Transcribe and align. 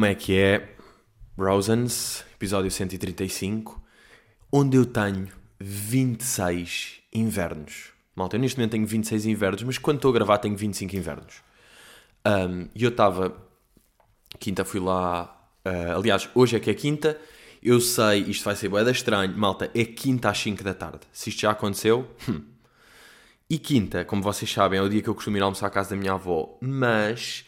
Como 0.00 0.10
é 0.10 0.14
que 0.14 0.34
é? 0.34 0.66
Rosans, 1.36 2.24
episódio 2.34 2.70
135, 2.70 3.82
onde 4.50 4.78
eu 4.78 4.86
tenho 4.86 5.28
26 5.58 7.02
invernos. 7.12 7.92
Malta, 8.16 8.36
eu 8.36 8.40
neste 8.40 8.56
momento 8.56 8.70
tenho 8.70 8.86
26 8.86 9.26
invernos, 9.26 9.62
mas 9.62 9.76
quando 9.76 9.96
estou 9.96 10.10
a 10.10 10.14
gravar 10.14 10.38
tenho 10.38 10.56
25 10.56 10.96
invernos. 10.96 11.42
Um, 12.26 12.66
E 12.74 12.82
eu 12.82 12.88
estava. 12.88 13.36
Quinta 14.38 14.64
fui 14.64 14.80
lá. 14.80 15.38
ah, 15.66 15.94
aliás, 15.96 16.30
hoje 16.34 16.56
é 16.56 16.60
que 16.60 16.70
é 16.70 16.74
quinta. 16.74 17.20
Eu 17.62 17.78
sei, 17.78 18.20
isto 18.20 18.42
vai 18.42 18.56
ser 18.56 18.70
boeda 18.70 18.90
estranho. 18.90 19.36
Malta, 19.36 19.70
é 19.74 19.84
quinta 19.84 20.30
às 20.30 20.38
5 20.38 20.64
da 20.64 20.72
tarde. 20.72 21.00
Se 21.12 21.28
isto 21.28 21.42
já 21.42 21.50
aconteceu. 21.50 22.08
hum. 22.26 22.40
E 23.50 23.58
quinta, 23.58 24.02
como 24.06 24.22
vocês 24.22 24.50
sabem, 24.50 24.78
é 24.78 24.82
o 24.82 24.88
dia 24.88 25.02
que 25.02 25.10
eu 25.10 25.14
costumo 25.14 25.36
ir 25.36 25.42
almoçar 25.42 25.66
à 25.66 25.70
casa 25.70 25.90
da 25.90 25.96
minha 25.96 26.14
avó. 26.14 26.56
Mas. 26.58 27.44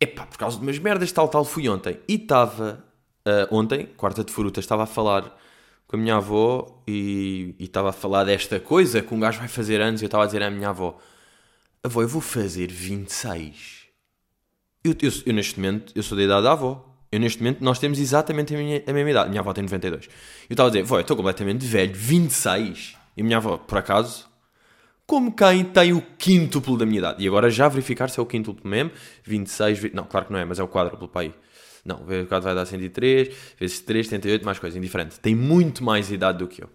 Epá, 0.00 0.24
por 0.26 0.38
causa 0.38 0.56
de 0.56 0.62
umas 0.62 0.78
merdas, 0.78 1.12
tal, 1.12 1.28
tal, 1.28 1.44
fui 1.44 1.68
ontem. 1.68 1.98
E 2.08 2.14
estava. 2.14 2.84
ah, 3.24 3.46
ontem, 3.50 3.86
quarta 3.96 4.24
de 4.24 4.32
fruta, 4.32 4.60
estava 4.60 4.84
a 4.84 4.86
falar 4.86 5.36
com 5.86 5.96
a 5.96 5.98
minha 5.98 6.16
avó 6.16 6.82
e 6.86 7.54
e 7.58 7.64
estava 7.64 7.90
a 7.90 7.92
falar 7.92 8.24
desta 8.24 8.58
coisa 8.60 9.02
que 9.02 9.12
um 9.14 9.20
gajo 9.20 9.38
vai 9.38 9.48
fazer 9.48 9.80
anos. 9.80 10.00
E 10.00 10.04
eu 10.04 10.06
estava 10.06 10.24
a 10.24 10.26
dizer 10.26 10.42
à 10.42 10.50
minha 10.50 10.70
avó: 10.70 10.98
Avó, 11.82 12.02
eu 12.02 12.08
vou 12.08 12.20
fazer 12.22 12.70
26. 12.70 13.80
Eu, 14.84 14.94
eu, 15.02 15.10
eu 15.26 15.34
neste 15.34 15.58
momento, 15.60 15.92
eu 15.94 16.02
sou 16.02 16.16
da 16.16 16.24
idade 16.24 16.42
da 16.44 16.52
avó. 16.52 16.86
Eu 17.12 17.18
neste 17.20 17.42
momento, 17.42 17.62
nós 17.62 17.78
temos 17.78 17.98
exatamente 17.98 18.54
a, 18.54 18.58
minha, 18.58 18.82
a 18.86 18.92
mesma 18.92 19.10
idade. 19.10 19.30
Minha 19.30 19.40
avó 19.40 19.52
tem 19.52 19.62
92. 19.64 20.06
Eu 20.06 20.10
estava 20.50 20.68
a 20.68 20.70
dizer, 20.70 20.84
avó, 20.84 20.96
eu 20.96 21.00
estou 21.02 21.16
completamente 21.16 21.66
velho, 21.66 21.92
26. 21.94 22.96
E 23.16 23.20
a 23.20 23.24
minha 23.24 23.36
avó, 23.38 23.58
por 23.58 23.78
acaso, 23.78 24.29
como 25.10 25.32
quem 25.32 25.64
tem 25.64 25.92
o 25.92 26.00
quíntuplo 26.00 26.78
da 26.78 26.86
minha 26.86 26.98
idade. 26.98 27.24
E 27.24 27.26
agora 27.26 27.50
já 27.50 27.66
verificar 27.68 28.08
se 28.08 28.20
é 28.20 28.22
o 28.22 28.26
quíntuplo 28.26 28.70
mesmo. 28.70 28.92
26, 29.24 29.76
vi- 29.80 29.90
não, 29.92 30.04
claro 30.04 30.26
que 30.26 30.32
não 30.32 30.38
é, 30.38 30.44
mas 30.44 30.60
é 30.60 30.62
o 30.62 30.68
quádruplo 30.68 31.08
para 31.08 31.22
aí. 31.22 31.34
Não, 31.84 31.96
o 31.96 32.26
quadro 32.28 32.42
vai 32.42 32.54
dar 32.54 32.64
103, 32.64 33.34
vezes 33.58 33.80
3, 33.80 34.06
78, 34.06 34.44
mais 34.44 34.60
coisa, 34.60 34.78
indiferente. 34.78 35.18
Tem 35.18 35.34
muito 35.34 35.82
mais 35.82 36.12
idade 36.12 36.38
do 36.38 36.46
que 36.46 36.62
eu. 36.62 36.70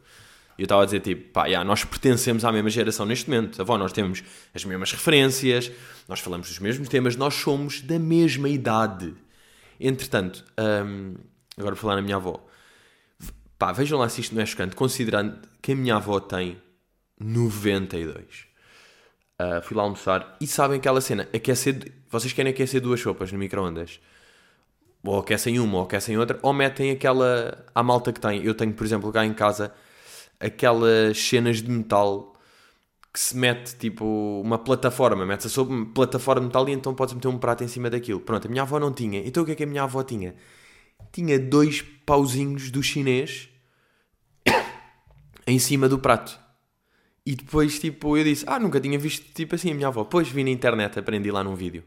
E 0.58 0.63
eu 0.63 0.66
estava 0.66 0.81
a 0.81 0.86
dizer, 0.86 1.00
tipo, 1.00 1.31
pá, 1.31 1.47
já, 1.50 1.63
nós 1.63 1.86
pertencemos 1.86 2.44
à 2.44 2.52
mesma 2.52 2.69
geração 2.69 3.06
neste 3.06 3.30
momento. 3.30 3.61
Avó, 3.61 3.78
nós 3.78 3.94
temos 3.94 4.22
as 4.53 4.66
mesmas 4.66 4.91
referências, 4.91 5.72
nós 6.06 6.19
falamos 6.19 6.50
dos 6.50 6.59
mesmos 6.59 6.89
temas, 6.89 7.16
nós 7.16 7.36
somos 7.36 7.80
da 7.80 7.97
mesma 7.97 8.50
idade. 8.50 9.13
Entretanto, 9.80 10.44
hum, 10.86 11.13
agora 11.58 11.73
vou 11.73 11.81
falar 11.81 11.95
na 11.95 12.02
minha 12.02 12.17
avó. 12.17 12.45
Pá, 13.58 13.72
vejam 13.72 13.97
lá 13.97 14.09
se 14.09 14.19
isto 14.19 14.36
não 14.36 14.41
é 14.41 14.45
chocante, 14.45 14.75
considerando 14.75 15.39
que 15.61 15.72
a 15.72 15.75
minha 15.78 15.95
avó 15.95 16.19
tem 16.19 16.58
92. 17.19 18.47
Ah, 19.38 19.61
fui 19.61 19.75
lá 19.75 19.83
almoçar 19.83 20.38
e 20.39 20.47
sabem 20.47 20.77
aquela 20.77 21.02
cena, 21.02 21.27
aquecer, 21.33 21.91
vocês 22.09 22.31
querem 22.31 22.52
aquecer 22.52 22.80
duas 22.81 23.02
sopas 23.02 23.31
no 23.31 23.38
micro-ondas? 23.38 23.99
Ou 25.03 25.19
aquecem 25.19 25.59
uma 25.59 25.77
ou 25.80 25.83
aquecem 25.83 26.17
outra, 26.17 26.39
ou 26.41 26.53
metem 26.53 26.91
aquela 26.91 27.66
à 27.75 27.83
malta 27.83 28.11
que 28.11 28.19
tem. 28.19 28.44
Eu 28.44 28.55
tenho, 28.55 28.73
por 28.73 28.85
exemplo, 28.85 29.11
cá 29.11 29.25
em 29.25 29.33
casa 29.33 29.73
aquelas 30.39 31.17
cenas 31.17 31.61
de 31.61 31.69
metal 31.69 32.33
que 33.13 33.19
se 33.19 33.38
mete 33.38 33.75
tipo 33.77 34.05
uma 34.44 34.57
plataforma, 34.57 35.25
mete-se 35.25 35.50
sobre 35.50 35.73
uma 35.73 35.85
plataforma 35.85 36.41
de 36.41 36.47
metal 36.47 36.67
e 36.67 36.73
então 36.73 36.94
podes 36.94 37.13
meter 37.13 37.27
um 37.27 37.38
prato 37.38 37.63
em 37.63 37.67
cima 37.67 37.89
daquilo. 37.89 38.19
Pronto, 38.19 38.47
a 38.47 38.50
minha 38.50 38.63
avó 38.63 38.79
não 38.79 38.91
tinha. 38.91 39.25
Então 39.25 39.44
o 39.44 39.45
que 39.45 39.53
é 39.53 39.55
que 39.55 39.63
a 39.63 39.67
minha 39.67 39.83
avó 39.83 40.03
tinha? 40.03 40.35
Tinha 41.11 41.39
dois 41.39 41.81
pauzinhos 42.05 42.72
do 42.72 42.83
chinês 42.83 43.50
em 45.47 45.59
cima 45.59 45.88
do 45.88 46.00
prato. 46.00 46.44
E 47.25 47.36
depois, 47.36 47.80
tipo, 47.80 48.16
eu 48.16 48.24
disse, 48.24 48.46
ah, 48.47 48.59
nunca 48.59 48.80
tinha 48.80 49.00
visto 49.00 49.25
tipo 49.34 49.56
assim 49.56 49.72
a 49.72 49.74
minha 49.74 49.88
avó. 49.88 50.03
Depois 50.03 50.30
vi 50.30 50.44
na 50.44 50.52
internet, 50.52 51.00
aprendi 51.00 51.31
lá 51.31 51.44
num 51.44 51.56
vídeo. 51.56 51.84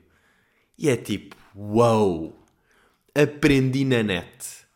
E 0.76 0.88
é 0.88 0.96
tipo, 0.96 1.36
uau, 1.54 2.36
aprendi 3.14 3.84
na 3.84 4.02
net. 4.02 4.66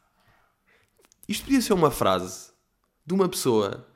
Isto 1.29 1.45
podia 1.45 1.61
ser 1.61 1.73
uma 1.73 1.91
frase 1.91 2.53
de 3.05 3.13
uma 3.15 3.29
pessoa 3.29 3.89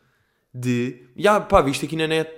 de, 0.53 1.05
já, 1.17 1.41
pá, 1.41 1.61
viste 1.63 1.87
aqui 1.87 1.95
na 1.95 2.09
net. 2.09 2.31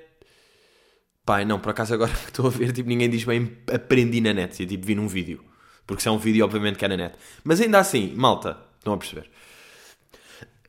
Pá, 1.24 1.44
não, 1.44 1.58
por 1.58 1.70
acaso 1.70 1.94
agora 1.94 2.12
que 2.24 2.30
estou 2.30 2.46
a 2.46 2.50
ver, 2.50 2.72
tipo, 2.72 2.88
ninguém 2.88 3.08
diz 3.08 3.24
bem 3.24 3.56
aprendi 3.72 4.20
na 4.20 4.34
net. 4.34 4.66
Tipo, 4.66 4.86
vi 4.86 4.94
num 4.94 5.08
vídeo. 5.08 5.42
Porque 5.86 6.02
se 6.02 6.08
é 6.08 6.10
um 6.10 6.18
vídeo, 6.18 6.44
obviamente 6.44 6.76
que 6.78 6.84
é 6.84 6.88
na 6.88 6.96
net. 6.98 7.16
Mas 7.42 7.62
ainda 7.62 7.78
assim, 7.78 8.14
malta, 8.14 8.58
estão 8.76 8.92
a 8.92 8.98
perceber. 8.98 9.30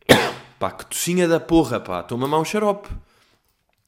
Pá, 0.57 0.71
que 0.71 0.85
tocinha 0.85 1.27
da 1.27 1.39
porra, 1.41 1.79
pá. 1.79 2.05
Mamar 2.11 2.39
um 2.39 2.45
xarope. 2.45 2.89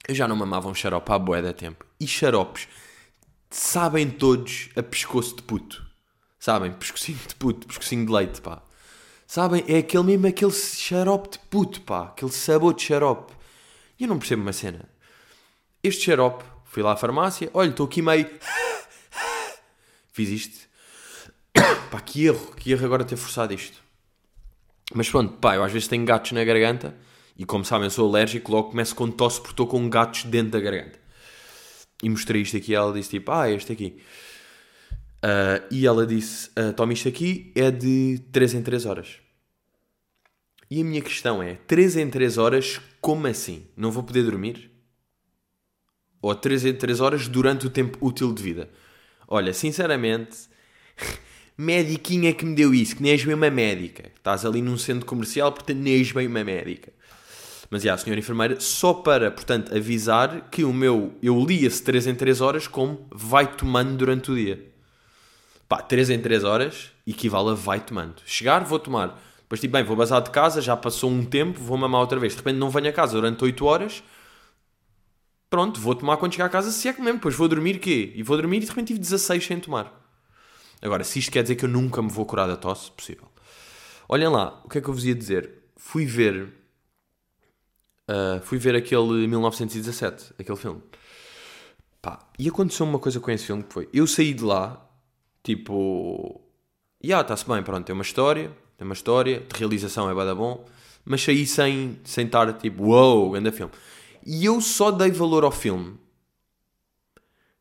Eu 0.07 0.16
já 0.16 0.28
não 0.28 0.35
mamava 0.35 0.67
um 0.67 0.73
xarope 0.73 1.12
há 1.12 1.19
bué 1.19 1.41
da 1.41 1.53
tempo. 1.53 1.85
E 2.00 2.07
xaropes 2.07 2.67
sabem 3.50 4.09
todos 4.09 4.69
a 4.75 4.81
pescoço 4.81 5.35
de 5.35 5.44
puto. 5.44 5.85
Sabem? 6.39 6.72
Pescocinho 6.72 7.19
de 7.28 7.35
puto, 7.35 7.67
pescocinho 7.67 8.06
de 8.06 8.11
leite, 8.11 8.41
pá. 8.41 8.63
Sabem? 9.28 9.63
É 9.67 9.78
aquele 9.78 10.03
mesmo, 10.03 10.28
aquele 10.28 10.51
xarope 10.51 11.29
de 11.29 11.40
puto, 11.40 11.81
pá. 11.81 12.06
Aquele 12.06 12.31
sabor 12.31 12.73
de 12.73 12.81
xarope. 12.81 13.34
E 14.00 14.03
eu 14.03 14.09
não 14.09 14.17
percebo 14.17 14.41
uma 14.41 14.53
cena. 14.53 14.90
Este 15.84 16.06
xarope, 16.06 16.44
fui 16.66 16.81
lá 16.81 16.94
à 16.94 16.97
farmácia, 16.97 17.50
olha, 17.53 17.69
estou 17.69 17.85
aqui 17.85 18.01
meio... 18.01 18.28
Fiz 20.13 20.29
isto. 20.29 20.67
Pá, 21.90 22.00
que 22.01 22.25
erro, 22.25 22.53
que 22.56 22.72
erro 22.72 22.85
agora 22.85 23.06
ter 23.06 23.16
forçado 23.16 23.53
isto. 23.53 23.78
Mas 24.94 25.09
pronto, 25.09 25.38
pá, 25.38 25.56
eu 25.56 25.63
às 25.63 25.72
vezes 25.72 25.88
tenho 25.88 26.06
gatos 26.06 26.34
na 26.34 26.44
garganta 26.44 26.95
e 27.38 27.46
como 27.46 27.66
sabem 27.66 27.86
eu 27.86 27.92
sou 27.92 28.08
alérgico, 28.08 28.52
logo 28.52 28.69
começo 28.69 28.96
com 28.96 29.09
tosse 29.09 29.40
porque 29.40 29.53
estou 29.53 29.68
com 29.68 29.90
gatos 29.90 30.24
dentro 30.25 30.52
da 30.52 30.59
garganta. 30.59 31.00
E 32.03 32.09
mostrei 32.09 32.42
isto 32.42 32.58
aqui 32.58 32.74
ela 32.74 32.94
disse 32.94 33.12
tipo, 33.12 33.31
ah, 33.31 33.50
este 33.50 33.72
aqui. 33.72 33.97
Ah, 35.22 35.62
e 35.70 35.86
ela 35.86 36.06
disse, 36.06 36.50
ah, 36.56 36.74
toma 36.74 36.94
isto 36.94 37.08
aqui, 37.08 37.52
é 37.56 37.70
de 37.70 38.22
3 38.31 38.56
em 38.56 38.62
3 38.62 38.86
horas. 38.86 39.20
E 40.70 40.81
a 40.81 40.86
minha 40.86 41.02
questão 41.02 41.44
é, 41.44 41.56
3 41.68 41.97
em 41.97 42.09
3 42.09 42.38
horas, 42.38 42.80
como 43.02 43.28
assim? 43.28 43.68
Não 43.75 43.91
vou 43.91 44.03
poder 44.03 44.24
dormir? 44.24 44.72
Ou 46.22 46.34
3 46.34 46.66
em 46.66 46.74
3 46.74 47.02
horas 47.02 47.28
durante 47.28 47.68
o 47.68 47.70
tempo 47.70 47.97
útil 48.00 48.34
de 48.34 48.41
vida? 48.41 48.70
Olha, 49.28 49.53
sinceramente, 49.53 50.38
médiquinha 51.58 52.34
que 52.34 52.46
me 52.46 52.56
deu 52.56 52.74
isso, 52.74 52.96
que 52.96 53.03
nem 53.03 53.12
és 53.12 53.24
bem 53.24 53.34
uma 53.34 53.50
médica. 53.50 54.12
Estás 54.16 54.46
ali 54.46 54.62
num 54.62 54.78
centro 54.78 55.06
comercial, 55.06 55.52
portanto 55.52 55.78
nem 55.78 55.96
és 55.96 56.12
bem 56.12 56.28
uma 56.28 56.44
médica. 56.44 56.94
Mas, 57.72 57.84
já, 57.84 57.98
senhora 57.98 58.20
enfermeira, 58.20 58.59
só 58.59 58.94
para, 58.94 59.32
portanto, 59.32 59.74
avisar 59.74 60.50
que 60.52 60.66
o 60.66 60.74
meu, 60.74 61.18
eu 61.24 61.40
li 61.40 61.66
esse 61.66 61.82
3 61.82 62.08
em 62.08 62.14
3 62.14 62.42
horas 62.42 62.68
como 62.68 63.08
vai 63.09 63.48
tomando 63.48 63.96
durante 63.96 64.30
o 64.30 64.36
dia. 64.36 64.70
Pá, 65.70 65.82
3 65.82 66.09
em 66.09 66.20
3 66.20 66.44
horas 66.44 66.92
equivale 67.08 67.52
a 67.52 67.54
vai 67.54 67.80
tomando. 67.80 68.16
Chegar, 68.26 68.66
vou 68.66 68.78
tomar. 68.78 69.18
Depois, 69.40 69.62
tipo, 69.62 69.72
bem, 69.72 69.86
vou 69.86 69.96
bazar 69.96 70.22
de 70.22 70.30
casa, 70.32 70.62
já 70.62 70.76
passou 70.76 71.09
um 71.09 71.24
tempo, 71.24 71.62
vou 71.62 71.78
mamar 71.78 72.02
outra 72.02 72.20
vez. 72.20 72.34
De 72.34 72.40
repente 72.40 72.58
não 72.58 72.70
venho 72.70 72.90
a 72.90 72.92
casa 72.92 73.14
durante 73.14 73.42
8 73.42 73.66
horas. 73.66 74.03
Pronto, 75.50 75.80
vou 75.80 75.96
tomar 75.96 76.18
quando 76.18 76.34
chegar 76.34 76.48
a 76.48 76.50
casa, 76.50 76.72
se 76.72 76.90
é 76.90 76.94
que 76.94 77.02
mesmo. 77.02 77.20
Depois 77.20 77.36
vou 77.36 77.48
dormir 77.48 77.80
quê? 77.80 78.12
E 78.16 78.22
vou 78.22 78.36
dormir 78.36 78.58
e 78.58 78.59
de 78.62 78.68
repente 78.68 78.88
tive 78.88 79.00
16 79.00 79.46
sem 79.46 79.59
tomar. 79.62 79.98
Agora, 80.82 81.06
se 81.06 81.20
isto 81.20 81.32
quer 81.32 81.42
dizer 81.42 81.56
que 81.56 81.64
eu 81.64 81.70
nunca 81.70 82.02
me 82.02 82.09
vou 82.09 82.26
curar 82.26 82.50
da 82.50 82.58
tosse, 82.58 82.92
possível. 82.92 83.30
Olhem 84.09 84.28
lá, 84.28 84.62
o 84.66 84.70
que 84.70 84.78
é 84.78 84.82
que 84.82 84.90
eu 84.90 84.94
vos 84.94 85.06
ia 85.06 85.16
dizer? 85.16 85.50
Fui 85.78 86.06
ver. 86.06 86.60
Ah, 88.11 88.41
fui 88.44 88.57
ver 88.57 88.75
aquele 88.75 89.25
1917, 89.27 90.33
aquele 90.38 90.57
filme. 90.57 90.81
Pá, 92.01 92.19
e 92.38 92.49
aconteceu 92.49 92.85
uma 92.85 92.99
coisa 92.99 93.19
com 93.22 93.31
esse 93.31 93.45
filme 93.45 93.63
que 93.63 93.73
foi. 93.73 93.89
Eu 93.94 94.05
saí 94.05 94.33
de 94.33 94.44
lá, 94.44 94.85
tipo. 95.41 96.41
Ya, 97.03 97.22
está-se 97.22 97.47
bem, 97.47 97.63
pronto, 97.63 97.85
tem 97.85 97.93
uma 97.93 98.03
história, 98.03 98.52
tem 98.78 98.85
uma 98.85 98.93
história, 98.93 99.40
de 99.40 99.58
realização 99.58 100.09
é 100.09 100.13
bada 100.13 100.35
bom, 100.35 100.66
mas 101.05 101.23
saí 101.23 101.47
sem, 101.47 101.99
sem 102.03 102.25
estar 102.25 102.52
tipo, 102.53 102.84
uou, 102.84 103.23
wow, 103.23 103.31
grande 103.31 103.52
filme. 103.52 103.72
E 104.25 104.46
eu 104.46 104.59
só 104.61 104.91
dei 104.91 105.09
valor 105.09 105.43
ao 105.43 105.52
filme 105.52 105.97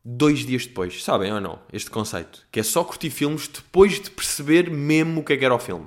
dois 0.04 0.40
dias 0.40 0.66
depois, 0.66 1.02
sabem 1.02 1.32
ou 1.32 1.40
não? 1.40 1.58
Este 1.72 1.90
conceito. 1.90 2.46
Que 2.50 2.60
é 2.60 2.62
só 2.62 2.84
curtir 2.84 3.10
filmes 3.10 3.48
depois 3.48 4.00
de 4.00 4.10
perceber 4.10 4.70
mesmo 4.70 5.20
o 5.20 5.24
que 5.24 5.32
é 5.34 5.36
que 5.36 5.44
era 5.44 5.54
o 5.54 5.58
filme. 5.58 5.86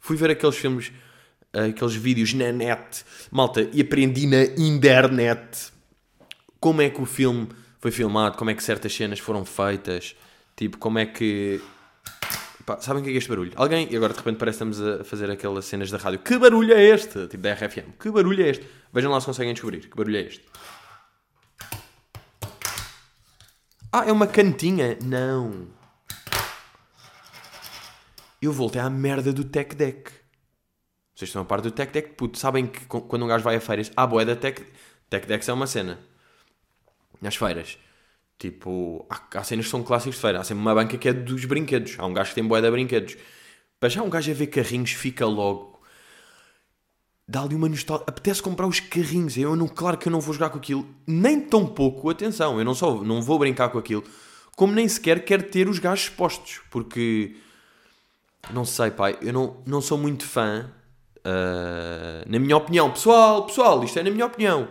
Fui 0.00 0.16
ver 0.16 0.30
aqueles 0.30 0.56
filmes, 0.56 0.92
aqueles 1.52 1.94
vídeos 1.94 2.32
na 2.34 2.50
net, 2.50 3.04
malta, 3.30 3.68
e 3.72 3.80
aprendi 3.80 4.26
na 4.26 4.44
internet 4.56 5.72
como 6.58 6.80
é 6.80 6.88
que 6.88 7.00
o 7.00 7.06
filme 7.06 7.48
foi 7.80 7.90
filmado, 7.90 8.36
como 8.38 8.50
é 8.50 8.54
que 8.54 8.62
certas 8.62 8.94
cenas 8.94 9.18
foram 9.18 9.44
feitas, 9.44 10.14
tipo, 10.56 10.78
como 10.78 10.98
é 10.98 11.06
que. 11.06 11.60
Pá, 12.64 12.80
sabem 12.80 13.02
o 13.02 13.04
que 13.04 13.10
é 13.10 13.14
este 13.14 13.28
barulho? 13.28 13.52
Alguém, 13.56 13.88
e 13.90 13.96
agora 13.96 14.12
de 14.12 14.20
repente 14.20 14.36
parece 14.38 14.58
que 14.58 14.70
estamos 14.70 15.00
a 15.00 15.02
fazer 15.02 15.28
aquelas 15.28 15.64
cenas 15.64 15.90
da 15.90 15.98
rádio. 15.98 16.20
Que 16.20 16.38
barulho 16.38 16.72
é 16.72 16.80
este? 16.80 17.26
Tipo 17.26 17.42
da 17.42 17.54
RFM. 17.54 17.90
Que 17.98 18.08
barulho 18.08 18.44
é 18.44 18.50
este? 18.50 18.64
Vejam 18.92 19.10
lá 19.10 19.18
se 19.18 19.26
conseguem 19.26 19.52
descobrir. 19.52 19.80
Que 19.80 19.96
barulho 19.96 20.16
é 20.16 20.20
este? 20.20 20.44
Ah, 23.92 24.04
é 24.06 24.12
uma 24.12 24.28
cantinha? 24.28 24.96
Não. 25.02 25.66
Eu 28.40 28.52
voltei 28.52 28.80
à 28.80 28.88
merda 28.88 29.32
do 29.32 29.42
Tech 29.42 29.74
Deck. 29.74 30.21
Vocês 31.22 31.28
estão 31.28 31.42
a 31.42 31.44
par 31.44 31.60
do 31.60 31.70
Tech 31.70 31.92
Deck? 31.92 32.14
Puto, 32.14 32.36
sabem 32.36 32.66
que 32.66 32.84
quando 32.86 33.24
um 33.24 33.28
gajo 33.28 33.44
vai 33.44 33.54
a 33.54 33.60
feiras, 33.60 33.92
ah, 33.96 34.04
boé 34.04 34.24
da 34.24 34.34
Tech... 34.34 34.60
Tech 35.08 35.24
Decks 35.24 35.48
é 35.48 35.52
uma 35.52 35.68
cena. 35.68 36.00
Nas 37.20 37.36
feiras. 37.36 37.78
Tipo, 38.36 39.06
há, 39.08 39.38
há 39.38 39.44
cenas 39.44 39.66
que 39.66 39.70
são 39.70 39.84
clássicos 39.84 40.16
de 40.16 40.20
feira. 40.20 40.40
Há 40.40 40.44
sempre 40.44 40.62
uma 40.62 40.74
banca 40.74 40.98
que 40.98 41.08
é 41.08 41.12
dos 41.12 41.44
brinquedos. 41.44 41.94
Há 41.96 42.06
um 42.06 42.12
gajo 42.12 42.30
que 42.30 42.34
tem 42.34 42.44
boé 42.44 42.60
de 42.60 42.68
brinquedos. 42.68 43.16
Mas 43.80 43.92
já 43.92 44.02
um 44.02 44.10
gajo 44.10 44.32
a 44.32 44.34
ver 44.34 44.48
carrinhos 44.48 44.90
fica 44.90 45.24
logo. 45.24 45.80
Dá-lhe 47.28 47.54
uma 47.54 47.68
nostalgia. 47.68 48.04
Apetece 48.08 48.42
comprar 48.42 48.66
os 48.66 48.80
carrinhos. 48.80 49.36
Eu 49.36 49.54
não, 49.54 49.68
claro 49.68 49.98
que 49.98 50.08
eu 50.08 50.10
não 50.10 50.20
vou 50.20 50.34
jogar 50.34 50.50
com 50.50 50.58
aquilo. 50.58 50.88
Nem 51.06 51.40
tão 51.40 51.64
pouco, 51.64 52.10
atenção. 52.10 52.58
Eu 52.58 52.64
não 52.64 52.74
só 52.74 53.00
não 53.04 53.22
vou 53.22 53.38
brincar 53.38 53.68
com 53.68 53.78
aquilo. 53.78 54.02
Como 54.56 54.72
nem 54.72 54.88
sequer 54.88 55.24
quero 55.24 55.44
ter 55.44 55.68
os 55.68 55.78
gajos 55.78 56.06
expostos. 56.06 56.60
Porque. 56.68 57.36
Não 58.50 58.64
sei, 58.64 58.90
pai. 58.90 59.16
Eu 59.22 59.32
não, 59.32 59.62
não 59.64 59.80
sou 59.80 59.96
muito 59.96 60.24
fã. 60.24 60.68
Uh, 61.24 62.28
na 62.28 62.38
minha 62.38 62.56
opinião. 62.56 62.90
Pessoal, 62.90 63.46
pessoal, 63.46 63.82
isto 63.84 63.98
é 63.98 64.02
na 64.02 64.10
minha 64.10 64.26
opinião. 64.26 64.68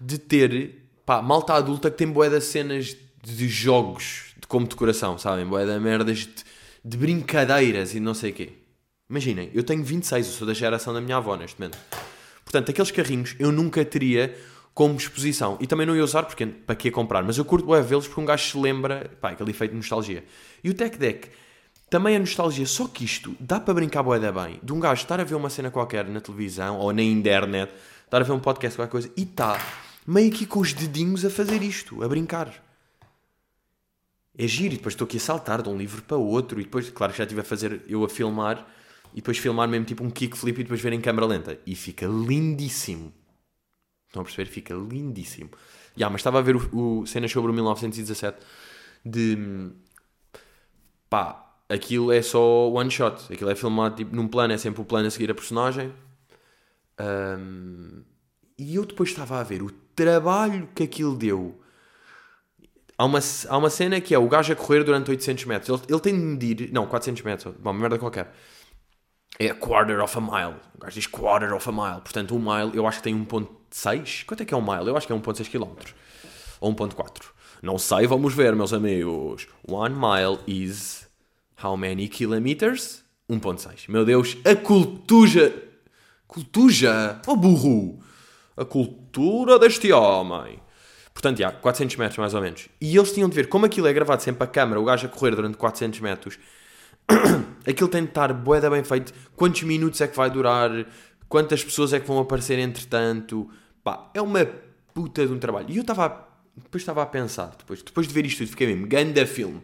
De 0.00 0.18
ter 0.18 0.82
pá, 1.04 1.20
malta 1.20 1.54
adulta 1.54 1.90
que 1.90 1.98
tem 1.98 2.06
boé 2.06 2.30
das 2.30 2.44
cenas 2.44 2.96
de 3.22 3.48
jogos 3.48 4.34
de 4.40 4.46
como 4.46 4.66
decoração, 4.66 5.18
sabem? 5.18 5.44
Boé 5.46 5.66
da 5.66 5.78
merdas 5.78 6.18
de, 6.18 6.34
de, 6.84 6.96
brincadeiras 6.96 7.94
e 7.94 8.00
não 8.00 8.14
sei 8.14 8.30
o 8.30 8.34
quê. 8.34 8.52
Imaginem, 9.08 9.50
eu 9.52 9.62
tenho 9.62 9.84
26, 9.84 10.26
eu 10.26 10.32
sou 10.32 10.46
da 10.46 10.54
geração 10.54 10.94
da 10.94 11.00
minha 11.00 11.16
avó 11.16 11.36
neste 11.36 11.60
momento. 11.60 11.78
Portanto, 12.44 12.70
aqueles 12.70 12.90
carrinhos 12.90 13.36
eu 13.38 13.52
nunca 13.52 13.84
teria 13.84 14.34
como 14.74 14.96
exposição. 14.96 15.58
E 15.60 15.66
também 15.66 15.86
não 15.86 15.94
ia 15.94 16.02
usar, 16.02 16.22
porque 16.22 16.46
para 16.46 16.74
que 16.74 16.90
comprar? 16.90 17.22
Mas 17.22 17.36
eu 17.36 17.44
curto 17.44 17.66
boé 17.66 17.82
vê-los 17.82 18.06
porque 18.06 18.20
um 18.20 18.24
gajo 18.24 18.50
se 18.50 18.58
lembra, 18.58 19.10
pá, 19.20 19.30
aquele 19.30 19.50
efeito 19.50 19.72
de 19.72 19.76
nostalgia. 19.76 20.24
E 20.64 20.70
o 20.70 20.74
Tech 20.74 20.96
Deck 20.96 21.28
também 21.92 22.14
é 22.14 22.18
nostalgia, 22.18 22.64
só 22.64 22.88
que 22.88 23.04
isto 23.04 23.36
dá 23.38 23.60
para 23.60 23.74
brincar 23.74 24.02
boé 24.02 24.18
da 24.18 24.32
bem. 24.32 24.58
De 24.62 24.72
um 24.72 24.80
gajo 24.80 25.02
estar 25.02 25.20
a 25.20 25.24
ver 25.24 25.34
uma 25.34 25.50
cena 25.50 25.70
qualquer 25.70 26.08
na 26.08 26.22
televisão 26.22 26.78
ou 26.78 26.90
na 26.90 27.02
internet, 27.02 27.70
estar 28.02 28.18
a 28.18 28.24
ver 28.24 28.32
um 28.32 28.40
podcast, 28.40 28.78
qualquer 28.78 28.90
coisa, 28.90 29.12
e 29.14 29.24
está 29.24 29.60
meio 30.06 30.32
aqui 30.32 30.46
com 30.46 30.60
os 30.60 30.72
dedinhos 30.72 31.22
a 31.22 31.28
fazer 31.28 31.62
isto, 31.62 32.02
a 32.02 32.08
brincar. 32.08 32.50
É 34.38 34.46
giro, 34.46 34.72
e 34.72 34.78
depois 34.78 34.94
estou 34.94 35.04
aqui 35.04 35.18
a 35.18 35.20
saltar 35.20 35.60
de 35.60 35.68
um 35.68 35.76
livro 35.76 36.00
para 36.04 36.16
outro, 36.16 36.58
e 36.62 36.64
depois, 36.64 36.88
claro 36.88 37.12
que 37.12 37.18
já 37.18 37.24
estive 37.24 37.42
a 37.42 37.44
fazer 37.44 37.82
eu 37.86 38.02
a 38.02 38.08
filmar, 38.08 38.66
e 39.12 39.16
depois 39.16 39.36
filmar 39.36 39.68
mesmo 39.68 39.84
tipo 39.84 40.02
um 40.02 40.10
kickflip 40.10 40.60
e 40.60 40.62
depois 40.62 40.80
ver 40.80 40.94
em 40.94 41.00
câmera 41.02 41.26
lenta. 41.26 41.58
E 41.66 41.76
fica 41.76 42.06
lindíssimo. 42.06 43.12
Estão 44.06 44.22
a 44.22 44.24
perceber? 44.24 44.48
Fica 44.48 44.72
lindíssimo. 44.72 45.50
Yeah, 45.94 46.10
mas 46.10 46.20
estava 46.20 46.38
a 46.38 46.42
ver 46.42 46.56
o, 46.56 47.02
o 47.02 47.06
cenas 47.06 47.30
sobre 47.30 47.50
o 47.50 47.54
1917 47.54 48.38
de 49.04 49.72
pá, 51.10 51.41
aquilo 51.72 52.12
é 52.12 52.20
só 52.20 52.68
one 52.70 52.90
shot. 52.90 53.32
Aquilo 53.32 53.50
é 53.50 53.54
filmado 53.54 53.96
tipo, 53.96 54.14
num 54.14 54.28
plano, 54.28 54.52
é 54.52 54.58
sempre 54.58 54.82
o 54.82 54.84
plano 54.84 55.08
a 55.08 55.10
seguir 55.10 55.30
a 55.30 55.34
personagem. 55.34 55.92
Um, 57.00 58.02
e 58.58 58.76
eu 58.76 58.84
depois 58.84 59.10
estava 59.10 59.40
a 59.40 59.42
ver 59.42 59.62
o 59.62 59.70
trabalho 59.96 60.68
que 60.74 60.82
aquilo 60.82 61.16
deu. 61.16 61.58
Há 62.98 63.04
uma, 63.06 63.18
há 63.48 63.56
uma 63.56 63.70
cena 63.70 64.00
que 64.00 64.14
é 64.14 64.18
o 64.18 64.28
gajo 64.28 64.52
a 64.52 64.56
correr 64.56 64.84
durante 64.84 65.10
800 65.10 65.44
metros. 65.46 65.80
Ele, 65.80 65.92
ele 65.92 66.00
tem 66.00 66.14
de 66.14 66.20
medir. 66.20 66.72
Não, 66.72 66.86
400 66.86 67.22
metros. 67.22 67.54
Bom, 67.58 67.72
merda 67.72 67.98
qualquer. 67.98 68.32
É 69.38 69.48
a 69.48 69.54
quarter 69.54 70.00
of 70.00 70.16
a 70.16 70.20
mile. 70.20 70.60
O 70.74 70.78
gajo 70.78 70.94
diz 70.94 71.06
quarter 71.06 71.54
of 71.54 71.68
a 71.68 71.72
mile. 71.72 72.02
Portanto, 72.02 72.36
um 72.36 72.38
mile 72.38 72.76
eu 72.76 72.86
acho 72.86 72.98
que 72.98 73.04
tem 73.04 73.26
1.6. 73.26 74.26
Quanto 74.26 74.42
é 74.42 74.46
que 74.46 74.52
é 74.52 74.56
um 74.56 74.62
mile? 74.62 74.88
Eu 74.88 74.96
acho 74.96 75.06
que 75.06 75.12
é 75.12 75.16
1.6 75.16 75.50
km. 75.50 75.92
Ou 76.60 76.72
1.4. 76.74 77.32
Não 77.62 77.78
sei, 77.78 78.06
vamos 78.06 78.34
ver, 78.34 78.54
meus 78.54 78.72
amigos. 78.72 79.48
One 79.66 79.94
mile 79.94 80.38
is 80.46 81.08
how 81.62 81.76
many 81.76 82.08
kilometers? 82.08 83.04
1.6. 83.30 83.88
Meu 83.88 84.04
Deus, 84.04 84.36
a 84.44 84.54
cultuja. 84.54 85.52
Cultuja? 86.26 87.20
Oh 87.26 87.36
burro! 87.36 88.02
a 88.56 88.64
cultura 88.64 89.58
deste 89.58 89.92
homem. 89.92 90.58
Portanto, 91.12 91.38
já, 91.38 91.50
400 91.50 91.96
metros 91.96 92.18
mais 92.18 92.34
ou 92.34 92.40
menos. 92.40 92.68
E 92.80 92.96
eles 92.96 93.12
tinham 93.12 93.28
de 93.28 93.34
ver 93.34 93.48
como 93.48 93.66
aquilo 93.66 93.86
é 93.86 93.92
gravado 93.92 94.22
sempre 94.22 94.44
a 94.44 94.46
câmera, 94.46 94.80
o 94.80 94.84
gajo 94.84 95.06
a 95.06 95.10
correr 95.10 95.34
durante 95.34 95.56
400 95.56 96.00
metros. 96.00 96.38
aquilo 97.66 97.88
tem 97.88 98.02
de 98.02 98.08
estar 98.08 98.32
boeda 98.32 98.70
bem 98.70 98.82
feito. 98.82 99.12
Quantos 99.36 99.62
minutos 99.62 100.00
é 100.00 100.06
que 100.06 100.16
vai 100.16 100.30
durar? 100.30 100.70
Quantas 101.28 101.62
pessoas 101.62 101.92
é 101.92 102.00
que 102.00 102.06
vão 102.06 102.18
aparecer 102.18 102.58
entretanto? 102.58 103.50
Pá, 103.84 104.10
é 104.14 104.22
uma 104.22 104.46
puta 104.94 105.26
de 105.26 105.32
um 105.32 105.38
trabalho. 105.38 105.70
E 105.70 105.76
eu 105.76 105.82
estava. 105.82 106.28
Depois 106.54 106.82
estava 106.82 107.02
a 107.02 107.06
pensar, 107.06 107.54
depois, 107.58 107.82
depois 107.82 108.06
de 108.06 108.12
ver 108.12 108.26
isto 108.26 108.38
tudo, 108.38 108.50
fiquei 108.50 108.66
mesmo, 108.66 108.86
ganda 108.86 109.24
filme. 109.26 109.62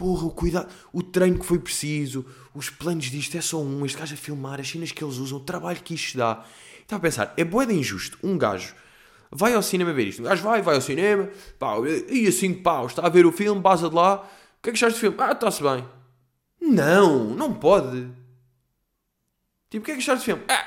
Porra, 0.00 0.24
o 0.24 0.30
cuidado, 0.30 0.66
o 0.94 1.02
treino 1.02 1.38
que 1.38 1.44
foi 1.44 1.58
preciso, 1.58 2.24
os 2.54 2.70
planos 2.70 3.10
disto 3.10 3.36
é 3.36 3.42
só 3.42 3.60
um, 3.60 3.84
este 3.84 3.98
gajo 3.98 4.14
a 4.14 4.16
filmar, 4.16 4.58
as 4.58 4.66
cenas 4.66 4.92
que 4.92 5.04
eles 5.04 5.18
usam, 5.18 5.36
o 5.36 5.42
trabalho 5.42 5.78
que 5.82 5.92
isto 5.92 6.16
dá. 6.16 6.42
Estava 6.80 7.00
a 7.00 7.02
pensar, 7.02 7.34
é 7.36 7.44
boeda 7.44 7.70
injusto. 7.74 8.16
Um 8.22 8.38
gajo 8.38 8.74
vai 9.30 9.52
ao 9.52 9.62
cinema 9.62 9.92
ver 9.92 10.06
isto. 10.06 10.22
Um 10.22 10.24
gajo 10.24 10.42
vai, 10.42 10.62
vai 10.62 10.76
ao 10.76 10.80
cinema, 10.80 11.28
pá, 11.58 11.74
e 12.08 12.26
a 12.26 12.32
5 12.32 12.62
paus, 12.62 12.92
está 12.92 13.04
a 13.04 13.10
ver 13.10 13.26
o 13.26 13.30
filme, 13.30 13.60
base 13.60 13.86
de 13.86 13.94
lá. 13.94 14.22
O 14.22 14.62
que 14.62 14.70
é 14.70 14.72
que 14.72 14.78
achaste 14.78 14.98
do 14.98 15.00
filme? 15.00 15.16
Ah, 15.20 15.32
está-se 15.32 15.62
bem. 15.62 15.84
Não, 16.62 17.24
não 17.24 17.52
pode. 17.52 18.08
Tipo, 19.68 19.82
o 19.82 19.84
que 19.84 19.90
é 19.90 19.94
que 19.96 20.00
achaste 20.00 20.22
do 20.22 20.24
filme? 20.24 20.42
Ah. 20.48 20.66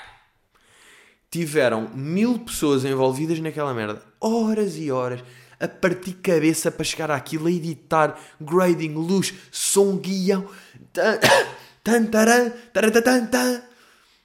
Tiveram 1.31 1.89
mil 1.95 2.37
pessoas 2.37 2.85
envolvidas 2.85 3.39
naquela 3.39 3.73
merda. 3.73 4.03
Horas 4.21 4.77
e 4.77 4.91
horas 4.91 5.23
a 5.63 5.67
partir 5.69 6.15
cabeça 6.15 6.69
para 6.69 6.83
chegar 6.83 7.09
àquilo, 7.09 7.47
a 7.47 7.51
editar, 7.51 8.19
grading, 8.39 8.93
luz, 8.95 9.33
som, 9.49 9.95
guião. 9.95 10.45
Tan, 10.91 12.05
taran, 12.11 12.49
taran, 12.73 13.25
tan. 13.27 13.63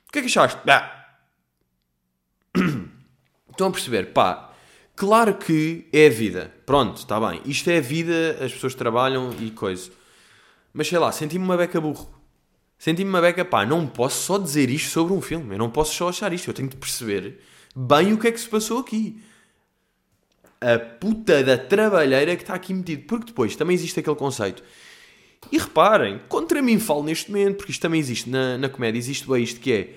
O 0.09 0.13
que 0.13 0.19
é 0.19 0.23
que 0.23 0.27
achaste? 0.27 0.59
Ah. 0.69 1.07
Estão 3.51 3.69
a 3.69 3.71
perceber? 3.71 4.13
Pá, 4.13 4.53
claro 4.97 5.35
que 5.35 5.87
é 5.93 6.09
a 6.09 6.11
vida. 6.11 6.53
Pronto, 6.67 6.99
está 6.99 7.21
bem. 7.21 7.41
Isto 7.45 7.71
é 7.71 7.79
a 7.79 7.81
vida, 7.81 8.39
as 8.45 8.53
pessoas 8.53 8.75
trabalham 8.75 9.33
e 9.39 9.53
coisa. 9.53 9.93
Mas 10.73 10.89
sei 10.89 10.99
lá, 10.99 11.13
senti-me 11.13 11.45
uma 11.45 11.57
beca 11.57 11.81
burro. 11.81 12.13
Senti-me 12.77 13.11
uma 13.11 13.21
beca, 13.21 13.45
pá, 13.45 13.65
não 13.65 13.87
posso 13.87 14.25
só 14.25 14.39
dizer 14.39 14.71
isto 14.71 14.91
sobre 14.91 15.13
um 15.13 15.21
filme. 15.21 15.55
Eu 15.55 15.59
não 15.59 15.71
posso 15.71 15.95
só 15.95 16.09
achar 16.09 16.33
isto. 16.33 16.51
Eu 16.51 16.55
tenho 16.55 16.69
de 16.69 16.77
perceber 16.77 17.41
bem 17.77 18.13
o 18.13 18.19
que 18.19 18.27
é 18.27 18.33
que 18.33 18.41
se 18.41 18.49
passou 18.49 18.81
aqui. 18.81 19.23
A 20.61 20.79
puta 20.79 21.43
da 21.43 21.57
trabalheira 21.57 22.35
que 22.37 22.43
está 22.43 22.55
aqui 22.55 22.75
metido. 22.75 23.05
Porque 23.07 23.27
depois 23.27 23.55
também 23.57 23.75
existe 23.75 24.01
aquele 24.01 24.17
conceito. 24.17 24.63
E 25.53 25.59
reparem, 25.59 26.21
contra 26.29 26.61
mim 26.61 26.79
falo 26.79 27.03
neste 27.03 27.31
momento, 27.31 27.59
porque 27.59 27.73
isto 27.73 27.81
também 27.81 28.01
existe 28.01 28.29
na, 28.29 28.59
na 28.59 28.69
comédia, 28.69 28.99
existe 28.99 29.27
bem 29.29 29.43
isto 29.43 29.61
que 29.61 29.73
é. 29.73 29.95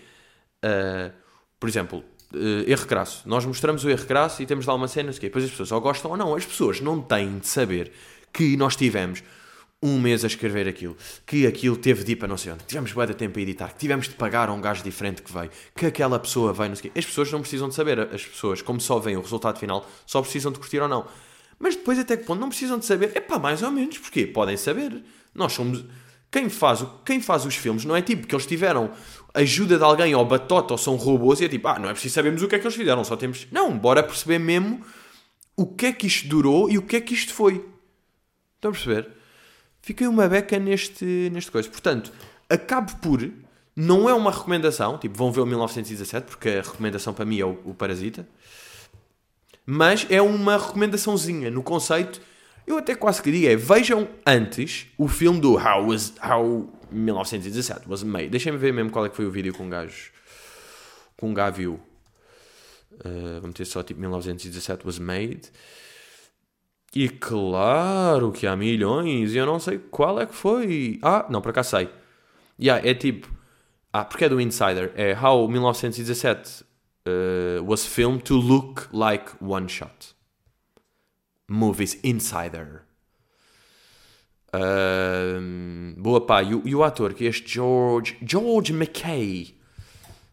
Uh, 0.64 1.12
por 1.60 1.68
exemplo, 1.68 2.04
uh, 2.34 2.70
erro 2.70 2.86
crasso. 2.86 3.28
Nós 3.28 3.46
mostramos 3.46 3.84
o 3.84 3.90
erro 3.90 4.06
crasso 4.06 4.42
e 4.42 4.46
temos 4.46 4.66
lá 4.66 4.74
uma 4.76 4.88
cena, 4.88 5.12
que 5.12 5.20
depois 5.20 5.44
as 5.44 5.52
pessoas 5.52 5.72
ou 5.72 5.82
gostam 5.82 6.12
ou 6.12 6.18
não. 6.18 6.36
As 6.36 6.46
pessoas 6.46 6.80
não 6.80 7.02
têm 7.02 7.40
de 7.40 7.48
saber 7.48 7.92
que 8.32 8.56
nós 8.56 8.76
tivemos 8.76 9.24
um 9.82 10.00
mês 10.00 10.24
a 10.24 10.28
escrever 10.28 10.68
aquilo, 10.68 10.96
que 11.26 11.48
aquilo 11.48 11.76
teve 11.76 12.04
de 12.04 12.12
ir 12.12 12.16
para 12.16 12.28
não 12.28 12.38
sei 12.38 12.52
onde, 12.52 12.64
que 12.64 12.70
tivemos 12.70 12.92
bué 12.92 13.08
de 13.08 13.16
tempo 13.16 13.40
a 13.40 13.42
editar, 13.42 13.70
que 13.70 13.80
tivemos 13.80 14.08
de 14.08 14.14
pagar 14.14 14.48
a 14.50 14.54
um 14.54 14.62
gajo 14.62 14.84
diferente 14.84 15.22
que 15.24 15.34
veio, 15.34 15.50
que 15.76 15.88
aquela 15.88 16.20
pessoa 16.20 16.54
veio, 16.54 16.70
não 16.70 16.76
sei 16.76 16.90
o 16.90 16.94
quê. 16.94 17.00
As 17.00 17.06
pessoas 17.06 17.32
não 17.32 17.42
precisam 17.42 17.68
de 17.68 17.74
saber, 17.74 18.00
as 18.00 18.24
pessoas, 18.24 18.62
como 18.62 18.80
só 18.80 19.00
veem 19.00 19.18
o 19.18 19.22
resultado 19.22 19.58
final, 19.58 19.90
só 20.06 20.22
precisam 20.22 20.52
de 20.52 20.60
curtir 20.60 20.80
ou 20.80 20.88
não. 20.88 21.08
Mas 21.58 21.76
depois 21.76 21.98
até 21.98 22.16
que 22.16 22.26
ponto 22.26 22.40
não 22.40 22.50
precisam 22.50 22.78
de 22.78 22.86
saber, 22.86 23.12
é 23.16 23.20
pá, 23.20 23.40
mais 23.40 23.64
ou 23.64 23.72
menos, 23.72 23.98
porque 23.98 24.28
podem 24.28 24.58
saber. 24.58 25.04
Nós 25.34 25.54
somos... 25.54 25.84
Quem 26.32 26.48
faz, 26.48 26.86
quem 27.04 27.20
faz 27.20 27.46
os 27.46 27.56
filmes 27.56 27.84
não 27.84 27.96
é 27.96 28.02
tipo 28.02 28.26
que 28.26 28.34
eles 28.34 28.46
tiveram 28.46 28.92
ajuda 29.34 29.78
de 29.78 29.84
alguém 29.84 30.16
ou 30.16 30.26
batota 30.26 30.74
ou 30.74 30.78
são 30.78 30.96
robôs 30.96 31.42
e 31.42 31.46
é 31.46 31.50
tipo, 31.50 31.68
ah, 31.68 31.78
não 31.78 31.90
é 31.90 31.92
preciso 31.92 32.16
sabermos 32.16 32.42
o 32.42 32.48
que 32.48 32.56
é 32.56 32.60
que 32.60 32.66
eles 32.66 32.76
fizeram, 32.76 33.04
só 33.04 33.18
temos. 33.18 33.48
Não, 33.52 33.78
bora 33.78 34.02
perceber 34.02 34.40
mesmo 34.40 34.82
o 35.58 35.66
que 35.66 35.88
é 35.88 35.94
que 35.94 36.08
isto 36.08 36.28
durou 36.30 36.70
e 36.70 36.78
o 36.78 36.84
que 36.84 36.96
é 36.96 37.02
que 37.02 37.14
isto 37.14 37.34
foi. 37.34 37.66
Estão 38.56 38.72
a 38.72 38.74
perceber? 38.74 39.21
Fiquei 39.82 40.08
uma 40.08 40.28
beca 40.28 40.60
neste, 40.60 41.30
neste 41.32 41.52
coisa. 41.52 41.70
Portanto, 41.70 42.12
acabo 42.50 42.96
por. 42.98 43.30
Não 43.76 44.10
é 44.10 44.14
uma 44.14 44.32
recomendação, 44.32 44.98
tipo, 44.98 45.18
vão 45.18 45.32
ver 45.32 45.40
o 45.40 45.46
1917, 45.46 46.28
porque 46.28 46.50
a 46.50 46.62
recomendação 46.62 47.14
para 47.14 47.24
mim 47.26 47.40
é 47.40 47.46
o, 47.46 47.58
o 47.66 47.74
Parasita. 47.74 48.28
Mas 49.66 50.06
é 50.10 50.22
uma 50.22 50.58
recomendaçãozinha 50.58 51.50
no 51.50 51.64
conceito. 51.64 52.22
Eu 52.68 52.78
até 52.78 52.94
quase 52.96 53.22
que 53.22 53.48
é, 53.48 53.56
vejam 53.56 54.08
antes 54.26 54.88
o 54.98 55.08
filme 55.08 55.40
do 55.40 55.54
How 55.56 55.88
Was, 55.88 56.14
How 56.22 56.70
1917 56.92 57.90
was 57.90 58.04
made. 58.04 58.30
Deixem-me 58.30 58.58
ver 58.58 58.74
mesmo 58.74 58.92
qual 58.92 59.06
é 59.06 59.10
que 59.10 59.16
foi 59.16 59.26
o 59.26 59.32
vídeo 59.32 59.54
com 59.54 59.64
um 59.64 59.70
gajo. 59.70 60.12
Com 61.18 61.30
um 61.30 61.34
gajo. 61.34 61.80
Uh, 62.94 63.40
vamos 63.42 63.56
ter 63.56 63.66
só 63.66 63.82
tipo 63.82 64.00
1917 64.00 64.86
was 64.86 65.00
made. 65.00 65.42
E 66.94 67.08
claro 67.08 68.32
que 68.32 68.46
há 68.46 68.56
milhões 68.56 69.34
e 69.34 69.38
eu 69.38 69.46
não 69.46 69.60
sei 69.60 69.78
qual 69.78 70.20
é 70.20 70.26
que 70.26 70.36
foi. 70.36 71.00
Ah, 71.02 71.26
não, 71.30 71.42
para 71.42 71.54
cá 71.54 71.64
sei. 71.64 71.90
Yeah, 72.60 72.86
é 72.88 72.94
tipo. 72.94 73.32
Ah, 73.94 74.04
porque 74.04 74.26
é 74.26 74.30
do 74.30 74.42
Insider. 74.42 74.92
É 74.96 75.14
How 75.14 75.48
1917 75.48 76.64
uh, 77.08 77.64
was 77.64 77.86
filmed 77.86 78.24
to 78.24 78.36
look 78.36 78.90
like 78.92 79.32
one 79.42 79.70
shot. 79.70 80.16
Movies 81.50 81.98
Insider. 82.04 82.84
Uh, 84.54 85.96
boa 85.98 86.26
pá, 86.26 86.44
e 86.44 86.54
o, 86.54 86.62
e 86.66 86.76
o, 86.76 86.84
ator 86.84 87.14
que 87.14 87.26
é 87.26 87.30
este 87.30 87.54
George, 87.54 88.18
George 88.22 88.74
McKay, 88.74 89.56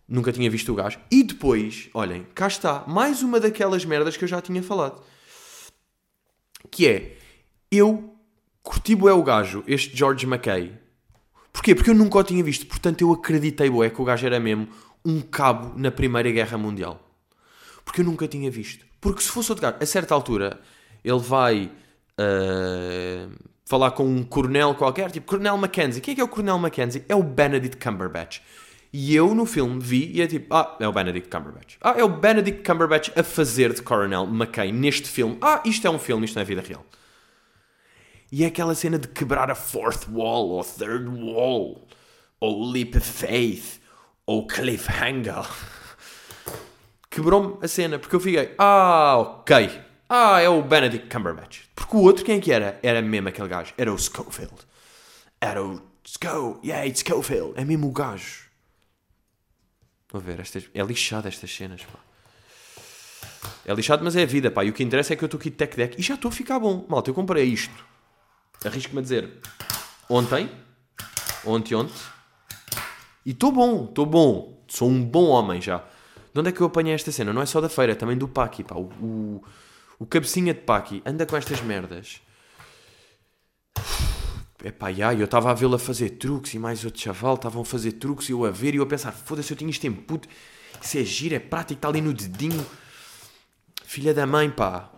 nunca 0.08 0.32
tinha 0.32 0.50
visto 0.50 0.72
o 0.72 0.74
gajo. 0.74 0.98
E 1.08 1.22
depois, 1.22 1.88
olhem, 1.94 2.26
cá 2.34 2.48
está, 2.48 2.84
mais 2.88 3.22
uma 3.22 3.38
daquelas 3.38 3.84
merdas 3.84 4.16
que 4.16 4.24
eu 4.24 4.28
já 4.28 4.40
tinha 4.40 4.60
falado. 4.60 5.00
Que 6.70 6.88
é, 6.88 7.16
eu 7.70 8.14
curti 8.62 8.94
bué 8.94 9.12
o 9.12 9.22
gajo, 9.22 9.64
este 9.66 9.96
George 9.96 10.26
McKay. 10.26 10.72
Porquê? 11.52 11.74
Porque 11.74 11.90
eu 11.90 11.94
nunca 11.94 12.18
o 12.18 12.24
tinha 12.24 12.42
visto. 12.44 12.66
Portanto, 12.66 13.00
eu 13.02 13.12
acreditei 13.12 13.70
bué 13.70 13.90
que 13.90 14.00
o 14.00 14.04
gajo 14.04 14.26
era 14.26 14.38
mesmo 14.38 14.68
um 15.04 15.20
cabo 15.20 15.78
na 15.78 15.90
Primeira 15.90 16.30
Guerra 16.30 16.58
Mundial. 16.58 17.00
Porque 17.84 18.00
eu 18.00 18.04
nunca 18.04 18.28
tinha 18.28 18.50
visto. 18.50 18.84
Porque 19.00 19.22
se 19.22 19.28
fosse 19.28 19.50
outro 19.50 19.62
gajo, 19.62 19.78
a 19.80 19.86
certa 19.86 20.14
altura, 20.14 20.60
ele 21.02 21.18
vai 21.18 21.70
uh, 22.20 23.30
falar 23.64 23.92
com 23.92 24.04
um 24.04 24.22
coronel 24.22 24.74
qualquer, 24.74 25.10
tipo 25.10 25.26
Coronel 25.26 25.56
Mackenzie. 25.56 26.00
Quem 26.00 26.12
é 26.12 26.14
que 26.16 26.20
é 26.20 26.24
o 26.24 26.28
Coronel 26.28 26.58
Mackenzie? 26.58 27.04
É 27.08 27.14
o 27.14 27.22
Benedict 27.22 27.76
Cumberbatch. 27.82 28.40
E 28.92 29.14
eu 29.14 29.34
no 29.34 29.44
filme 29.44 29.78
vi 29.80 30.10
e 30.14 30.22
é 30.22 30.26
tipo, 30.26 30.54
ah, 30.54 30.76
é 30.80 30.88
o 30.88 30.92
Benedict 30.92 31.28
Cumberbatch. 31.28 31.76
Ah, 31.80 31.94
é 31.96 32.02
o 32.02 32.08
Benedict 32.08 32.62
Cumberbatch 32.62 33.10
a 33.16 33.22
fazer 33.22 33.74
de 33.74 33.82
Coronel 33.82 34.24
McKay 34.24 34.72
neste 34.72 35.08
filme. 35.08 35.36
Ah, 35.42 35.60
isto 35.64 35.86
é 35.86 35.90
um 35.90 35.98
filme, 35.98 36.24
isto 36.24 36.36
não 36.36 36.42
é 36.42 36.44
vida 36.44 36.62
real. 36.62 36.84
E 38.32 38.44
é 38.44 38.46
aquela 38.46 38.74
cena 38.74 38.98
de 38.98 39.08
quebrar 39.08 39.50
a 39.50 39.54
fourth 39.54 40.06
wall, 40.10 40.48
ou 40.48 40.64
third 40.64 41.06
wall, 41.08 41.86
ou 42.40 42.70
leap 42.70 42.96
of 42.96 43.06
faith, 43.06 43.80
ou 44.24 44.46
cliffhanger. 44.46 45.46
Quebrou-me 47.10 47.56
a 47.62 47.68
cena, 47.68 47.98
porque 47.98 48.16
eu 48.16 48.20
fiquei, 48.20 48.54
ah, 48.58 49.16
ok. 49.18 49.70
Ah, 50.08 50.40
é 50.40 50.48
o 50.48 50.62
Benedict 50.62 51.14
Cumberbatch. 51.14 51.60
Porque 51.74 51.94
o 51.94 52.00
outro, 52.00 52.24
quem 52.24 52.38
é 52.38 52.40
que 52.40 52.50
era? 52.50 52.78
Era 52.82 53.02
mesmo 53.02 53.28
aquele 53.28 53.48
gajo. 53.48 53.74
Era 53.76 53.92
o 53.92 53.98
Schofield. 53.98 54.56
Era 55.40 55.62
o 55.62 55.82
Sco, 56.06 56.58
yeah, 56.64 56.86
it's 56.86 57.02
Schofield. 57.06 57.52
É 57.56 57.64
mesmo 57.64 57.88
o 57.88 57.92
gajo. 57.92 58.47
Vou 60.10 60.20
ver, 60.20 60.40
estas, 60.40 60.64
é 60.72 60.82
lixado 60.82 61.28
estas 61.28 61.54
cenas, 61.54 61.82
pá. 61.82 61.98
É 63.64 63.74
lixado, 63.74 64.02
mas 64.02 64.16
é 64.16 64.22
a 64.22 64.26
vida, 64.26 64.50
pá. 64.50 64.64
E 64.64 64.70
o 64.70 64.72
que 64.72 64.82
interessa 64.82 65.12
é 65.12 65.16
que 65.16 65.22
eu 65.22 65.26
estou 65.26 65.38
aqui 65.38 65.50
de 65.50 65.56
tech 65.56 65.76
deck 65.76 65.98
e 65.98 66.02
já 66.02 66.14
estou 66.14 66.30
a 66.30 66.32
ficar 66.32 66.58
bom. 66.58 66.86
Malta, 66.88 67.10
eu 67.10 67.14
comprei 67.14 67.44
isto. 67.44 67.74
Arrisco-me 68.64 69.00
a 69.00 69.02
dizer. 69.02 69.30
Ontem. 70.08 70.50
Ontem, 71.44 71.74
ontem. 71.74 71.94
E 73.24 73.32
estou 73.32 73.52
bom, 73.52 73.84
estou 73.84 74.06
bom. 74.06 74.64
Sou 74.66 74.88
um 74.88 75.04
bom 75.04 75.26
homem 75.26 75.60
já. 75.60 75.84
De 76.32 76.40
onde 76.40 76.48
é 76.48 76.52
que 76.52 76.60
eu 76.60 76.66
apanhei 76.66 76.94
esta 76.94 77.12
cena? 77.12 77.32
Não 77.32 77.42
é 77.42 77.46
só 77.46 77.60
da 77.60 77.68
feira, 77.68 77.92
é 77.92 77.94
também 77.94 78.16
do 78.16 78.26
Paki, 78.26 78.64
pá. 78.64 78.76
O, 78.76 78.84
o, 79.02 79.44
o 79.98 80.06
cabecinha 80.06 80.54
de 80.54 80.60
Paki 80.60 81.02
anda 81.04 81.26
com 81.26 81.36
estas 81.36 81.60
merdas. 81.60 82.22
É 84.62 84.72
pá, 84.72 84.92
já, 84.92 85.14
eu 85.14 85.24
estava 85.24 85.50
a 85.50 85.54
vê-lo 85.54 85.76
a 85.76 85.78
fazer 85.78 86.10
truques 86.10 86.52
e 86.54 86.58
mais 86.58 86.84
outro 86.84 87.00
chaval 87.00 87.36
estavam 87.36 87.62
a 87.62 87.64
fazer 87.64 87.92
truques 87.92 88.28
e 88.28 88.32
eu 88.32 88.44
a 88.44 88.50
ver 88.50 88.74
e 88.74 88.78
eu 88.78 88.82
a 88.82 88.86
pensar, 88.86 89.12
foda-se, 89.12 89.52
eu 89.52 89.56
tinha 89.56 89.70
isto 89.70 89.86
em 89.86 89.92
puto, 89.92 90.28
isso 90.82 90.98
é 90.98 91.04
giro, 91.04 91.34
é 91.34 91.38
prático, 91.38 91.78
está 91.78 91.88
ali 91.88 92.00
no 92.00 92.12
dedinho. 92.12 92.66
Filha 93.84 94.12
da 94.12 94.26
mãe, 94.26 94.50
pá. 94.50 94.92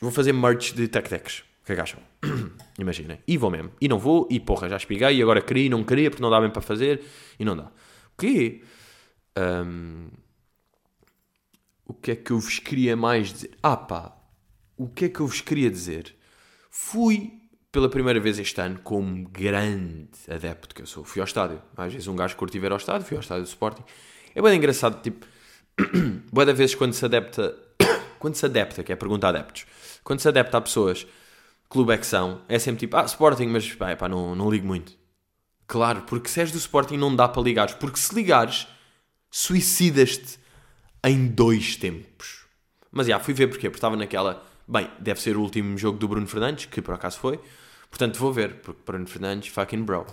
Vou 0.00 0.10
fazer 0.10 0.32
merch 0.32 0.72
de 0.72 0.88
tech 0.88 1.08
techs. 1.08 1.40
O 1.62 1.64
que 1.64 1.72
é 1.72 1.74
que 1.76 1.80
acham? 1.80 2.00
Imaginem. 2.78 3.18
E 3.26 3.36
vou 3.36 3.50
mesmo. 3.50 3.72
E 3.80 3.88
não 3.88 3.98
vou, 3.98 4.26
e 4.30 4.38
porra, 4.40 4.68
já 4.68 4.76
espiguei, 4.76 5.16
e 5.16 5.22
agora 5.22 5.40
queria 5.40 5.66
e 5.66 5.68
não 5.68 5.84
queria 5.84 6.10
porque 6.10 6.22
não 6.22 6.30
dá 6.30 6.40
bem 6.40 6.50
para 6.50 6.60
fazer, 6.60 7.02
e 7.38 7.44
não 7.44 7.56
dá. 7.56 7.64
O 7.64 8.18
quê? 8.18 8.62
Um, 9.38 10.08
o 11.86 11.94
que 11.94 12.10
é 12.10 12.16
que 12.16 12.30
eu 12.30 12.38
vos 12.38 12.58
queria 12.58 12.96
mais 12.96 13.32
dizer? 13.32 13.50
Ah 13.62 13.76
pá, 13.76 14.16
o 14.76 14.88
que 14.88 15.06
é 15.06 15.08
que 15.08 15.20
eu 15.20 15.26
vos 15.26 15.40
queria 15.40 15.70
dizer? 15.70 16.14
Fui 16.70 17.41
pela 17.72 17.88
primeira 17.88 18.20
vez 18.20 18.38
este 18.38 18.60
ano, 18.60 18.78
como 18.84 19.26
grande 19.30 20.10
adepto 20.30 20.74
que 20.74 20.82
eu 20.82 20.86
sou, 20.86 21.02
fui 21.02 21.20
ao 21.20 21.26
estádio. 21.26 21.60
Às 21.74 21.90
vezes 21.90 22.06
um 22.06 22.14
gajo 22.14 22.36
curte 22.36 22.58
ver 22.58 22.70
ao 22.70 22.76
estádio, 22.76 23.06
fui 23.06 23.16
ao 23.16 23.22
estádio 23.22 23.44
do 23.44 23.48
Sporting. 23.48 23.82
É 24.34 24.42
bem 24.42 24.54
engraçado, 24.56 25.00
tipo, 25.02 25.26
boa 26.30 26.44
da 26.44 26.52
vezes 26.52 26.74
quando 26.74 26.92
se 26.92 27.02
adapta, 27.02 27.56
quando 28.20 28.34
se 28.34 28.44
adapta, 28.44 28.82
que 28.84 28.92
é 28.92 28.96
pergunta 28.96 29.26
a 29.26 29.30
adeptos, 29.30 29.64
quando 30.04 30.20
se 30.20 30.28
adapta 30.28 30.58
a 30.58 30.60
pessoas, 30.60 31.06
clube 31.70 31.94
é 31.94 31.96
que 31.96 32.06
são, 32.06 32.42
é 32.46 32.58
sempre 32.58 32.80
tipo, 32.80 32.94
ah, 32.94 33.04
Sporting, 33.04 33.46
mas 33.46 33.72
pá, 33.72 33.96
pá 33.96 34.06
não, 34.06 34.34
não 34.34 34.50
ligo 34.50 34.66
muito. 34.66 34.92
Claro, 35.66 36.02
porque 36.02 36.28
se 36.28 36.40
és 36.40 36.52
do 36.52 36.58
Sporting 36.58 36.98
não 36.98 37.16
dá 37.16 37.26
para 37.26 37.40
ligares, 37.40 37.74
porque 37.74 37.98
se 37.98 38.14
ligares, 38.14 38.68
suicidas-te 39.30 40.38
em 41.02 41.26
dois 41.26 41.76
tempos. 41.76 42.44
Mas 42.90 43.06
já, 43.06 43.18
fui 43.18 43.32
ver 43.32 43.46
porquê, 43.46 43.70
porque 43.70 43.78
estava 43.78 43.96
naquela, 43.96 44.44
bem, 44.68 44.90
deve 44.98 45.22
ser 45.22 45.38
o 45.38 45.40
último 45.40 45.78
jogo 45.78 45.96
do 45.96 46.06
Bruno 46.06 46.26
Fernandes, 46.26 46.66
que 46.66 46.82
por 46.82 46.94
acaso 46.94 47.18
foi, 47.18 47.40
Portanto, 47.92 48.18
vou 48.18 48.32
ver, 48.32 48.62
porque 48.62 48.80
Bruno 48.86 49.06
Fernandes, 49.06 49.48
fucking 49.48 49.82
bro. 49.82 50.06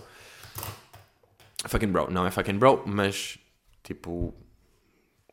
Fucking 1.66 1.88
bro, 1.88 2.12
não 2.12 2.28
é 2.28 2.30
fucking 2.30 2.58
bro, 2.58 2.84
mas 2.86 3.40
tipo, 3.82 4.36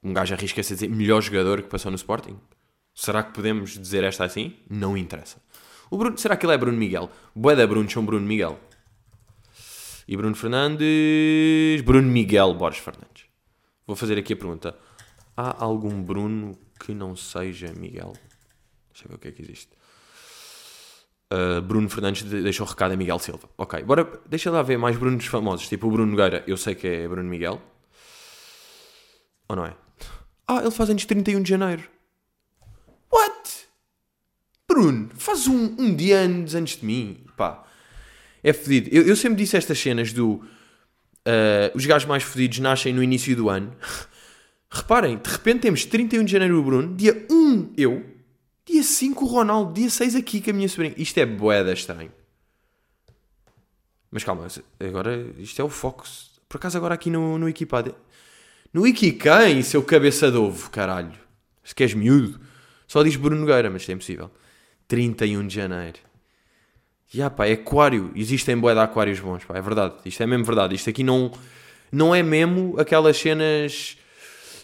um 0.00 0.14
gajo 0.14 0.32
arrisca-se 0.32 0.72
a 0.72 0.76
dizer 0.76 0.88
melhor 0.88 1.20
jogador 1.20 1.60
que 1.60 1.68
passou 1.68 1.90
no 1.90 1.96
Sporting. 1.96 2.38
Será 2.94 3.24
que 3.24 3.34
podemos 3.34 3.76
dizer 3.76 4.04
esta 4.04 4.24
assim? 4.24 4.56
Não 4.70 4.96
interessa. 4.96 5.42
O 5.90 5.98
Bruno, 5.98 6.16
será 6.16 6.36
que 6.36 6.46
ele 6.46 6.54
é 6.54 6.56
Bruno 6.56 6.78
Miguel? 6.78 7.10
Boa 7.34 7.56
da 7.56 7.66
Bruno 7.66 7.90
são 7.90 8.06
Bruno 8.06 8.24
Miguel. 8.24 8.60
E 10.06 10.16
Bruno 10.16 10.36
Fernandes. 10.36 11.82
Bruno 11.84 12.08
Miguel 12.08 12.54
Borges 12.54 12.78
Fernandes. 12.78 13.24
Vou 13.84 13.96
fazer 13.96 14.16
aqui 14.18 14.34
a 14.34 14.36
pergunta: 14.36 14.78
há 15.36 15.64
algum 15.64 16.00
Bruno 16.00 16.56
que 16.78 16.94
não 16.94 17.16
seja 17.16 17.72
Miguel? 17.72 18.12
Deixa 18.92 19.04
eu 19.04 19.08
ver 19.08 19.16
o 19.16 19.18
que 19.18 19.28
é 19.28 19.32
que 19.32 19.42
existe. 19.42 19.76
Uh, 21.33 21.61
Bruno 21.61 21.88
Fernandes 21.88 22.23
deixou 22.23 22.66
recado 22.66 22.92
a 22.92 22.97
Miguel 22.97 23.18
Silva. 23.18 23.49
Ok, 23.59 23.83
bora, 23.83 24.09
deixa 24.26 24.50
lá 24.50 24.62
ver 24.62 24.78
mais 24.78 24.97
Brunos 24.97 25.26
famosos. 25.26 25.68
Tipo 25.68 25.88
o 25.88 25.90
Bruno 25.90 26.12
Nogueira, 26.12 26.45
eu 26.47 26.56
sei 26.56 26.75
que 26.75 26.87
é 26.87 27.09
Bruno 27.09 27.28
Miguel. 27.28 27.61
Ou 29.49 29.56
não 29.56 29.66
é? 29.66 29.76
Ah, 30.47 30.61
ele 30.61 30.71
faz 30.71 30.90
anos 30.90 31.04
31 31.04 31.42
de 31.42 31.50
janeiro. 31.50 31.83
What? 33.12 33.66
Bruno, 34.68 35.11
faz 35.14 35.49
um, 35.49 35.75
um 35.78 35.95
dia 35.95 36.21
antes, 36.21 36.54
antes 36.54 36.78
de 36.78 36.87
mim. 36.87 37.25
Pá, 37.37 37.64
é 38.42 38.52
fedido. 38.52 38.88
Eu, 38.95 39.02
eu 39.02 39.16
sempre 39.16 39.38
disse 39.38 39.56
estas 39.56 39.78
cenas 39.78 40.12
do. 40.12 40.35
Uh, 41.26 41.75
os 41.75 41.85
gajos 41.85 42.06
mais 42.06 42.23
fedidos 42.23 42.61
nascem 42.61 42.92
no 42.92 43.02
início 43.02 43.35
do 43.35 43.49
ano. 43.49 43.75
Reparem, 44.71 45.18
de 45.18 45.28
repente 45.28 45.61
temos 45.61 45.85
31 45.85 46.25
de 46.25 46.33
janeiro 46.33 46.59
o 46.59 46.62
Bruno, 46.62 46.95
dia 46.95 47.26
1 47.30 47.73
eu, 47.76 48.04
Dia 48.68 48.82
5 48.82 49.25
o 49.25 49.28
Ronaldo, 49.28 49.73
dia 49.73 49.88
6 49.88 50.16
aqui 50.16 50.40
com 50.40 50.50
a 50.50 50.52
minha 50.52 50.68
sobrinha. 50.68 50.94
Isto 50.96 51.18
é 51.18 51.26
boeda 51.26 51.73
estranho. 51.73 52.12
Mas 54.11 54.25
calma, 54.25 54.46
agora 54.80 55.16
isto 55.38 55.61
é 55.61 55.64
o 55.64 55.68
Fox. 55.68 56.30
Por 56.49 56.56
acaso 56.56 56.76
agora 56.76 56.94
aqui 56.94 57.11
no, 57.11 57.38
no 57.38 57.49
Equipado. 57.49 57.94
No 58.73 58.82
Wiki 58.82 59.12
quem, 59.12 59.62
seu 59.62 59.82
cabeça 59.82 60.30
de 60.30 60.37
ovo, 60.37 60.70
caralho? 60.70 61.12
Se 61.62 61.75
queres 61.75 61.94
miúdo. 61.94 62.40
Só 62.87 63.02
diz 63.02 63.16
Bruno 63.16 63.40
Nogueira, 63.40 63.70
mas 63.70 63.82
isto 63.82 63.90
é 63.90 63.94
impossível. 63.94 64.30
31 64.88 65.46
de 65.46 65.54
janeiro. 65.54 65.99
Já 67.08 67.30
pá, 67.30 67.46
é 67.46 67.52
aquário. 67.52 68.12
Existem 68.14 68.56
boé 68.56 68.75
de 68.75 68.80
aquários 68.80 69.20
bons, 69.20 69.44
pá, 69.44 69.56
é 69.56 69.62
verdade. 69.62 69.94
Isto 70.04 70.23
é 70.23 70.26
mesmo 70.26 70.44
verdade. 70.44 70.75
Isto 70.75 70.90
aqui 70.90 71.02
não, 71.02 71.32
não 71.90 72.14
é 72.14 72.23
mesmo 72.23 72.78
aquelas 72.78 73.16
cenas 73.16 73.96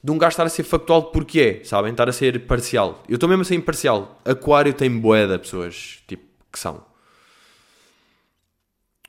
de 0.02 0.10
um 0.10 0.18
gajo 0.18 0.30
estar 0.32 0.44
a 0.44 0.48
ser 0.48 0.64
factual 0.64 1.04
porque 1.04 1.40
é, 1.40 1.64
sabem? 1.64 1.92
Estar 1.92 2.08
a 2.08 2.12
ser 2.12 2.46
parcial. 2.46 3.02
Eu 3.08 3.14
estou 3.14 3.28
mesmo 3.28 3.42
a 3.42 3.44
ser 3.44 3.54
imparcial. 3.54 4.20
Aquário 4.24 4.74
tem 4.74 4.90
boeda 4.90 5.38
pessoas, 5.38 6.02
tipo, 6.08 6.24
que 6.50 6.58
são. 6.58 6.84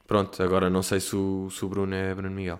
Pronto, 0.06 0.44
agora 0.44 0.70
não 0.70 0.84
sei 0.84 1.00
se 1.00 1.16
o, 1.16 1.50
se 1.50 1.66
o 1.66 1.70
Bruno 1.70 1.96
é 1.96 2.14
Bruno 2.14 2.36
Miguel. 2.36 2.60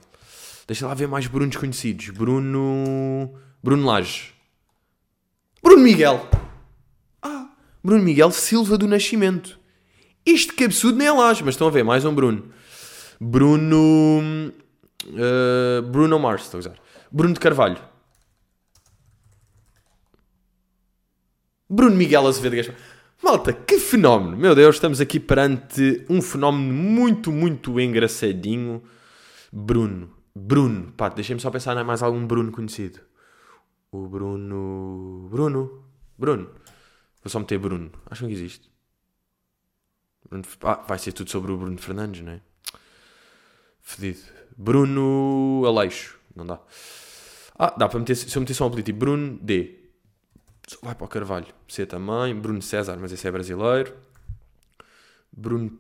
Deixa 0.66 0.88
lá 0.88 0.94
ver 0.94 1.08
mais 1.08 1.28
Brunos 1.28 1.56
conhecidos. 1.58 2.10
Bruno. 2.10 3.34
Bruno 3.62 3.86
Lage. 3.86 4.34
Bruno 5.62 5.84
Miguel. 5.84 6.28
Ah, 7.22 7.50
Bruno 7.84 8.04
Miguel 8.04 8.32
Silva 8.32 8.78
do 8.78 8.88
Nascimento. 8.88 9.60
Isto 10.26 10.54
que 10.56 10.64
absurdo 10.64 10.98
nem 10.98 11.08
é 11.08 11.12
Lage, 11.12 11.44
mas 11.44 11.54
estão 11.54 11.68
a 11.68 11.72
ver, 11.72 11.84
mais 11.84 12.04
um 12.06 12.16
Bruno. 12.16 12.52
Bruno. 13.20 14.52
Uh, 15.06 15.82
Bruno 15.84 16.18
Mars, 16.18 16.44
estou 16.44 16.58
a 16.58 16.60
usar. 16.60 16.76
Bruno 17.12 17.34
de 17.34 17.40
Carvalho. 17.40 17.93
Bruno 21.74 21.96
Miguel 21.96 22.28
Azevedo 22.28 22.56
Gaspar. 22.56 22.76
Malta, 23.24 23.52
que 23.52 23.80
fenómeno! 23.80 24.38
Meu 24.38 24.54
Deus, 24.54 24.76
estamos 24.76 25.02
aqui 25.02 25.20
perante 25.20 26.06
um 26.08 26.22
fenómeno 26.22 26.72
muito, 26.72 27.32
muito 27.32 27.80
engraçadinho. 27.80 28.84
Bruno. 29.52 30.14
Bruno. 30.36 30.92
Pá, 30.92 31.10
deixem-me 31.10 31.42
só 31.42 31.50
pensar 31.50 31.76
em 31.76 31.84
mais 31.84 32.04
algum 32.04 32.28
Bruno 32.28 32.52
conhecido. 32.52 33.00
O 33.92 34.08
Bruno. 34.08 35.28
Bruno. 35.32 35.84
Bruno. 36.16 36.52
Vou 37.24 37.30
só 37.32 37.40
meter 37.40 37.58
Bruno. 37.58 37.92
Acham 38.06 38.28
que 38.28 38.36
existe? 38.36 38.70
Bruno... 40.30 40.44
Ah, 40.62 40.84
vai 40.88 41.00
ser 41.00 41.12
tudo 41.12 41.32
sobre 41.32 41.52
o 41.52 41.58
Bruno 41.58 41.78
Fernandes, 41.80 42.22
não 42.22 42.34
é? 42.34 42.42
Fedido. 43.82 44.20
Bruno 44.56 45.64
Aleixo. 45.66 46.20
Não 46.36 46.46
dá. 46.46 46.60
Ah, 47.58 47.74
dá 47.76 47.90
para 47.90 48.00
meter. 48.00 48.16
Se 48.16 48.36
eu 48.36 48.42
meter 48.42 48.54
só 48.54 48.66
um 48.66 48.68
apelido, 48.68 48.94
Bruno 48.94 49.40
D 49.42 49.83
vai 50.82 50.96
para 50.96 51.06
o 51.06 51.08
Carvalho. 51.08 51.48
C 51.68 51.86
também. 51.86 52.36
Bruno 52.36 52.62
César, 52.62 52.98
mas 53.00 53.12
esse 53.12 53.28
é 53.28 53.32
brasileiro. 53.32 53.94
Bruno 55.32 55.72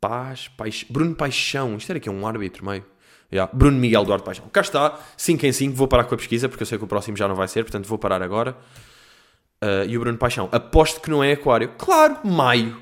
Paz. 0.00 0.48
Paix... 0.48 0.84
Bruno 0.88 1.14
Paixão. 1.14 1.76
Isto 1.76 1.90
era 1.90 1.98
aqui 1.98 2.10
um 2.10 2.26
árbitro 2.26 2.64
meio. 2.64 2.84
Yeah. 3.32 3.50
Bruno 3.54 3.78
Miguel 3.78 4.04
Duarte 4.04 4.24
Paixão. 4.24 4.48
Cá 4.52 4.60
está. 4.60 4.98
5 5.16 5.46
em 5.46 5.52
5. 5.52 5.76
Vou 5.76 5.88
parar 5.88 6.04
com 6.04 6.14
a 6.14 6.18
pesquisa 6.18 6.48
porque 6.48 6.62
eu 6.62 6.66
sei 6.66 6.78
que 6.78 6.84
o 6.84 6.88
próximo 6.88 7.16
já 7.16 7.26
não 7.26 7.34
vai 7.34 7.48
ser. 7.48 7.64
Portanto, 7.64 7.86
vou 7.86 7.98
parar 7.98 8.22
agora. 8.22 8.56
Uh, 9.62 9.88
e 9.88 9.96
o 9.96 10.00
Bruno 10.00 10.18
Paixão. 10.18 10.48
Aposto 10.52 11.00
que 11.00 11.10
não 11.10 11.22
é 11.22 11.32
Aquário. 11.32 11.72
Claro, 11.78 12.18
Maio. 12.24 12.80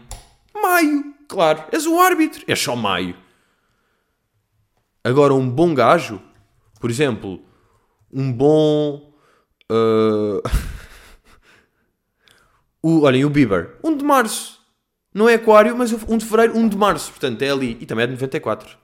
maio. 0.55 1.15
Claro, 1.29 1.63
és 1.71 1.87
o 1.87 2.01
árbitro. 2.01 2.43
És 2.49 2.59
só 2.59 2.75
maio. 2.75 3.15
Agora, 5.05 5.33
um 5.33 5.49
bom 5.49 5.73
gajo, 5.73 6.21
por 6.81 6.91
exemplo, 6.91 7.41
um 8.13 8.33
bom. 8.33 9.15
Uh... 9.71 10.43
o, 12.83 13.03
olhem, 13.03 13.25
o 13.25 13.31
Bieber. 13.31 13.77
1 13.83 13.97
de 13.97 14.05
março. 14.05 14.61
Não 15.13 15.29
é 15.29 15.35
aquário, 15.35 15.77
mas 15.77 15.93
1 15.93 16.19
de 16.19 16.25
fevereiro, 16.25 16.57
1 16.57 16.69
de 16.69 16.77
março. 16.77 17.11
Portanto, 17.11 17.43
é 17.43 17.51
ali. 17.51 17.77
E 17.81 17.87
também 17.87 18.05
é 18.05 18.07
de 18.07 18.13
94. 18.13 18.77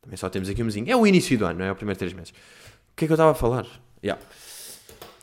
Também 0.00 0.16
só 0.16 0.28
temos 0.28 0.48
aqui 0.48 0.62
um 0.62 0.66
mesinho. 0.66 0.90
É 0.90 0.96
o 0.96 1.06
início 1.06 1.36
do 1.38 1.44
ano, 1.44 1.58
não 1.60 1.66
é? 1.66 1.72
O 1.72 1.76
primeiro 1.76 1.98
3 1.98 2.12
meses. 2.12 2.30
O 2.30 2.96
que 2.96 3.04
é 3.04 3.06
que 3.06 3.12
eu 3.12 3.14
estava 3.14 3.32
a 3.32 3.34
falar? 3.34 3.66
Yeah. 4.02 4.20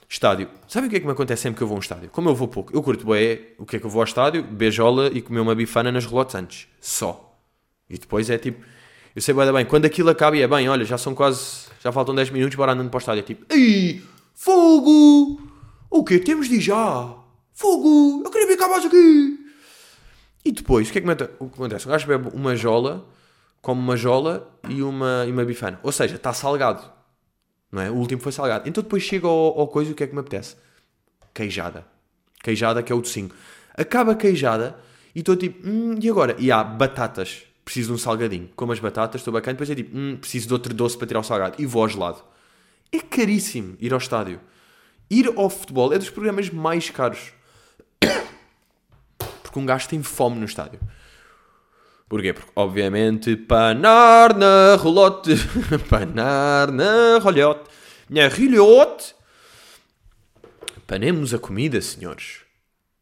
Estádio. 0.08 0.50
Sabe 0.68 0.88
o 0.88 0.90
que 0.90 0.96
é 0.96 1.00
que 1.00 1.06
me 1.06 1.12
acontece 1.12 1.44
sempre 1.44 1.58
que 1.58 1.64
eu 1.64 1.68
vou 1.68 1.76
a 1.76 1.78
um 1.78 1.82
estádio? 1.82 2.10
Como 2.10 2.30
eu 2.30 2.36
vou 2.36 2.48
pouco, 2.48 2.76
eu 2.76 2.82
curto 2.82 3.06
bem 3.06 3.42
o 3.60 3.66
que 3.66 3.76
é 3.76 3.80
que 3.80 3.86
eu 3.86 3.90
vou 3.90 4.02
ao 4.02 4.06
estádio, 4.06 4.42
beijola 4.42 5.08
e 5.14 5.22
comer 5.22 5.40
uma 5.40 5.54
bifana 5.54 5.92
nas 5.92 6.06
relotes 6.06 6.34
antes. 6.34 6.68
Só. 6.82 7.38
E 7.88 7.98
depois 7.98 8.30
é 8.30 8.38
tipo. 8.38 8.66
Eu 9.16 9.22
sei 9.22 9.34
bem, 9.34 9.66
quando 9.66 9.86
aquilo 9.86 10.10
acaba 10.10 10.36
e 10.36 10.42
é 10.42 10.48
bem, 10.48 10.68
olha, 10.68 10.84
já 10.84 10.98
são 10.98 11.14
quase. 11.14 11.68
Já 11.84 11.92
faltam 11.92 12.16
10 12.16 12.32
minutos, 12.32 12.56
bora 12.56 12.72
andando 12.72 12.90
para 12.90 12.98
o 12.98 13.00
estádio. 13.00 13.20
É 13.20 13.24
tipo. 13.24 13.46
Ei! 13.54 14.02
Fogo! 14.34 15.42
O 15.90 16.04
quê? 16.04 16.18
Temos 16.18 16.50
de 16.50 16.60
já! 16.60 17.19
Fogo! 17.60 18.22
Eu 18.24 18.32
queria 18.32 18.48
ficar 18.48 18.70
mais 18.70 18.86
aqui! 18.86 19.38
E 20.46 20.50
depois, 20.54 20.88
o 20.88 20.94
que 20.94 21.00
é 21.00 21.02
que, 21.02 21.10
acontece? 21.12 21.86
O 21.86 21.90
gajo 21.90 22.08
bebe 22.08 22.30
uma 22.34 22.56
jola, 22.56 23.06
come 23.62 23.82
uma 23.82 23.98
jola 23.98 24.50
e 24.70 24.82
uma, 24.82 25.26
e 25.28 25.32
uma 25.34 25.44
bifana. 25.44 25.78
Ou 25.84 25.92
seja, 25.92 26.16
está 26.16 26.32
salgado. 26.32 26.90
Não 27.70 27.82
é? 27.82 27.92
O 27.92 27.96
último 27.96 28.22
foi 28.22 28.32
salgado. 28.32 28.70
Então 28.70 28.82
depois 28.82 29.04
chega 29.04 29.28
ao, 29.28 29.60
ao 29.60 29.68
coisa 29.68 29.90
e 29.90 29.94
o 29.94 29.96
que 29.96 30.06
é 30.06 30.08
que 30.08 30.14
me 30.14 30.22
apetece? 30.22 30.56
Queijada. 31.34 31.86
Queijada 32.42 32.82
que 32.82 32.94
é 32.94 32.96
o 32.96 33.02
docinho. 33.02 33.30
Acaba 33.76 34.14
a 34.14 34.16
queijada 34.16 34.80
e 35.14 35.20
estou 35.20 35.36
tipo, 35.36 35.68
hum, 35.68 36.00
e 36.02 36.10
agora? 36.10 36.38
E 36.40 36.54
há 36.54 36.64
batatas. 36.64 37.44
Preciso 37.66 37.90
de 37.90 37.96
um 37.96 37.98
salgadinho. 37.98 38.50
Como 38.56 38.72
as 38.72 38.80
batatas, 38.80 39.20
estou 39.20 39.34
bacana. 39.34 39.56
Depois 39.56 39.70
é 39.70 39.76
tipo, 39.76 39.98
hum, 39.98 40.16
preciso 40.16 40.48
de 40.48 40.54
outro 40.54 40.74
doce 40.74 40.98
para 40.98 41.08
tirar 41.08 41.20
o 41.20 41.24
salgado. 41.24 41.62
E 41.62 41.66
vou 41.66 41.82
ao 41.82 41.90
gelado. 41.90 42.24
É 42.90 43.02
caríssimo 43.02 43.76
ir 43.82 43.92
ao 43.92 44.00
estádio. 44.00 44.40
Ir 45.12 45.28
ao 45.36 45.50
futebol 45.50 45.92
é 45.92 45.98
dos 45.98 46.10
programas 46.10 46.50
mais 46.50 46.90
caros. 46.90 47.38
Porque 49.50 49.60
um 49.60 49.66
gajo 49.66 49.90
tem 49.90 50.04
fome 50.04 50.38
no 50.38 50.46
estádio. 50.46 50.80
Porquê? 52.08 52.34
Porque, 52.34 52.52
obviamente, 52.56 53.36
panar 53.36 54.36
na 54.36 54.76
rolote. 54.76 55.32
panar 55.90 56.72
na 56.72 57.18
rolhote. 57.18 57.68
Minha 58.08 58.28
rilhote. 58.28 59.16
Panemos 60.86 61.34
a 61.34 61.40
comida, 61.40 61.82
senhores. 61.82 62.42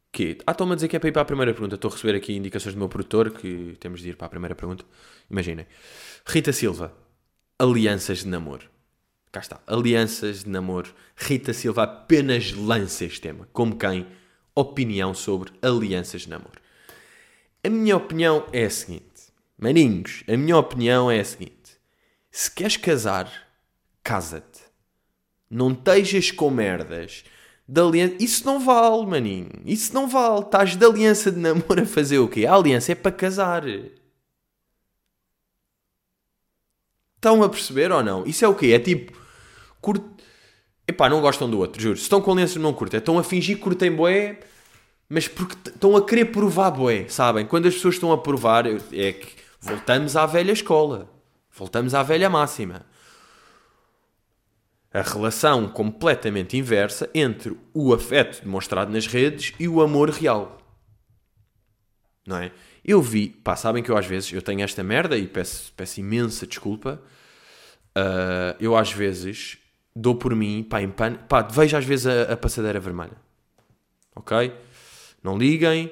Que? 0.09 0.37
Ah, 0.47 0.51
estão-me 0.51 0.71
a 0.71 0.75
dizer 0.75 0.87
que 0.87 0.95
é 0.95 0.99
para 0.99 1.09
ir 1.09 1.11
para 1.11 1.21
a 1.23 1.25
primeira 1.25 1.53
pergunta. 1.53 1.75
Estou 1.75 1.91
a 1.91 1.93
receber 1.93 2.15
aqui 2.15 2.33
indicações 2.33 2.73
do 2.73 2.79
meu 2.79 2.87
produtor 2.87 3.31
que 3.31 3.75
temos 3.77 3.99
de 3.99 4.09
ir 4.09 4.15
para 4.15 4.27
a 4.27 4.29
primeira 4.29 4.55
pergunta. 4.55 4.85
Imaginem. 5.29 5.67
Rita 6.25 6.53
Silva. 6.53 6.93
Alianças 7.59 8.19
de 8.19 8.27
namoro. 8.29 8.69
Cá 9.33 9.41
está. 9.41 9.59
Alianças 9.67 10.45
de 10.45 10.49
namoro. 10.49 10.93
Rita 11.17 11.51
Silva 11.51 11.83
apenas 11.83 12.53
lança 12.53 13.03
este 13.03 13.19
tema. 13.19 13.49
Como 13.51 13.77
quem? 13.77 14.07
Opinião 14.59 15.13
sobre 15.13 15.53
alianças 15.61 16.21
de 16.21 16.29
namoro. 16.31 16.59
A 17.63 17.69
minha 17.69 17.95
opinião 17.95 18.47
é 18.51 18.65
a 18.65 18.69
seguinte. 18.71 19.31
Maninhos, 19.55 20.23
a 20.27 20.35
minha 20.35 20.57
opinião 20.57 21.11
é 21.11 21.19
a 21.19 21.23
seguinte. 21.23 21.77
Se 22.31 22.49
queres 22.49 22.75
casar, 22.75 23.31
casa-te. 24.01 24.61
Não 25.47 25.73
estejas 25.73 26.31
com 26.31 26.49
merdas. 26.49 27.23
De 27.67 27.79
aliança... 27.79 28.15
Isso 28.19 28.47
não 28.47 28.59
vale, 28.59 29.05
maninho. 29.05 29.51
Isso 29.63 29.93
não 29.93 30.07
vale. 30.07 30.45
Estás 30.45 30.75
de 30.75 30.83
aliança 30.83 31.31
de 31.31 31.37
namoro 31.37 31.83
a 31.83 31.85
fazer 31.85 32.17
o 32.17 32.27
quê? 32.27 32.47
A 32.47 32.55
aliança 32.55 32.93
é 32.93 32.95
para 32.95 33.11
casar. 33.11 33.63
Estão 37.15 37.43
a 37.43 37.49
perceber 37.49 37.91
ou 37.91 38.01
não? 38.01 38.25
Isso 38.25 38.43
é 38.43 38.47
o 38.47 38.55
quê? 38.55 38.71
É 38.73 38.79
tipo... 38.79 39.15
Cur... 39.79 40.03
Epá, 40.87 41.09
não 41.09 41.21
gostam 41.21 41.49
do 41.49 41.59
outro, 41.59 41.81
juro. 41.81 41.97
Se 41.97 42.03
estão 42.03 42.21
com 42.21 42.31
aliança 42.31 42.57
não 42.59 42.73
curtem. 42.73 42.99
Estão 42.99 43.19
a 43.19 43.23
fingir 43.23 43.57
que 43.57 43.63
curtem 43.63 43.91
boé 43.91 44.39
mas 45.09 45.27
porque 45.27 45.69
estão 45.69 45.95
a 45.95 46.05
querer 46.05 46.25
provar 46.25 46.71
bué, 46.71 47.07
sabem? 47.07 47.45
Quando 47.45 47.67
as 47.67 47.75
pessoas 47.75 47.95
estão 47.95 48.11
a 48.11 48.17
provar, 48.17 48.65
é 48.67 49.13
que 49.13 49.35
voltamos 49.59 50.15
à 50.15 50.25
velha 50.25 50.51
escola. 50.51 51.09
Voltamos 51.51 51.93
à 51.93 52.03
velha 52.03 52.29
máxima. 52.29 52.85
A 54.93 55.01
relação 55.01 55.67
completamente 55.69 56.57
inversa 56.57 57.09
entre 57.13 57.57
o 57.73 57.93
afeto 57.93 58.43
demonstrado 58.43 58.91
nas 58.91 59.07
redes 59.07 59.53
e 59.59 59.67
o 59.67 59.81
amor 59.81 60.09
real. 60.09 60.57
Não 62.25 62.37
é? 62.37 62.51
Eu 62.83 63.01
vi, 63.01 63.29
pá, 63.29 63.55
sabem 63.55 63.81
que 63.81 63.89
eu 63.89 63.97
às 63.97 64.05
vezes, 64.05 64.31
eu 64.33 64.41
tenho 64.41 64.61
esta 64.61 64.83
merda 64.83 65.17
e 65.17 65.27
peço, 65.27 65.71
peço 65.75 65.99
imensa 65.99 66.45
desculpa. 66.45 67.01
Uh, 67.97 68.55
eu 68.59 68.75
às 68.75 68.91
vezes 68.91 69.57
dou 70.01 70.15
por 70.15 70.35
mim, 70.35 70.63
pá, 70.63 70.81
em 70.81 70.89
pan, 70.89 71.15
pá, 71.27 71.41
vejo 71.41 71.75
às 71.77 71.85
vezes 71.85 72.07
a, 72.07 72.33
a 72.33 72.37
passadeira 72.37 72.79
vermelha. 72.79 73.17
Ok? 74.15 74.51
não 75.27 75.37
liguem, 75.37 75.91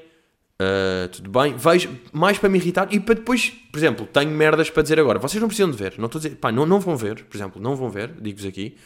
uh, 0.62 1.10
tudo 1.10 1.30
bem. 1.30 1.56
Vejo 1.58 1.90
mais 2.14 2.38
para 2.38 2.50
me 2.50 2.58
irritar 2.58 2.88
e 2.92 3.00
para 3.00 3.16
depois, 3.16 3.50
por 3.72 3.78
exemplo, 3.78 4.08
tenho 4.08 4.32
merdas 4.32 4.70
para 4.70 4.84
dizer 4.84 5.00
agora. 5.00 5.20
Vocês 5.20 5.42
não 5.42 5.48
precisam 5.48 5.70
de 5.70 5.78
ver, 5.78 5.96
não 5.98 6.06
estou 6.06 6.20
a 6.20 6.24
dizer, 6.24 6.36
pá, 6.38 6.52
não, 6.52 6.66
não 6.66 6.80
vão 6.80 6.96
ver, 6.96 7.24
por 7.26 7.36
exemplo, 7.36 7.62
não 7.62 7.76
vão 7.76 7.90
ver, 7.90 8.14
digo-vos 8.20 8.46
aqui, 8.46 8.78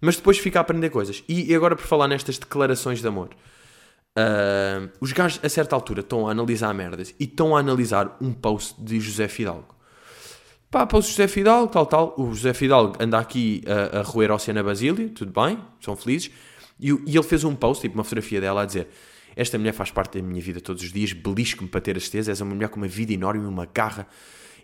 mas 0.00 0.16
depois 0.16 0.38
fica 0.38 0.60
a 0.60 0.62
aprender 0.62 0.90
coisas. 0.90 1.24
E, 1.28 1.50
e 1.50 1.54
agora 1.54 1.74
por 1.74 1.86
falar 1.86 2.08
nestas 2.08 2.38
declarações 2.38 3.00
de 3.00 3.08
amor. 3.08 3.30
Uh, 4.18 4.90
os 4.98 5.12
gajos 5.12 5.38
a 5.42 5.48
certa 5.48 5.76
altura 5.76 6.00
estão 6.00 6.26
a 6.26 6.30
analisar 6.30 6.72
merdas 6.72 7.14
e 7.20 7.24
estão 7.24 7.54
a 7.54 7.60
analisar 7.60 8.16
um 8.18 8.32
post 8.32 8.82
de 8.82 8.98
José 8.98 9.28
Fidalgo. 9.28 9.75
Pá, 10.70 10.84
post 10.84 11.10
de 11.10 11.16
José 11.16 11.28
Fidalgo, 11.28 11.72
tal, 11.72 11.86
tal. 11.86 12.14
O 12.18 12.34
José 12.34 12.52
Fidalgo 12.52 12.96
anda 12.98 13.18
aqui 13.18 13.62
a, 13.66 14.00
a 14.00 14.02
roer 14.02 14.30
ao 14.30 14.36
Oceana 14.36 14.62
Basília, 14.62 15.08
tudo 15.10 15.32
bem, 15.32 15.58
são 15.80 15.94
felizes. 15.94 16.30
E, 16.78 16.90
e, 16.90 17.16
ele 17.16 17.22
fez 17.22 17.44
um 17.44 17.54
post, 17.54 17.82
tipo 17.82 17.94
uma 17.94 18.02
fotografia 18.02 18.40
dela 18.40 18.62
a 18.62 18.66
dizer: 18.66 18.88
esta 19.36 19.56
mulher 19.58 19.72
faz 19.72 19.90
parte 19.92 20.20
da 20.20 20.26
minha 20.26 20.42
vida 20.42 20.60
todos 20.60 20.82
os 20.82 20.92
dias, 20.92 21.12
belisco-me 21.12 21.68
para 21.68 21.80
ter 21.80 21.96
a 21.96 22.00
certeza, 22.00 22.32
és 22.32 22.40
uma 22.40 22.54
mulher 22.54 22.68
com 22.68 22.78
uma 22.78 22.88
vida 22.88 23.12
enorme, 23.12 23.46
uma 23.46 23.66
garra. 23.66 24.08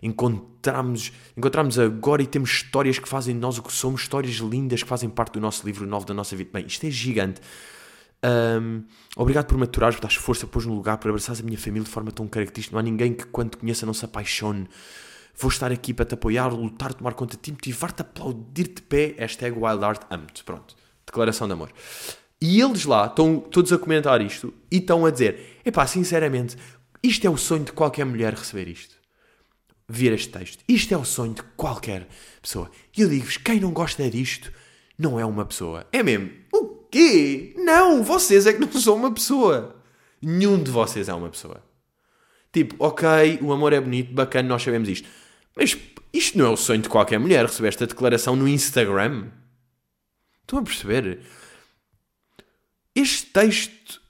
Encontramos, 0.01 1.13
encontramos 1.37 1.79
agora 1.79 2.21
e 2.21 2.27
temos 2.27 2.49
histórias 2.49 2.99
que 2.99 3.07
fazem 3.07 3.33
de 3.33 3.39
nós 3.39 3.57
o 3.57 3.63
que 3.63 3.71
somos, 3.71 4.01
histórias 4.01 4.35
lindas 4.35 4.83
que 4.83 4.89
fazem 4.89 5.09
parte 5.09 5.33
do 5.33 5.39
nosso 5.39 5.65
livro 5.65 5.87
novo 5.87 6.05
da 6.05 6.13
nossa 6.13 6.35
vida. 6.35 6.49
Bem, 6.53 6.65
isto 6.67 6.85
é 6.85 6.91
gigante. 6.91 7.39
Um, 8.61 8.83
obrigado 9.15 9.45
por 9.45 9.57
maturares, 9.57 9.95
por 9.95 10.01
dar 10.01 10.13
força, 10.13 10.45
pôs 10.45 10.65
no 10.65 10.75
lugar, 10.75 10.97
por 10.97 11.07
abraçares 11.07 11.39
a 11.39 11.43
minha 11.43 11.57
família 11.57 11.85
de 11.85 11.89
forma 11.89 12.11
tão 12.11 12.27
característica. 12.27 12.73
Não 12.75 12.79
há 12.81 12.83
ninguém 12.83 13.13
que, 13.13 13.25
quando 13.27 13.57
conheça, 13.57 13.85
não 13.85 13.93
se 13.93 14.03
apaixone. 14.03 14.67
Vou 15.35 15.49
estar 15.49 15.71
aqui 15.71 15.93
para 15.93 16.05
te 16.05 16.13
apoiar, 16.13 16.47
lutar, 16.47 16.93
tomar 16.93 17.13
conta 17.13 17.35
de 17.35 17.41
ti, 17.41 17.51
motivar-te, 17.51 18.01
aplaudir-te 18.01 18.75
de 18.75 18.81
pé. 18.83 19.15
Hashtag 19.17 19.57
Wild 19.57 19.83
amo-te. 20.09 20.43
Pronto. 20.43 20.75
Declaração 21.05 21.47
de 21.47 21.53
amor. 21.53 21.71
E 22.39 22.61
eles 22.61 22.85
lá 22.85 23.05
estão 23.05 23.39
todos 23.39 23.71
a 23.71 23.77
comentar 23.77 24.21
isto 24.21 24.53
e 24.69 24.77
estão 24.77 25.05
a 25.05 25.11
dizer: 25.11 25.59
epá, 25.65 25.87
sinceramente, 25.87 26.57
isto 27.01 27.25
é 27.25 27.29
o 27.29 27.37
sonho 27.37 27.63
de 27.63 27.71
qualquer 27.71 28.05
mulher 28.05 28.33
receber 28.33 28.67
isto. 28.67 28.95
Ver 29.87 30.13
este 30.13 30.29
texto. 30.29 30.63
Isto 30.67 30.93
é 30.93 30.97
o 30.97 31.05
sonho 31.05 31.33
de 31.33 31.43
qualquer 31.55 32.07
pessoa. 32.41 32.69
E 32.95 33.01
eu 33.01 33.09
digo-vos: 33.09 33.37
quem 33.37 33.59
não 33.59 33.71
gosta 33.71 34.09
disto 34.09 34.51
não 34.97 35.19
é 35.19 35.25
uma 35.25 35.45
pessoa. 35.45 35.87
É 35.91 36.03
mesmo. 36.03 36.31
O 36.53 36.67
quê? 36.91 37.55
Não, 37.57 38.03
vocês 38.03 38.45
é 38.45 38.53
que 38.53 38.59
não 38.59 38.71
são 38.71 38.95
uma 38.95 39.13
pessoa. 39.13 39.75
Nenhum 40.21 40.61
de 40.61 40.69
vocês 40.69 41.09
é 41.09 41.13
uma 41.13 41.29
pessoa. 41.29 41.63
Tipo, 42.51 42.75
ok, 42.77 43.39
o 43.41 43.51
amor 43.51 43.73
é 43.73 43.81
bonito, 43.81 44.13
bacana, 44.13 44.47
nós 44.47 44.61
sabemos 44.61 44.87
isto. 44.87 45.07
Mas 45.55 45.77
isto 46.11 46.37
não 46.37 46.45
é 46.45 46.49
o 46.49 46.57
sonho 46.57 46.81
de 46.81 46.89
qualquer 46.89 47.19
mulher 47.19 47.45
receber 47.45 47.69
esta 47.69 47.87
declaração 47.87 48.35
no 48.35 48.47
Instagram. 48.47 49.27
Estão 50.41 50.59
a 50.59 50.63
perceber? 50.63 51.21
Este 52.95 53.25
texto 53.27 54.01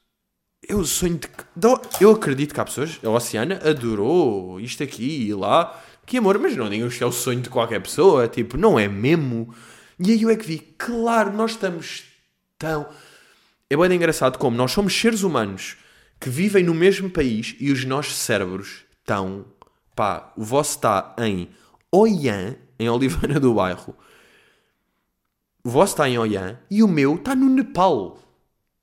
é 0.67 0.75
o 0.75 0.83
sonho 0.83 1.17
de. 1.17 1.27
Eu 2.01 2.11
acredito 2.11 2.53
que 2.53 2.59
há 2.59 2.65
pessoas. 2.65 2.99
A 3.03 3.09
Oceana 3.09 3.59
adorou 3.63 4.59
isto 4.59 4.83
aqui 4.83 5.27
e 5.27 5.33
lá. 5.33 5.81
Que 6.05 6.17
amor, 6.17 6.37
mas 6.37 6.55
não 6.55 6.69
digam 6.69 6.89
que 6.89 7.01
é 7.01 7.05
o 7.05 7.11
sonho 7.11 7.41
de 7.41 7.49
qualquer 7.49 7.81
pessoa. 7.81 8.27
Tipo, 8.27 8.57
não 8.57 8.77
é 8.77 8.87
mesmo. 8.87 9.53
E 9.99 10.11
aí 10.11 10.21
eu 10.21 10.29
é 10.29 10.35
que 10.35 10.45
vi, 10.45 10.59
claro, 10.77 11.31
nós 11.31 11.51
estamos 11.51 12.03
tão. 12.57 12.87
É 13.69 13.77
bem 13.77 13.93
engraçado 13.93 14.37
como 14.37 14.57
nós 14.57 14.71
somos 14.71 14.93
seres 14.93 15.23
humanos 15.23 15.77
que 16.19 16.29
vivem 16.29 16.63
no 16.63 16.73
mesmo 16.73 17.09
país 17.09 17.55
e 17.59 17.71
os 17.71 17.85
nossos 17.85 18.15
cérebros 18.15 18.83
estão. 18.99 19.45
Pá, 19.95 20.31
o 20.35 20.43
vosso 20.43 20.75
está 20.75 21.15
em 21.17 21.49
Oiã, 21.91 22.55
em 22.79 22.89
Oliveira 22.89 23.39
do 23.39 23.53
Bairro. 23.53 23.95
O 25.63 25.69
vosso 25.69 25.93
está 25.93 26.09
em 26.09 26.17
Oiã 26.17 26.59
e 26.69 26.83
o 26.83 26.87
meu 26.87 27.15
está 27.15 27.35
no 27.35 27.49
Nepal 27.49 28.19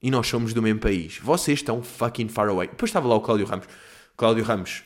e 0.02 0.10
nós 0.10 0.26
somos 0.26 0.54
do 0.54 0.62
mesmo 0.62 0.80
país. 0.80 1.18
Vocês 1.18 1.58
estão 1.58 1.82
fucking 1.82 2.28
far 2.28 2.48
away. 2.48 2.68
Depois 2.68 2.88
estava 2.88 3.06
lá 3.08 3.14
o 3.14 3.20
Cláudio 3.20 3.46
Ramos. 3.46 3.66
Cláudio 4.16 4.44
Ramos, 4.44 4.82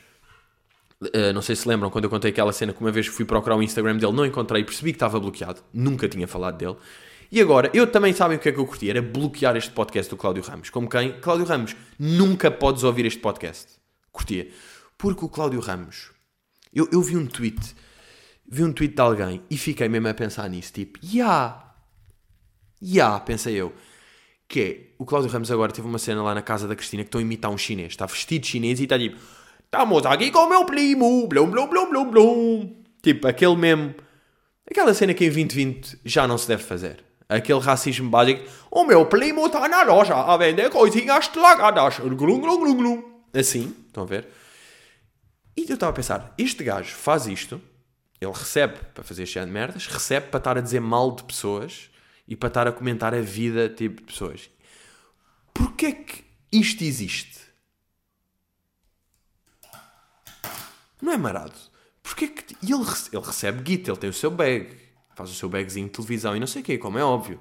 uh, 1.01 1.33
não 1.33 1.41
sei 1.41 1.55
se 1.55 1.67
lembram 1.67 1.89
quando 1.89 2.05
eu 2.05 2.09
contei 2.09 2.31
aquela 2.31 2.51
cena 2.51 2.73
que 2.73 2.81
uma 2.81 2.91
vez 2.91 3.07
fui 3.07 3.25
procurar 3.25 3.55
o 3.55 3.63
Instagram 3.63 3.97
dele, 3.97 4.13
não 4.13 4.25
encontrei, 4.25 4.63
percebi 4.63 4.91
que 4.91 4.97
estava 4.97 5.19
bloqueado. 5.19 5.61
Nunca 5.73 6.07
tinha 6.07 6.27
falado 6.27 6.57
dele. 6.57 6.75
E 7.31 7.41
agora, 7.41 7.71
eu 7.73 7.87
também 7.87 8.13
sabem 8.13 8.37
o 8.37 8.39
que 8.39 8.49
é 8.49 8.51
que 8.51 8.59
eu 8.59 8.65
curti? 8.65 8.89
Era 8.89 9.01
bloquear 9.01 9.55
este 9.55 9.71
podcast 9.71 10.09
do 10.09 10.17
Cláudio 10.17 10.43
Ramos. 10.43 10.69
Como 10.69 10.87
quem? 10.87 11.13
Cláudio 11.19 11.45
Ramos, 11.45 11.75
nunca 11.97 12.51
podes 12.51 12.83
ouvir 12.83 13.05
este 13.05 13.19
podcast. 13.19 13.73
Curtia. 14.11 14.49
Porque 14.97 15.25
o 15.25 15.29
Cláudio 15.29 15.59
Ramos, 15.59 16.11
eu, 16.75 16.89
eu 16.91 17.01
vi 17.01 17.15
um 17.15 17.25
tweet, 17.25 17.75
vi 18.47 18.63
um 18.63 18.73
tweet 18.73 18.93
de 18.93 19.01
alguém 19.01 19.41
e 19.49 19.57
fiquei 19.57 19.87
mesmo 19.87 20.09
a 20.09 20.13
pensar 20.13 20.49
nisso, 20.49 20.73
tipo, 20.73 20.99
ya, 21.01 21.11
yeah, 21.13 21.75
ya, 22.81 22.93
yeah, 22.93 23.19
pensei 23.21 23.55
eu, 23.55 23.73
que 24.47 24.59
é, 24.59 24.93
o 24.99 25.05
Cláudio 25.05 25.31
Ramos 25.31 25.49
agora 25.49 25.71
teve 25.71 25.87
uma 25.87 25.97
cena 25.97 26.21
lá 26.21 26.35
na 26.35 26.41
casa 26.41 26.67
da 26.67 26.75
Cristina 26.75 27.03
que 27.03 27.07
estão 27.07 27.19
a 27.19 27.21
imitar 27.21 27.49
um 27.49 27.57
chinês, 27.57 27.93
está 27.93 28.05
vestido 28.05 28.45
chinês 28.45 28.79
e 28.79 28.83
está 28.83 28.99
tipo, 28.99 29.17
estamos 29.63 30.05
aqui 30.05 30.31
com 30.31 30.39
o 30.39 30.49
meu 30.49 30.65
primo, 30.65 31.27
blum, 31.27 31.49
blum, 31.49 31.67
blum, 31.67 31.89
blum, 31.89 32.11
blum. 32.11 32.75
Tipo, 33.01 33.27
aquele 33.27 33.55
mesmo, 33.55 33.95
aquela 34.69 34.93
cena 34.93 35.13
que 35.13 35.25
em 35.25 35.29
2020 35.29 35.99
já 36.05 36.27
não 36.27 36.37
se 36.37 36.47
deve 36.47 36.63
fazer. 36.63 37.03
Aquele 37.27 37.59
racismo 37.59 38.09
básico, 38.09 38.43
o 38.69 38.83
meu 38.83 39.05
primo 39.07 39.47
está 39.47 39.67
na 39.67 39.81
loja 39.81 40.13
a 40.13 40.37
vender 40.37 40.69
coisinhas 40.69 41.25
estragadas, 41.25 41.99
glum, 41.99 42.39
glum, 42.39 42.59
glum, 42.59 42.75
glum. 42.75 43.03
Assim, 43.33 43.75
estão 43.87 44.03
a 44.03 44.05
ver? 44.05 44.27
E 45.57 45.61
eu 45.69 45.75
estava 45.75 45.91
a 45.91 45.95
pensar, 45.95 46.33
este 46.37 46.63
gajo 46.63 46.93
faz 46.93 47.27
isto, 47.27 47.61
ele 48.19 48.31
recebe 48.31 48.77
para 48.93 49.03
fazer 49.03 49.23
este 49.23 49.39
de 49.39 49.51
merdas, 49.51 49.87
recebe 49.87 50.27
para 50.27 50.37
estar 50.37 50.57
a 50.57 50.61
dizer 50.61 50.81
mal 50.81 51.15
de 51.15 51.23
pessoas 51.23 51.89
e 52.27 52.35
para 52.35 52.47
estar 52.47 52.67
a 52.67 52.71
comentar 52.71 53.13
a 53.13 53.21
vida 53.21 53.69
tipo, 53.69 54.01
de 54.01 54.07
pessoas. 54.07 54.49
Porquê 55.53 55.93
que 55.93 56.25
isto 56.51 56.83
existe? 56.83 57.39
Não 61.01 61.13
é 61.13 61.17
marado. 61.17 61.55
Porquê 62.01 62.27
que... 62.27 62.55
E 62.61 62.71
ele, 62.71 62.83
ele 63.11 63.25
recebe 63.25 63.61
guita, 63.61 63.91
ele 63.91 63.99
tem 63.99 64.09
o 64.09 64.13
seu 64.13 64.31
bag, 64.31 64.77
faz 65.15 65.29
o 65.29 65.35
seu 65.35 65.47
bagzinho 65.47 65.87
de 65.87 65.93
televisão 65.93 66.35
e 66.35 66.39
não 66.39 66.47
sei 66.47 66.61
o 66.61 66.65
quê, 66.65 66.77
como 66.77 66.97
é 66.97 67.03
óbvio. 67.03 67.39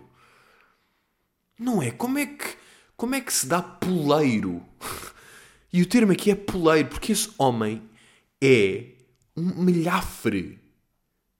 Não 1.59 1.83
é? 1.83 1.91
Como 1.91 2.19
é 2.19 2.27
que, 2.27 2.57
como 2.97 3.15
é 3.15 3.21
que 3.21 3.33
se 3.33 3.47
dá 3.47 3.63
poleiro? 3.63 4.65
E 5.73 5.83
o 5.83 5.87
termo 5.87 6.13
aqui 6.13 6.31
é 6.31 6.37
poleiro, 6.37 6.89
porque 6.89 7.11
esse 7.11 7.33
homem 7.37 7.83
é 8.45 8.95
um 9.37 9.63
milhafre. 9.63 10.61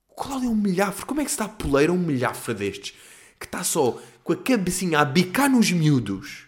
O 0.09 0.15
Cláudio 0.15 0.47
é 0.47 0.51
um 0.51 0.55
milhafre. 0.55 1.05
Como 1.05 1.21
é 1.21 1.25
que 1.25 1.31
se 1.31 1.37
dá 1.37 1.47
poleiro 1.47 1.93
a 1.93 1.95
um 1.95 1.99
milhafre 1.99 2.53
destes? 2.53 2.95
Que 3.39 3.45
está 3.45 3.63
só 3.63 4.01
com 4.23 4.33
a 4.33 4.37
cabecinha 4.37 4.99
a 4.99 5.05
bicar 5.05 5.49
nos 5.49 5.71
miúdos 5.71 6.45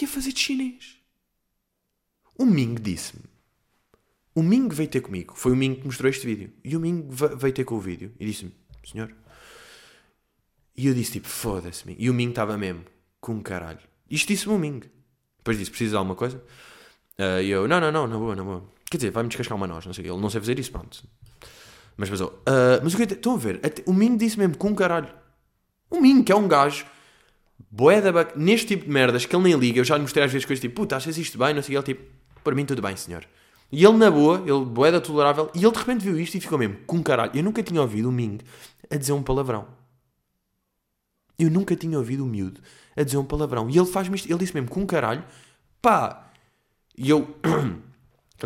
e 0.00 0.04
a 0.04 0.08
fazer 0.08 0.32
de 0.32 0.40
chinês. 0.40 0.96
O 2.36 2.44
Ming 2.44 2.74
disse-me. 2.74 3.24
O 4.34 4.42
Ming 4.42 4.68
veio 4.68 4.88
ter 4.88 5.00
comigo. 5.00 5.34
Foi 5.36 5.52
o 5.52 5.56
Ming 5.56 5.74
que 5.74 5.84
mostrou 5.84 6.08
este 6.08 6.26
vídeo. 6.26 6.52
E 6.64 6.76
o 6.76 6.80
Ming 6.80 7.06
veio 7.10 7.52
ter 7.52 7.64
com 7.64 7.74
o 7.74 7.80
vídeo 7.80 8.12
e 8.18 8.26
disse-me: 8.26 8.54
Senhor. 8.84 9.14
E 10.76 10.86
eu 10.86 10.94
disse 10.94 11.12
tipo: 11.12 11.28
Foda-se, 11.28 11.86
Ming. 11.86 11.96
E 11.98 12.08
o 12.08 12.14
Ming 12.14 12.30
estava 12.30 12.56
mesmo 12.56 12.84
com 13.20 13.32
um 13.32 13.42
caralho. 13.42 13.80
Isto 14.10 14.28
disse-me 14.28 14.54
o 14.54 14.58
Ming. 14.58 14.80
Depois 15.38 15.58
disse: 15.58 15.70
Precisa 15.70 15.90
de 15.90 15.96
alguma 15.96 16.14
coisa? 16.14 16.42
Uh, 17.18 17.42
e 17.42 17.50
eu: 17.50 17.68
Não, 17.68 17.80
não, 17.80 17.92
não, 17.92 18.06
na 18.06 18.16
boa, 18.16 18.34
na 18.34 18.44
boa. 18.44 18.66
Quer 18.90 18.96
dizer, 18.96 19.10
vai-me 19.10 19.28
descascar 19.28 19.56
uma 19.56 19.66
noz, 19.66 19.86
não 19.86 19.92
sei. 19.92 20.04
Ele 20.04 20.20
não 20.20 20.28
sei 20.28 20.40
fazer 20.40 20.58
isso, 20.58 20.72
pronto. 20.72 21.02
Mas. 21.96 22.10
Uh, 22.20 22.30
mas 22.82 22.92
o 22.92 22.96
que 22.96 23.04
estão 23.04 23.34
a 23.34 23.38
ver? 23.38 23.60
Até, 23.62 23.82
o 23.86 23.94
Ming 23.94 24.16
disse 24.16 24.38
mesmo 24.38 24.56
com 24.56 24.68
um 24.68 24.74
caralho. 24.74 25.08
O 25.88 26.00
Ming, 26.00 26.22
que 26.22 26.32
é 26.32 26.36
um 26.36 26.48
gajo 26.48 26.84
boeda 27.70 28.32
neste 28.34 28.66
tipo 28.66 28.86
de 28.86 28.90
merdas 28.90 29.24
que 29.24 29.34
ele 29.34 29.44
nem 29.44 29.54
liga. 29.54 29.78
Eu 29.78 29.84
já 29.84 29.96
lhe 29.96 30.02
mostrei 30.02 30.24
às 30.24 30.32
vezes 30.32 30.44
coisas 30.44 30.60
tipo, 30.60 30.74
puta, 30.74 30.96
achas 30.96 31.16
isto 31.16 31.38
bem? 31.38 31.54
Não 31.54 31.62
sei 31.62 31.76
o. 31.76 31.78
Ele 31.78 31.84
tipo, 31.86 32.02
para 32.42 32.54
mim 32.54 32.64
tudo 32.64 32.82
bem, 32.82 32.96
senhor. 32.96 33.24
E 33.72 33.84
ele 33.84 33.96
na 33.96 34.10
boa, 34.10 34.42
ele 34.44 34.64
boeda 34.64 35.00
tolerável, 35.00 35.48
e 35.54 35.64
ele 35.64 35.70
de 35.70 35.78
repente 35.78 36.02
viu 36.02 36.18
isto 36.18 36.36
e 36.36 36.40
ficou 36.40 36.58
mesmo 36.58 36.78
com 36.86 36.96
um 36.96 37.02
caralho. 37.04 37.30
Eu 37.32 37.44
nunca 37.44 37.62
tinha 37.62 37.80
ouvido 37.80 38.08
o 38.08 38.12
Ming 38.12 38.38
a 38.90 38.96
dizer 38.96 39.12
um 39.12 39.22
palavrão. 39.22 39.68
Eu 41.38 41.50
nunca 41.50 41.74
tinha 41.74 41.96
ouvido 41.96 42.22
o 42.22 42.26
miúdo 42.26 42.60
a 42.94 43.02
dizer 43.02 43.16
um 43.16 43.24
palavrão. 43.24 43.70
E 43.70 43.78
ele 43.78 43.86
faz-me 43.86 44.14
isto, 44.14 44.28
ele 44.28 44.38
disse 44.38 44.52
mesmo 44.52 44.68
com 44.68 44.80
um 44.80 44.86
caralho, 44.86 45.24
pá. 45.80 46.30
E 46.98 47.08
eu, 47.08 47.34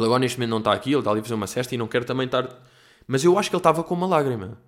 ele 0.01 0.07
agora 0.07 0.21
neste 0.21 0.39
momento 0.39 0.51
não 0.51 0.59
está 0.59 0.73
aqui, 0.73 0.91
ele 0.91 0.99
está 0.99 1.11
ali 1.11 1.21
a 1.21 1.23
fazer 1.23 1.35
uma 1.35 1.47
cesta 1.47 1.75
e 1.75 1.79
não 1.79 1.87
quer 1.87 2.05
também 2.05 2.27
estar. 2.27 2.49
Mas 3.07 3.25
eu 3.25 3.39
acho 3.39 3.51
que 3.51 3.57
ele 3.57 3.61
estava 3.61 3.85
com 3.85 3.95
uma 3.95 4.07
lágrima. 4.07 4.61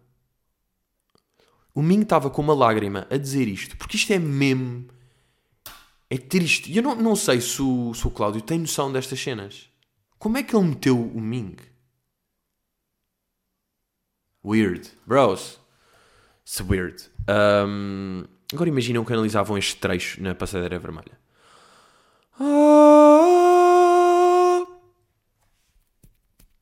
O 1.75 1.83
Ming 1.83 2.03
estava 2.03 2.31
com 2.31 2.41
uma 2.41 2.55
lágrima 2.55 3.07
a 3.11 3.17
dizer 3.17 3.49
isto, 3.49 3.77
porque 3.77 3.97
isto 3.97 4.13
é 4.13 4.19
mesmo. 4.19 4.89
É 6.09 6.17
triste. 6.17 6.71
E 6.71 6.77
eu 6.77 6.83
não, 6.83 6.95
não 6.95 7.17
sei 7.17 7.41
se 7.41 7.61
o, 7.61 7.93
se 7.93 8.07
o 8.07 8.11
Cláudio 8.11 8.41
tem 8.41 8.59
noção 8.59 8.93
destas 8.93 9.21
cenas. 9.21 9.69
Como 10.19 10.39
é 10.39 10.43
que 10.43 10.57
ele 10.57 10.65
meteu 10.65 10.99
o 10.99 11.21
Ming? 11.21 11.57
Weird. 14.45 14.91
Bros. 15.07 15.61
It's 16.45 16.61
weird. 16.61 17.03
Um, 17.29 18.25
agora 18.53 18.69
imaginam 18.69 19.05
que 19.05 19.13
analisavam 19.13 19.59
este 19.59 19.77
trecho 19.77 20.23
na 20.23 20.35
passadeira 20.35 20.79
vermelha. 20.79 21.19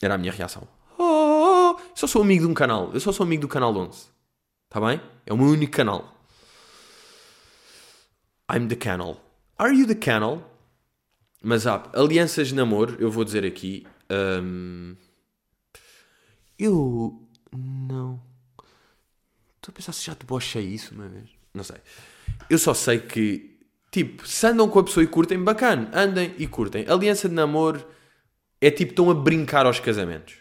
Era 0.04 0.16
a 0.16 0.18
minha 0.18 0.32
reação. 0.32 0.68
Eu 0.98 1.78
só 1.94 2.06
sou 2.06 2.20
amigo 2.20 2.44
de 2.44 2.50
um 2.50 2.54
canal. 2.54 2.90
Eu 2.92 3.00
só 3.00 3.10
sou 3.10 3.24
amigo 3.24 3.40
do 3.40 3.48
canal 3.48 3.74
11. 3.74 4.08
Está 4.66 4.78
bem? 4.86 5.00
É 5.24 5.32
o 5.32 5.36
meu 5.38 5.46
único 5.46 5.72
canal. 5.72 6.14
I'm 8.52 8.68
the 8.68 8.76
canal. 8.76 9.18
Are 9.56 9.74
you 9.74 9.86
the 9.86 9.94
canal? 9.94 10.50
Mas 11.42 11.66
há 11.66 11.90
alianças 11.94 12.48
de 12.48 12.54
namoro, 12.54 12.96
eu 12.98 13.10
vou 13.10 13.24
dizer 13.24 13.46
aqui. 13.46 13.86
Um, 14.10 14.94
eu 16.58 17.26
não. 17.50 18.20
Estou 19.56 19.70
a 19.70 19.72
pensar 19.72 19.92
se 19.92 20.04
já 20.04 20.12
debochei 20.12 20.64
isso 20.64 20.94
uma 20.94 21.08
vez. 21.08 21.30
Não 21.54 21.64
sei. 21.64 21.76
Eu 22.50 22.58
só 22.58 22.74
sei 22.74 22.98
que, 22.98 23.58
tipo, 23.90 24.28
se 24.28 24.46
andam 24.46 24.68
com 24.68 24.80
a 24.80 24.84
pessoa 24.84 25.02
e 25.02 25.06
curtem, 25.06 25.42
bacana, 25.42 25.90
andem 25.94 26.34
e 26.36 26.46
curtem. 26.46 26.84
Aliança 26.88 27.26
de 27.26 27.34
namoro 27.34 27.94
é 28.66 28.70
tipo, 28.70 28.92
estão 28.92 29.10
a 29.10 29.14
brincar 29.14 29.66
aos 29.66 29.78
casamentos. 29.78 30.36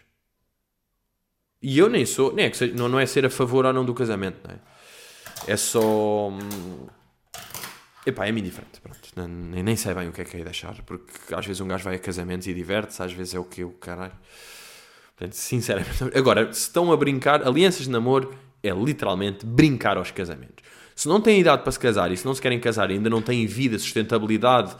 E 1.60 1.78
eu 1.78 1.90
nem 1.90 2.06
sou, 2.06 2.32
nem 2.32 2.46
é 2.46 2.52
seja, 2.52 2.74
não, 2.74 2.88
não 2.88 2.98
é 2.98 3.04
ser 3.04 3.26
a 3.26 3.30
favor 3.30 3.66
ou 3.66 3.72
não 3.72 3.84
do 3.84 3.92
casamento, 3.92 4.38
não 4.44 4.54
é? 4.54 4.58
É 5.46 5.56
só. 5.58 6.28
Hum, 6.28 6.86
epá, 8.06 8.26
é-me 8.26 8.40
indiferente, 8.40 8.80
pronto. 8.80 8.98
Nem, 9.14 9.62
nem 9.62 9.76
sei 9.76 9.92
bem 9.92 10.08
o 10.08 10.12
que 10.12 10.22
é 10.22 10.24
que 10.24 10.38
é 10.38 10.42
de 10.42 10.48
achar, 10.48 10.74
porque 10.86 11.34
às 11.34 11.44
vezes 11.44 11.60
um 11.60 11.68
gajo 11.68 11.84
vai 11.84 11.96
a 11.96 11.98
casamentos 11.98 12.46
e 12.46 12.54
diverte-se, 12.54 13.02
às 13.02 13.12
vezes 13.12 13.34
é 13.34 13.38
o 13.38 13.44
que 13.44 13.62
o 13.62 13.70
caralho. 13.72 14.14
Portanto, 15.16 15.34
sinceramente. 15.34 16.04
Agora, 16.16 16.50
se 16.50 16.60
estão 16.60 16.90
a 16.92 16.96
brincar, 16.96 17.46
alianças 17.46 17.84
de 17.84 17.90
namoro 17.90 18.34
é 18.62 18.70
literalmente 18.70 19.44
brincar 19.44 19.98
aos 19.98 20.10
casamentos. 20.10 20.64
Se 20.96 21.08
não 21.08 21.20
têm 21.20 21.40
idade 21.40 21.62
para 21.62 21.72
se 21.72 21.78
casar 21.78 22.10
e 22.10 22.16
se 22.16 22.24
não 22.24 22.34
se 22.34 22.40
querem 22.40 22.58
casar 22.58 22.90
e 22.90 22.94
ainda 22.94 23.10
não 23.10 23.20
têm 23.20 23.46
vida, 23.46 23.78
sustentabilidade, 23.78 24.74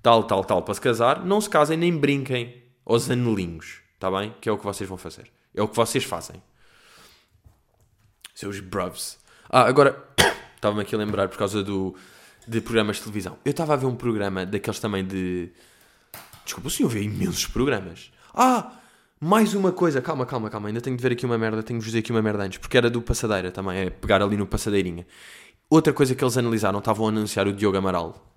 tal, 0.00 0.24
tal, 0.24 0.42
tal, 0.44 0.62
para 0.62 0.72
se 0.72 0.80
casar, 0.80 1.24
não 1.24 1.42
se 1.42 1.50
casem 1.50 1.76
nem 1.76 1.94
brinquem 1.94 2.65
aos 2.86 3.10
anelinhos, 3.10 3.80
está 3.94 4.10
bem? 4.10 4.34
Que 4.40 4.48
é 4.48 4.52
o 4.52 4.56
que 4.56 4.64
vocês 4.64 4.88
vão 4.88 4.96
fazer. 4.96 5.30
É 5.54 5.60
o 5.60 5.68
que 5.68 5.76
vocês 5.76 6.04
fazem. 6.04 6.40
Seus 8.34 8.60
bruvs. 8.60 9.18
Ah, 9.50 9.62
agora, 9.62 10.08
estava-me 10.54 10.82
aqui 10.82 10.94
a 10.94 10.98
lembrar 10.98 11.28
por 11.28 11.36
causa 11.36 11.62
do 11.62 11.94
de 12.46 12.60
programas 12.60 12.96
de 12.96 13.02
televisão. 13.02 13.36
Eu 13.44 13.50
estava 13.50 13.72
a 13.72 13.76
ver 13.76 13.86
um 13.86 13.96
programa 13.96 14.46
daqueles 14.46 14.78
também 14.78 15.04
de. 15.04 15.50
Desculpa, 16.44 16.68
o 16.68 16.70
senhor 16.70 16.88
vê 16.88 17.02
imensos 17.02 17.46
programas. 17.46 18.12
Ah! 18.32 18.72
Mais 19.18 19.54
uma 19.54 19.72
coisa, 19.72 20.02
calma, 20.02 20.26
calma, 20.26 20.50
calma, 20.50 20.68
ainda 20.68 20.80
tenho 20.80 20.94
de 20.94 21.02
ver 21.02 21.12
aqui 21.12 21.24
uma 21.24 21.38
merda, 21.38 21.62
tenho 21.62 21.80
de 21.80 21.86
dizer 21.86 22.00
aqui 22.00 22.10
uma 22.10 22.20
merda 22.20 22.44
antes, 22.44 22.58
porque 22.58 22.76
era 22.76 22.90
do 22.90 23.00
Passadeira 23.00 23.50
também, 23.50 23.78
é 23.78 23.88
pegar 23.88 24.20
ali 24.20 24.36
no 24.36 24.46
Passadeirinha. 24.46 25.06
Outra 25.70 25.90
coisa 25.90 26.14
que 26.14 26.22
eles 26.22 26.36
analisaram, 26.36 26.80
estavam 26.80 27.06
a 27.06 27.08
anunciar 27.08 27.48
o 27.48 27.52
Diogo 27.54 27.78
Amaral. 27.78 28.35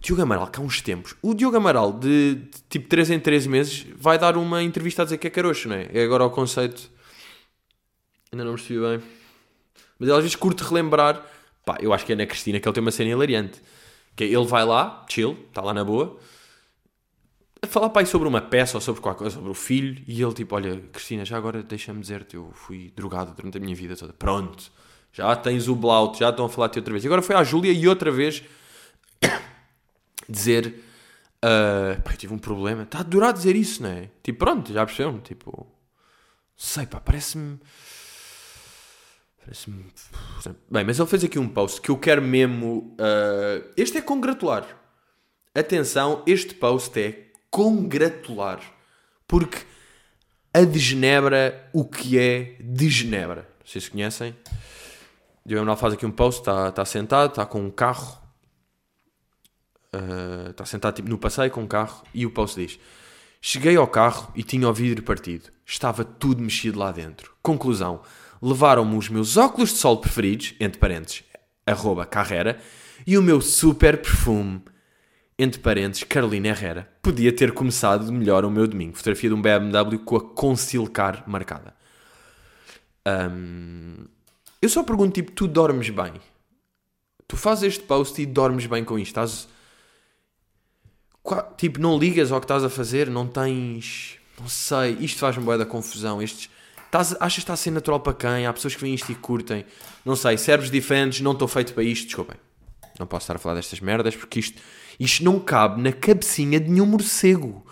O 0.00 0.02
Diogo 0.02 0.22
Amaral, 0.22 0.46
que 0.48 0.58
há 0.58 0.62
uns 0.62 0.80
tempos, 0.80 1.14
o 1.22 1.34
Diogo 1.34 1.56
Amaral, 1.56 1.92
de, 1.92 2.34
de 2.36 2.62
tipo 2.68 2.88
3 2.88 3.10
em 3.10 3.20
3 3.20 3.46
meses, 3.46 3.86
vai 3.96 4.18
dar 4.18 4.36
uma 4.36 4.62
entrevista 4.62 5.02
a 5.02 5.04
dizer 5.04 5.18
que 5.18 5.26
é 5.26 5.30
caroxo, 5.30 5.68
não 5.68 5.76
é? 5.76 5.88
É 5.92 6.02
agora 6.02 6.24
o 6.24 6.30
conceito. 6.30 6.90
Ainda 8.32 8.44
não 8.44 8.54
percebi 8.54 8.80
bem. 8.80 9.00
Mas 9.98 10.08
às 10.08 10.22
vezes 10.22 10.36
curte 10.36 10.64
relembrar 10.64 11.22
Pá, 11.64 11.78
eu 11.80 11.92
acho 11.92 12.04
que 12.04 12.12
é 12.12 12.16
na 12.16 12.26
Cristina 12.26 12.58
que 12.58 12.66
ele 12.66 12.74
tem 12.74 12.82
uma 12.82 12.90
cena 12.90 13.10
hilariante. 13.10 13.60
Que 14.16 14.24
é, 14.24 14.26
ele 14.26 14.44
vai 14.44 14.64
lá, 14.64 15.04
chill, 15.08 15.36
está 15.48 15.62
lá 15.62 15.72
na 15.72 15.84
boa, 15.84 16.18
a 17.62 17.66
falar 17.66 17.90
pai 17.90 18.06
sobre 18.06 18.26
uma 18.26 18.40
peça 18.40 18.76
ou 18.76 18.80
sobre 18.80 19.00
qualquer 19.00 19.18
coisa, 19.18 19.36
sobre 19.36 19.50
o 19.50 19.54
filho, 19.54 20.02
e 20.06 20.20
ele 20.22 20.32
tipo, 20.32 20.54
olha, 20.54 20.80
Cristina, 20.92 21.24
já 21.24 21.36
agora 21.36 21.62
deixa-me 21.62 22.00
dizer-te, 22.00 22.36
eu 22.36 22.50
fui 22.52 22.92
drogado 22.96 23.34
durante 23.36 23.58
a 23.58 23.60
minha 23.60 23.74
vida 23.76 23.94
toda. 23.96 24.12
Pronto, 24.12 24.70
já 25.12 25.36
tens 25.36 25.68
o 25.68 25.76
blout, 25.76 26.18
já 26.18 26.30
estão 26.30 26.46
a 26.46 26.48
falar-te 26.48 26.78
outra 26.78 26.92
vez. 26.92 27.04
E 27.04 27.06
agora 27.06 27.22
foi 27.22 27.36
à 27.36 27.44
Júlia 27.44 27.70
e 27.72 27.86
outra 27.86 28.10
vez 28.10 28.42
dizer, 30.28 30.82
uh, 31.44 32.00
pá, 32.02 32.12
eu 32.12 32.16
tive 32.16 32.34
um 32.34 32.38
problema. 32.38 32.82
Está 32.82 33.00
a 33.00 33.02
durar 33.02 33.32
dizer 33.32 33.56
isso, 33.56 33.82
não 33.82 33.90
é? 33.90 34.08
Tipo, 34.22 34.38
pronto, 34.40 34.72
já 34.72 34.84
percebeu-me, 34.84 35.20
tipo, 35.20 35.66
sei 36.56 36.86
pá, 36.86 37.00
parece-me 37.00 37.58
Bem, 40.70 40.84
mas 40.84 40.98
ele 40.98 41.08
fez 41.08 41.24
aqui 41.24 41.38
um 41.38 41.48
post 41.48 41.80
que 41.80 41.90
eu 41.90 41.98
quero 41.98 42.22
mesmo. 42.22 42.94
Uh... 42.98 43.68
Este 43.76 43.98
é 43.98 44.02
congratular. 44.02 44.66
Atenção, 45.54 46.22
este 46.26 46.54
post 46.54 46.98
é 47.00 47.30
congratular. 47.50 48.60
Porque 49.26 49.58
a 50.52 50.62
de 50.62 50.78
Genebra, 50.78 51.68
o 51.72 51.84
que 51.84 52.18
é 52.18 52.56
de 52.60 52.88
Genebra? 52.88 53.48
Vocês 53.64 53.88
conhecem? 53.88 54.36
Diogo 55.44 55.62
Manuel 55.62 55.76
faz 55.76 55.94
aqui 55.94 56.06
um 56.06 56.10
post, 56.10 56.40
está 56.40 56.70
tá 56.70 56.84
sentado, 56.84 57.30
está 57.30 57.46
com 57.46 57.60
um 57.60 57.70
carro. 57.70 58.19
Está 59.92 60.64
uh, 60.64 60.66
sentado 60.66 60.94
tipo, 60.94 61.08
no 61.08 61.18
passeio 61.18 61.50
com 61.50 61.62
um 61.62 61.66
carro 61.66 62.04
e 62.14 62.24
o 62.24 62.30
post 62.30 62.60
diz: 62.60 62.78
Cheguei 63.40 63.76
ao 63.76 63.88
carro 63.88 64.32
e 64.36 64.42
tinha 64.42 64.68
o 64.68 64.72
vidro 64.72 65.02
partido. 65.02 65.50
Estava 65.66 66.04
tudo 66.04 66.42
mexido 66.42 66.78
lá 66.78 66.92
dentro. 66.92 67.32
Conclusão. 67.42 68.02
Levaram-me 68.42 68.96
os 68.96 69.08
meus 69.08 69.36
óculos 69.36 69.70
de 69.70 69.76
sol 69.76 69.98
preferidos, 69.98 70.54
entre 70.58 70.78
parênteses, 70.78 71.24
arroba 71.66 72.08
e 73.06 73.18
o 73.18 73.22
meu 73.22 73.40
super 73.40 74.00
perfume, 74.00 74.62
entre 75.38 75.60
parênteses, 75.60 76.04
Carolina 76.04 76.48
Herrera. 76.48 76.90
Podia 77.02 77.34
ter 77.34 77.52
começado 77.52 78.10
melhor 78.12 78.44
o 78.44 78.50
meu 78.50 78.66
domingo. 78.66 78.96
Fotografia 78.96 79.30
de 79.30 79.34
um 79.34 79.42
BMW 79.42 79.98
com 79.98 80.16
a 80.16 80.20
Concilcar 80.20 81.24
marcada. 81.26 81.74
Hum, 83.06 84.04
eu 84.60 84.68
só 84.68 84.82
pergunto, 84.82 85.12
tipo, 85.12 85.32
tu 85.32 85.46
dormes 85.46 85.88
bem? 85.90 86.14
Tu 87.26 87.36
fazes 87.36 87.64
este 87.64 87.84
post 87.84 88.20
e 88.20 88.26
dormes 88.26 88.66
bem 88.66 88.84
com 88.84 88.98
isto? 88.98 89.10
Estás... 89.10 89.48
Tipo, 91.56 91.80
não 91.80 91.98
ligas 91.98 92.32
ao 92.32 92.40
que 92.40 92.44
estás 92.44 92.64
a 92.64 92.70
fazer? 92.70 93.10
Não 93.10 93.26
tens... 93.26 94.16
Não 94.38 94.48
sei, 94.48 94.96
isto 95.00 95.18
faz-me 95.18 95.44
boa 95.44 95.58
da 95.58 95.66
confusão. 95.66 96.22
Estes... 96.22 96.48
Estás, 96.86 97.14
achas 97.20 97.34
que 97.34 97.40
está 97.40 97.52
a 97.52 97.56
ser 97.56 97.70
natural 97.70 98.00
para 98.00 98.14
quem? 98.14 98.46
Há 98.46 98.52
pessoas 98.52 98.74
que 98.74 98.80
veem 98.80 98.94
isto 98.94 99.12
e 99.12 99.14
curtem. 99.14 99.64
Não 100.04 100.16
sei, 100.16 100.36
servos 100.38 100.70
diferentes, 100.70 101.20
não 101.20 101.32
estou 101.32 101.46
feito 101.46 101.74
para 101.74 101.84
isto. 101.84 102.06
Desculpem. 102.06 102.36
Não 102.98 103.06
posso 103.06 103.24
estar 103.24 103.36
a 103.36 103.38
falar 103.38 103.54
destas 103.54 103.80
merdas 103.80 104.16
porque 104.16 104.40
isto, 104.40 104.60
isto 104.98 105.22
não 105.22 105.38
cabe 105.38 105.80
na 105.80 105.92
cabecinha 105.92 106.58
de 106.58 106.70
nenhum 106.70 106.86
morcego. 106.86 107.64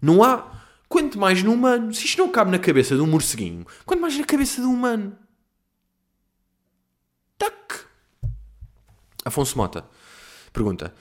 Não 0.00 0.22
há. 0.22 0.60
Quanto 0.88 1.18
mais 1.18 1.42
no 1.42 1.54
humano. 1.54 1.92
Se 1.94 2.04
isto 2.04 2.18
não 2.18 2.30
cabe 2.30 2.50
na 2.50 2.58
cabeça 2.58 2.94
de 2.94 3.00
um 3.00 3.06
morceguinho, 3.06 3.66
quanto 3.86 4.00
mais 4.00 4.16
na 4.16 4.24
cabeça 4.24 4.60
de 4.60 4.66
um 4.66 4.74
humano. 4.74 5.16
Tac! 7.38 7.86
Afonso 9.24 9.56
Mota 9.56 9.84
pergunta: 10.52 10.94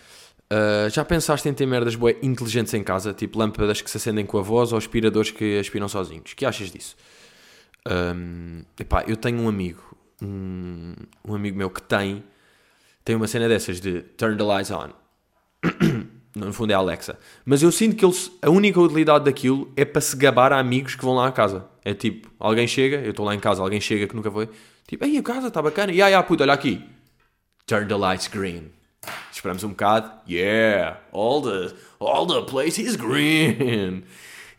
uh, 0.51 0.89
Já 0.89 1.05
pensaste 1.05 1.47
em 1.47 1.53
ter 1.53 1.65
merdas 1.65 1.95
boas 1.95 2.15
inteligentes 2.21 2.73
em 2.73 2.83
casa, 2.83 3.13
tipo 3.13 3.39
lâmpadas 3.39 3.81
que 3.81 3.89
se 3.89 3.97
acendem 3.97 4.25
com 4.25 4.37
a 4.37 4.41
voz 4.41 4.71
ou 4.71 4.77
aspiradores 4.77 5.31
que 5.31 5.57
aspiram 5.57 5.87
sozinhos? 5.87 6.33
que 6.33 6.45
achas 6.45 6.71
disso? 6.71 6.95
Um, 7.87 8.63
epá, 8.79 9.03
eu 9.07 9.17
tenho 9.17 9.39
um 9.39 9.49
amigo, 9.49 9.81
um, 10.21 10.93
um, 11.27 11.33
amigo 11.33 11.57
meu 11.57 11.69
que 11.69 11.81
tem, 11.81 12.23
tem 13.03 13.15
uma 13.15 13.27
cena 13.27 13.47
dessas 13.47 13.81
de 13.81 14.01
turn 14.17 14.37
the 14.37 14.43
lights 14.43 14.69
on. 14.69 14.89
no 16.35 16.53
fundo 16.53 16.71
é 16.71 16.73
a 16.73 16.77
Alexa. 16.77 17.17
Mas 17.45 17.61
eu 17.61 17.71
sinto 17.71 17.95
que 17.95 18.05
a 18.41 18.49
única 18.49 18.79
utilidade 18.79 19.25
daquilo 19.25 19.71
é 19.75 19.83
para 19.83 20.01
se 20.01 20.15
gabar 20.15 20.53
a 20.53 20.59
amigos 20.59 20.95
que 20.95 21.03
vão 21.03 21.15
lá 21.15 21.27
à 21.27 21.31
casa. 21.31 21.65
É 21.83 21.93
tipo, 21.93 22.29
alguém 22.39 22.67
chega, 22.67 22.97
eu 22.97 23.11
estou 23.11 23.25
lá 23.25 23.35
em 23.35 23.39
casa, 23.39 23.61
alguém 23.61 23.81
chega 23.81 24.07
que 24.07 24.15
nunca 24.15 24.31
foi, 24.31 24.47
tipo, 24.87 25.03
aí 25.03 25.17
a 25.17 25.23
casa 25.23 25.47
está 25.47 25.61
bacana, 25.61 25.91
e 25.91 26.01
aí, 26.01 26.21
puta, 26.23 26.43
olha 26.43 26.53
aqui, 26.53 26.83
turn 27.65 27.87
the 27.87 27.95
lights 27.95 28.27
green. 28.27 28.69
Esperamos 29.31 29.63
um 29.63 29.69
bocado, 29.69 30.11
yeah, 30.29 30.99
all 31.11 31.41
the, 31.41 31.75
all 31.99 32.27
the 32.27 32.41
place 32.49 32.81
is 32.81 32.95
green. 32.95 34.03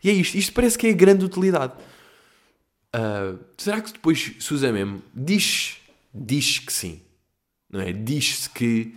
E 0.03 0.09
é 0.09 0.13
isto, 0.13 0.35
isto 0.35 0.53
parece 0.53 0.77
que 0.77 0.87
é 0.87 0.89
a 0.89 0.93
grande 0.93 1.23
utilidade. 1.23 1.73
Uh, 2.93 3.39
será 3.57 3.81
que 3.81 3.93
depois 3.93 4.35
se 4.39 4.53
usa 4.53 4.71
mesmo? 4.71 5.01
Diz, 5.13 5.77
diz 6.13 6.59
que 6.59 6.73
sim. 6.73 7.01
Não 7.69 7.79
é? 7.79 7.91
Diz-se 7.91 8.49
que 8.49 8.93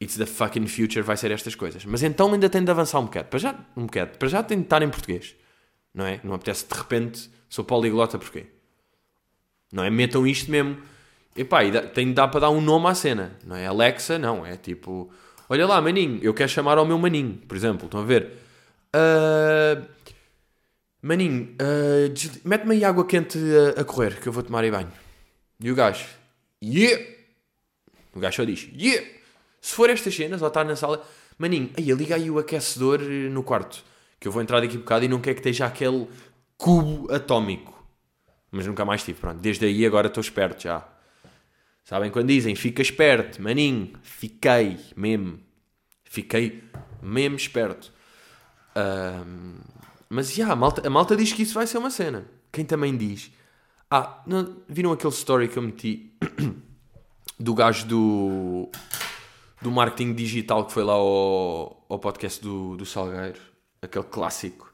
it's 0.00 0.16
the 0.16 0.26
fucking 0.26 0.66
future 0.68 1.02
vai 1.02 1.16
ser 1.16 1.30
estas 1.30 1.54
coisas. 1.54 1.84
Mas 1.84 2.02
então 2.02 2.32
ainda 2.32 2.48
tem 2.48 2.62
de 2.62 2.70
avançar 2.70 3.00
um 3.00 3.06
bocado. 3.06 3.28
Para 3.28 3.38
já, 3.38 3.58
um 3.76 3.86
bocado. 3.86 4.18
Para 4.18 4.28
já 4.28 4.42
tem 4.42 4.58
de 4.58 4.64
estar 4.64 4.82
em 4.82 4.88
português. 4.88 5.34
Não 5.92 6.06
é? 6.06 6.20
Não 6.22 6.34
apetece 6.34 6.66
de 6.68 6.74
repente, 6.74 7.30
sou 7.48 7.64
poliglota 7.64 8.18
porquê? 8.18 8.46
Não 9.72 9.82
é? 9.82 9.90
Metam 9.90 10.26
isto 10.26 10.50
mesmo. 10.50 10.80
Epá, 11.38 11.64
e 11.64 11.70
tem 11.88 12.08
de 12.08 12.14
dar 12.14 12.28
para 12.28 12.40
dar 12.40 12.50
um 12.50 12.60
nome 12.60 12.88
à 12.88 12.94
cena. 12.94 13.36
Não 13.46 13.56
é? 13.56 13.66
Alexa, 13.66 14.18
não. 14.18 14.44
É 14.44 14.56
tipo, 14.56 15.10
olha 15.48 15.66
lá, 15.66 15.80
maninho, 15.80 16.18
eu 16.22 16.34
quero 16.34 16.48
chamar 16.48 16.78
ao 16.78 16.84
meu 16.84 16.98
maninho, 16.98 17.40
por 17.46 17.56
exemplo. 17.56 17.86
Estão 17.86 18.00
a 18.00 18.04
ver? 18.04 18.32
Uh, 18.94 19.86
Maninho, 21.00 21.54
uh, 21.62 22.38
mete-me 22.44 22.74
aí 22.74 22.84
água 22.84 23.06
quente 23.06 23.38
a, 23.76 23.80
a, 23.80 23.84
correr, 23.84 24.20
que 24.20 24.28
eu 24.28 24.32
vou 24.32 24.42
tomar 24.42 24.64
aí 24.64 24.70
banho. 24.70 24.90
E 25.60 25.70
o 25.70 25.74
gajo, 25.74 26.06
yeah! 26.62 27.04
O 28.12 28.18
gajo 28.18 28.36
só 28.36 28.44
diz, 28.44 28.68
yeah! 28.76 29.06
Se 29.60 29.74
for 29.74 29.90
estas 29.90 30.14
cenas, 30.14 30.42
ou 30.42 30.48
estar 30.48 30.64
na 30.64 30.74
sala, 30.74 31.04
maninho, 31.38 31.70
aí 31.78 31.92
liga 31.92 32.16
aí 32.16 32.28
o 32.28 32.38
aquecedor 32.38 33.00
eh, 33.00 33.28
no 33.28 33.44
quarto, 33.44 33.84
que 34.18 34.26
eu 34.26 34.32
vou 34.32 34.42
entrar 34.42 34.60
daqui 34.60 34.76
a 34.76 34.78
bocado 34.80 35.04
e 35.04 35.08
não 35.08 35.20
quer 35.20 35.34
que 35.34 35.40
esteja 35.40 35.66
aquele 35.66 36.08
cubo 36.56 37.12
atómico. 37.14 37.80
Mas 38.50 38.66
nunca 38.66 38.84
mais 38.84 39.04
tive, 39.04 39.20
pronto. 39.20 39.38
Desde 39.38 39.66
aí 39.66 39.86
agora 39.86 40.08
estou 40.08 40.20
esperto 40.20 40.64
já. 40.64 40.84
Sabem 41.88 42.10
quando 42.10 42.28
dizem, 42.28 42.54
fica 42.54 42.82
esperto, 42.82 43.40
maninho, 43.40 43.94
fiquei 44.02 44.78
mesmo. 44.94 45.40
Fiquei 46.04 46.62
mesmo 47.00 47.36
esperto. 47.36 47.90
Mas 50.06 50.28
já, 50.28 50.42
yeah, 50.42 50.52
a, 50.52 50.56
malta, 50.56 50.86
a 50.86 50.90
malta 50.90 51.16
diz 51.16 51.32
que 51.32 51.40
isso 51.40 51.54
vai 51.54 51.66
ser 51.66 51.78
uma 51.78 51.88
cena. 51.88 52.26
Quem 52.52 52.62
também 52.62 52.94
diz. 52.94 53.32
Ah, 53.90 54.22
não, 54.26 54.58
viram 54.68 54.92
aquele 54.92 55.14
story 55.14 55.48
que 55.48 55.56
eu 55.56 55.62
meti 55.62 56.12
do 57.40 57.54
gajo 57.54 57.86
do, 57.86 58.70
do 59.62 59.70
marketing 59.70 60.12
digital 60.12 60.66
que 60.66 60.74
foi 60.74 60.84
lá 60.84 60.92
ao, 60.92 61.86
ao 61.88 61.98
podcast 61.98 62.42
do, 62.42 62.76
do 62.76 62.84
Salgueiro, 62.84 63.40
aquele 63.80 64.04
clássico. 64.04 64.70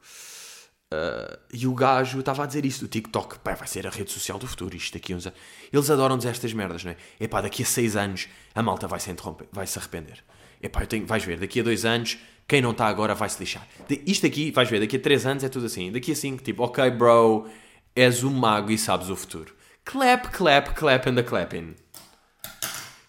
Uh, 0.95 1.37
e 1.51 1.67
o 1.67 1.73
gajo 1.73 2.19
estava 2.19 2.43
a 2.43 2.45
dizer 2.45 2.65
isso: 2.65 2.85
o 2.85 2.87
TikTok 2.87 3.39
pá, 3.39 3.53
vai 3.53 3.67
ser 3.67 3.85
a 3.85 3.89
rede 3.89 4.11
social 4.11 4.39
do 4.39 4.47
futuro. 4.47 4.75
Isto 4.75 4.93
daqui 4.93 5.13
a 5.13 5.15
uns. 5.15 5.27
Eles 5.71 5.89
adoram 5.89 6.17
dizer 6.17 6.29
estas 6.29 6.53
merdas, 6.53 6.83
não 6.83 6.91
é? 6.91 6.97
Epá, 7.19 7.41
daqui 7.41 7.63
a 7.63 7.65
seis 7.65 7.95
anos 7.95 8.27
a 8.53 8.61
malta 8.61 8.87
vai 8.87 8.99
se 8.99 9.11
interromper, 9.11 9.47
vai 9.51 9.67
se 9.67 9.77
arrepender. 9.77 10.23
Epá, 10.61 10.81
eu 10.81 10.87
tenho, 10.87 11.05
vais 11.05 11.23
ver, 11.23 11.39
daqui 11.39 11.59
a 11.59 11.63
dois 11.63 11.85
anos 11.85 12.17
quem 12.47 12.61
não 12.61 12.71
está 12.71 12.87
agora 12.87 13.15
vai 13.15 13.27
se 13.29 13.39
lixar. 13.39 13.67
De, 13.87 14.01
isto 14.05 14.25
aqui, 14.25 14.51
vais 14.51 14.69
ver, 14.69 14.79
daqui 14.79 14.97
a 14.97 14.99
3 14.99 15.25
anos 15.25 15.43
é 15.43 15.49
tudo 15.49 15.65
assim. 15.65 15.91
Daqui 15.91 16.11
a 16.11 16.15
5, 16.15 16.43
tipo, 16.43 16.63
ok, 16.63 16.91
bro, 16.91 17.47
és 17.95 18.23
um 18.23 18.31
mago 18.31 18.71
e 18.71 18.77
sabes 18.77 19.09
o 19.09 19.15
futuro. 19.15 19.55
Clap, 19.83 20.29
clap, 20.29 20.73
clap 20.75 21.09
and 21.09 21.15
the 21.15 21.23
clapping. 21.23 21.75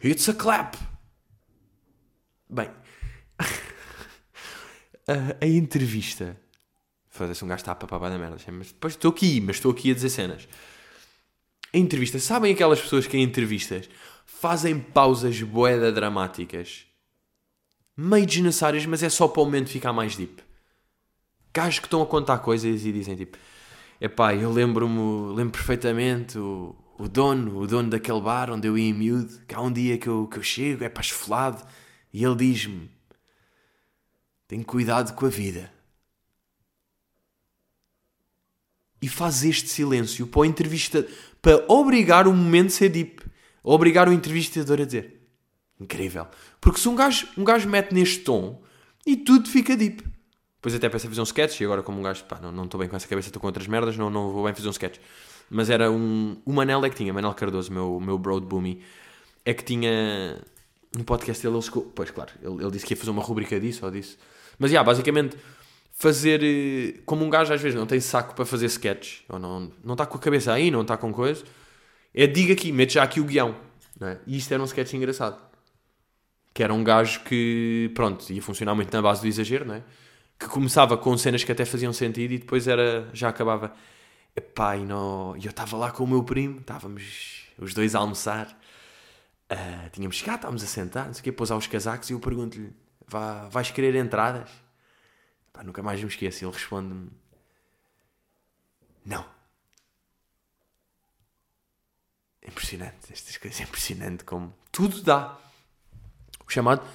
It's 0.03 0.29
a 0.29 0.35
clap. 0.35 0.77
Bem, 2.49 2.71
a, 5.09 5.45
a, 5.45 5.47
entrevista. 5.47 6.37
Foda-se, 7.17 7.45
um 7.45 7.49
gajo 7.49 7.61
está 7.61 7.73
a 7.73 7.75
papar 7.75 8.11
da 8.11 8.19
merda. 8.19 8.37
Mas 8.53 8.69
depois 8.69 8.95
estou 8.95 9.11
aqui, 9.11 9.41
mas 9.41 9.57
estou 9.57 9.73
aqui 9.73 9.91
a 9.91 9.95
dizer 9.95 10.11
cenas. 10.11 10.49
A 11.73 11.79
entrevista, 11.79 12.19
sabem 12.19 12.53
aquelas 12.53 12.81
pessoas 12.81 13.07
que 13.07 13.17
em 13.17 13.23
entrevistas 13.23 13.89
fazem 14.25 14.79
pausas 14.79 15.41
boeda 15.43 15.91
dramáticas 15.91 16.87
meio 17.97 18.27
desnecessárias, 18.27 18.85
mas 18.85 19.03
é 19.03 19.09
só 19.09 19.27
para 19.27 19.43
o 19.43 19.45
momento 19.47 19.71
ficar 19.71 19.93
mais 19.93 20.17
deep. 20.17 20.43
Gajos 21.55 21.79
que 21.79 21.87
estão 21.87 22.03
a 22.03 22.07
contar 22.07 22.39
coisas 22.39 22.85
e 22.85 22.93
dizem 22.93 23.17
tipo: 23.17 23.39
Epá, 24.01 24.35
eu 24.35 24.53
lembro-me, 24.53 25.35
lembro 25.35 25.53
perfeitamente 25.53 26.39
o, 26.39 26.77
o 26.99 27.09
dono, 27.09 27.59
o 27.59 27.67
dono 27.67 27.89
daquele 27.89 28.21
bar 28.21 28.51
onde 28.51 28.69
eu 28.69 28.77
ia 28.77 28.91
em 28.91 28.93
miúdo, 28.93 29.41
que 29.49 29.55
há 29.55 29.61
um 29.61 29.73
dia 29.73 29.97
que 29.97 30.09
eu, 30.09 30.27
que 30.27 30.39
eu 30.39 30.43
chego, 30.43 30.85
é 30.85 30.89
para 30.91 31.03
esfolado, 31.03 31.65
e 32.13 32.23
ele 32.23 32.37
diz-me: 32.37 32.91
Tenho 34.47 34.65
cuidado 34.65 35.15
com 35.15 35.25
a 35.25 35.31
vida. 35.31 35.73
E 39.01 39.09
faz 39.09 39.45
este 39.45 39.69
silêncio 39.69 40.27
para 40.27 40.41
o 40.41 40.45
entrevista, 40.45 41.07
para 41.43 41.65
obrigar 41.69 42.27
o 42.27 42.33
momento 42.33 42.69
a 42.69 42.71
ser 42.71 42.89
deep, 42.89 43.23
obrigar 43.63 44.09
o 44.09 44.13
entrevistador 44.13 44.81
a 44.81 44.85
dizer: 44.85 45.17
Incrível. 45.81 46.27
Porque 46.61 46.81
se 46.81 46.89
um 46.89 46.95
gajo, 46.95 47.29
um 47.37 47.45
gajo 47.45 47.69
mete 47.69 47.93
neste 47.93 48.21
tom 48.21 48.63
e 49.07 49.17
tudo 49.17 49.49
fica 49.49 49.77
deep. 49.77 50.03
Depois 50.57 50.75
até 50.75 50.89
pensei 50.89 51.09
fazer 51.09 51.21
um 51.21 51.25
sketch 51.25 51.61
e 51.61 51.65
agora 51.65 51.83
como 51.83 52.01
um 52.01 52.03
gajo, 52.03 52.25
pá, 52.25 52.41
não 52.41 52.65
estou 52.65 52.81
bem 52.81 52.89
com 52.89 52.97
essa 52.97 53.07
cabeça, 53.07 53.29
estou 53.29 53.41
com 53.41 53.47
outras 53.47 53.67
merdas, 53.67 53.97
não, 53.97 54.11
não 54.11 54.31
vou 54.31 54.45
bem 54.45 54.55
fazer 54.55 54.67
um 54.67 54.73
sketch. 54.73 54.99
Mas 55.49 55.71
era 55.71 55.91
um... 55.91 56.37
O 56.45 56.53
Manel 56.53 56.85
é 56.85 56.91
que 56.91 56.97
tinha, 56.97 57.13
Manel 57.13 57.33
Cardoso, 57.35 57.73
meu, 57.73 58.01
meu 58.01 58.19
bro 58.19 58.41
Boomy, 58.41 58.83
é 59.45 59.55
que 59.55 59.63
tinha... 59.63 60.41
No 60.97 61.05
podcast 61.05 61.43
dele, 61.43 61.57
ele... 61.57 61.87
Pois, 61.95 62.11
claro, 62.11 62.33
ele, 62.43 62.65
ele 62.65 62.71
disse 62.71 62.85
que 62.85 62.95
ia 62.95 62.97
fazer 62.97 63.11
uma 63.11 63.23
rubrica 63.23 63.61
disso 63.61 63.85
ou 63.85 63.93
disso. 63.93 64.19
Mas, 64.59 64.71
já, 64.71 64.77
yeah, 64.77 64.87
basicamente, 64.87 65.37
fazer... 65.97 66.43
Eh, 66.45 67.01
como 67.05 67.25
um 67.25 67.31
gajo 67.31 67.53
às 67.53 67.61
vezes 67.61 67.77
não 67.77 67.87
tem 67.87 68.01
saco 68.01 68.35
para 68.35 68.45
fazer 68.47 68.67
sketch, 68.67 69.23
ou 69.29 69.39
não, 69.39 69.73
não 69.83 69.95
está 69.95 70.07
com 70.07 70.17
a 70.17 70.21
cabeça 70.21 70.53
aí, 70.53 70.71
não 70.71 70.83
está 70.83 70.97
com 70.97 71.13
coisa, 71.13 71.45
é 72.15 72.27
diga 72.27 72.53
aqui, 72.53 72.71
mete 72.71 72.95
já 72.95 73.03
aqui 73.03 73.21
o 73.21 73.25
guião. 73.25 73.57
É? 74.01 74.19
E 74.27 74.37
isto 74.37 74.53
era 74.53 74.63
um 74.63 74.67
sketch 74.67 74.93
engraçado 74.93 75.47
que 76.57 76.63
era 76.63 76.73
um 76.73 76.83
gajo 76.83 77.21
que, 77.21 77.93
pronto, 77.95 78.33
ia 78.33 78.41
funcionar 78.41 78.75
muito 78.75 78.91
na 78.91 79.03
base 79.03 79.21
do 79.21 79.27
exagero, 79.27 79.67
não 79.67 79.75
é? 79.75 79.83
Que 80.39 80.47
começava 80.47 80.97
com 80.97 81.15
cenas 81.19 81.45
que 81.45 81.53
até 81.53 81.67
faziam 81.67 81.93
sentido 81.93 82.33
e 82.33 82.39
depois 82.39 82.67
era, 82.67 83.11
já 83.13 83.29
acabava. 83.29 83.75
Epá, 84.35 84.75
e 84.75 84.87
não... 84.87 85.37
eu 85.37 85.51
estava 85.51 85.77
lá 85.77 85.91
com 85.91 86.05
o 86.05 86.07
meu 86.07 86.25
primo, 86.25 86.61
estávamos 86.61 87.47
os 87.59 87.75
dois 87.75 87.95
a 87.95 87.99
almoçar, 87.99 88.59
uh, 89.53 89.91
tínhamos 89.93 90.17
chegado, 90.17 90.37
estávamos 90.37 90.63
a 90.65 90.67
sentar, 90.67 91.07
não 91.07 91.13
sei 91.13 91.21
o 91.21 91.25
quê, 91.25 91.33
pôs 91.33 91.51
os 91.51 91.67
casacos 91.67 92.09
e 92.09 92.15
eu 92.15 92.21
pergunto-lhe: 92.21 92.73
vais 93.51 93.71
querer 93.71 93.95
entradas? 93.95 94.49
Epá, 95.57 95.65
nunca 95.65 95.83
mais 95.83 96.01
me 96.01 96.09
esqueço. 96.09 96.45
Ele 96.45 96.53
responde-me: 96.53 97.11
Não. 99.05 99.25
Impressionante, 102.47 103.13
estas 103.13 103.37
coisas, 103.39 103.61
é 103.61 103.65
impressionante 103.65 104.23
como 104.23 104.55
tudo 104.71 105.03
dá 105.03 105.37
o 106.47 106.51
chamado 106.51 106.87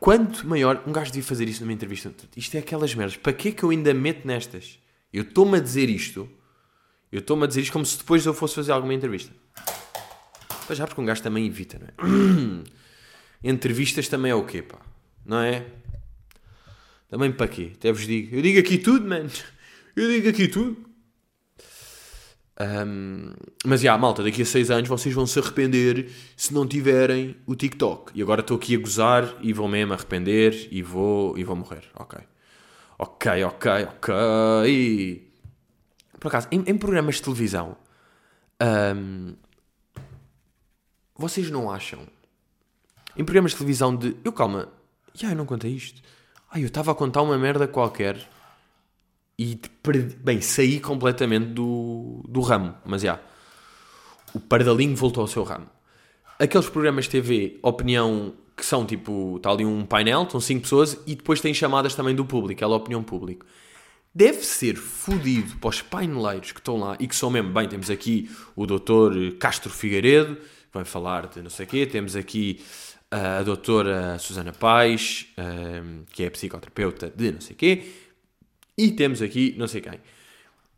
quanto 0.00 0.46
maior. 0.46 0.82
Um 0.86 0.92
gajo 0.92 1.10
devia 1.12 1.26
fazer 1.26 1.48
isso 1.48 1.60
numa 1.60 1.72
entrevista. 1.72 2.12
Isto 2.36 2.56
é 2.56 2.60
aquelas 2.60 2.94
merdas. 2.94 3.16
Para 3.16 3.32
que 3.32 3.48
é 3.48 3.52
que 3.52 3.62
eu 3.62 3.70
ainda 3.70 3.92
meto 3.92 4.26
nestas? 4.26 4.78
Eu 5.12 5.24
estou-me 5.24 5.58
a 5.58 5.60
dizer 5.60 5.90
isto. 5.90 6.28
Eu 7.10 7.18
estou-me 7.18 7.44
a 7.44 7.46
dizer 7.46 7.60
isto 7.60 7.72
como 7.72 7.84
se 7.84 7.98
depois 7.98 8.24
eu 8.24 8.32
fosse 8.32 8.54
fazer 8.54 8.72
alguma 8.72 8.94
entrevista. 8.94 9.34
Pois 10.66 10.78
já, 10.78 10.86
porque 10.86 11.00
um 11.00 11.04
gajo 11.04 11.22
também 11.22 11.46
evita, 11.46 11.78
não 11.78 11.88
é? 11.88 12.64
Entrevistas 13.44 14.08
também 14.08 14.30
é 14.30 14.34
o 14.34 14.46
quê, 14.46 14.62
pá? 14.62 14.78
Não 15.26 15.38
é? 15.38 15.66
Também 17.12 17.30
para 17.30 17.46
quê? 17.46 17.72
Até 17.74 17.92
vos 17.92 18.06
digo. 18.06 18.34
Eu 18.34 18.40
digo 18.40 18.58
aqui 18.58 18.78
tudo, 18.78 19.06
mano. 19.06 19.28
Eu 19.94 20.08
digo 20.08 20.30
aqui 20.30 20.48
tudo. 20.48 20.78
Um, 22.58 23.34
mas 23.66 23.82
já, 23.82 23.98
malta, 23.98 24.22
daqui 24.22 24.40
a 24.40 24.46
6 24.46 24.70
anos 24.70 24.88
vocês 24.88 25.14
vão 25.14 25.26
se 25.26 25.38
arrepender 25.38 26.10
se 26.34 26.54
não 26.54 26.66
tiverem 26.66 27.36
o 27.44 27.54
TikTok. 27.54 28.12
E 28.14 28.22
agora 28.22 28.40
estou 28.40 28.56
aqui 28.56 28.74
a 28.74 28.78
gozar 28.78 29.36
e 29.42 29.52
vou 29.52 29.68
mesmo 29.68 29.92
arrepender 29.92 30.68
e 30.70 30.80
vou, 30.80 31.36
e 31.36 31.44
vou 31.44 31.54
morrer. 31.54 31.84
Ok. 31.94 32.18
Ok, 32.98 33.44
ok, 33.44 33.70
ok. 33.90 35.32
Por 36.18 36.28
acaso, 36.28 36.48
em, 36.50 36.64
em 36.66 36.78
programas 36.78 37.16
de 37.16 37.24
televisão, 37.24 37.76
um, 38.96 39.34
vocês 41.14 41.50
não 41.50 41.70
acham? 41.70 42.06
Em 43.14 43.22
programas 43.22 43.50
de 43.50 43.58
televisão 43.58 43.94
de. 43.94 44.16
Eu 44.24 44.32
calma, 44.32 44.72
já 45.12 45.28
eu 45.28 45.36
não 45.36 45.44
contei 45.44 45.72
isto. 45.72 46.00
Ai, 46.54 46.62
eu 46.62 46.66
estava 46.66 46.92
a 46.92 46.94
contar 46.94 47.22
uma 47.22 47.38
merda 47.38 47.66
qualquer 47.66 48.28
e 49.38 49.58
perdi, 49.82 50.14
bem, 50.16 50.42
saí 50.42 50.78
completamente 50.78 51.46
do, 51.46 52.22
do 52.28 52.42
ramo, 52.42 52.74
mas 52.84 53.00
já. 53.00 53.18
O 54.34 54.38
pardalinho 54.38 54.94
voltou 54.94 55.22
ao 55.22 55.26
seu 55.26 55.44
ramo. 55.44 55.66
Aqueles 56.38 56.68
programas 56.68 57.06
de 57.06 57.12
TV, 57.12 57.58
opinião, 57.62 58.34
que 58.54 58.66
são 58.66 58.84
tipo, 58.84 59.38
está 59.38 59.50
ali 59.50 59.64
um 59.64 59.86
painel, 59.86 60.24
estão 60.24 60.40
cinco 60.40 60.64
pessoas 60.64 60.98
e 61.06 61.14
depois 61.14 61.40
tem 61.40 61.54
chamadas 61.54 61.94
também 61.94 62.14
do 62.14 62.26
público, 62.26 62.58
aquela 62.58 62.76
opinião 62.76 63.02
público. 63.02 63.46
Deve 64.14 64.44
ser 64.44 64.76
fodido 64.76 65.56
para 65.56 65.70
os 65.70 65.80
paineleiros 65.80 66.52
que 66.52 66.60
estão 66.60 66.76
lá 66.76 66.98
e 67.00 67.08
que 67.08 67.16
são 67.16 67.30
mesmo, 67.30 67.50
bem, 67.50 67.66
temos 67.66 67.88
aqui 67.88 68.30
o 68.54 68.66
doutor 68.66 69.14
Castro 69.38 69.72
Figueiredo, 69.72 70.36
que 70.36 70.74
vai 70.74 70.84
falar 70.84 71.28
de 71.28 71.40
não 71.40 71.48
sei 71.48 71.64
o 71.64 71.68
quê, 71.68 71.86
temos 71.86 72.14
aqui 72.14 72.62
a 73.12 73.42
doutora 73.42 74.18
Susana 74.18 74.52
Paz, 74.52 75.26
que 76.10 76.24
é 76.24 76.30
psicoterapeuta 76.30 77.12
de 77.14 77.32
não 77.32 77.40
sei 77.40 77.54
quê, 77.54 77.84
e 78.76 78.90
temos 78.90 79.20
aqui 79.20 79.54
não 79.58 79.68
sei 79.68 79.82
quem. 79.82 80.00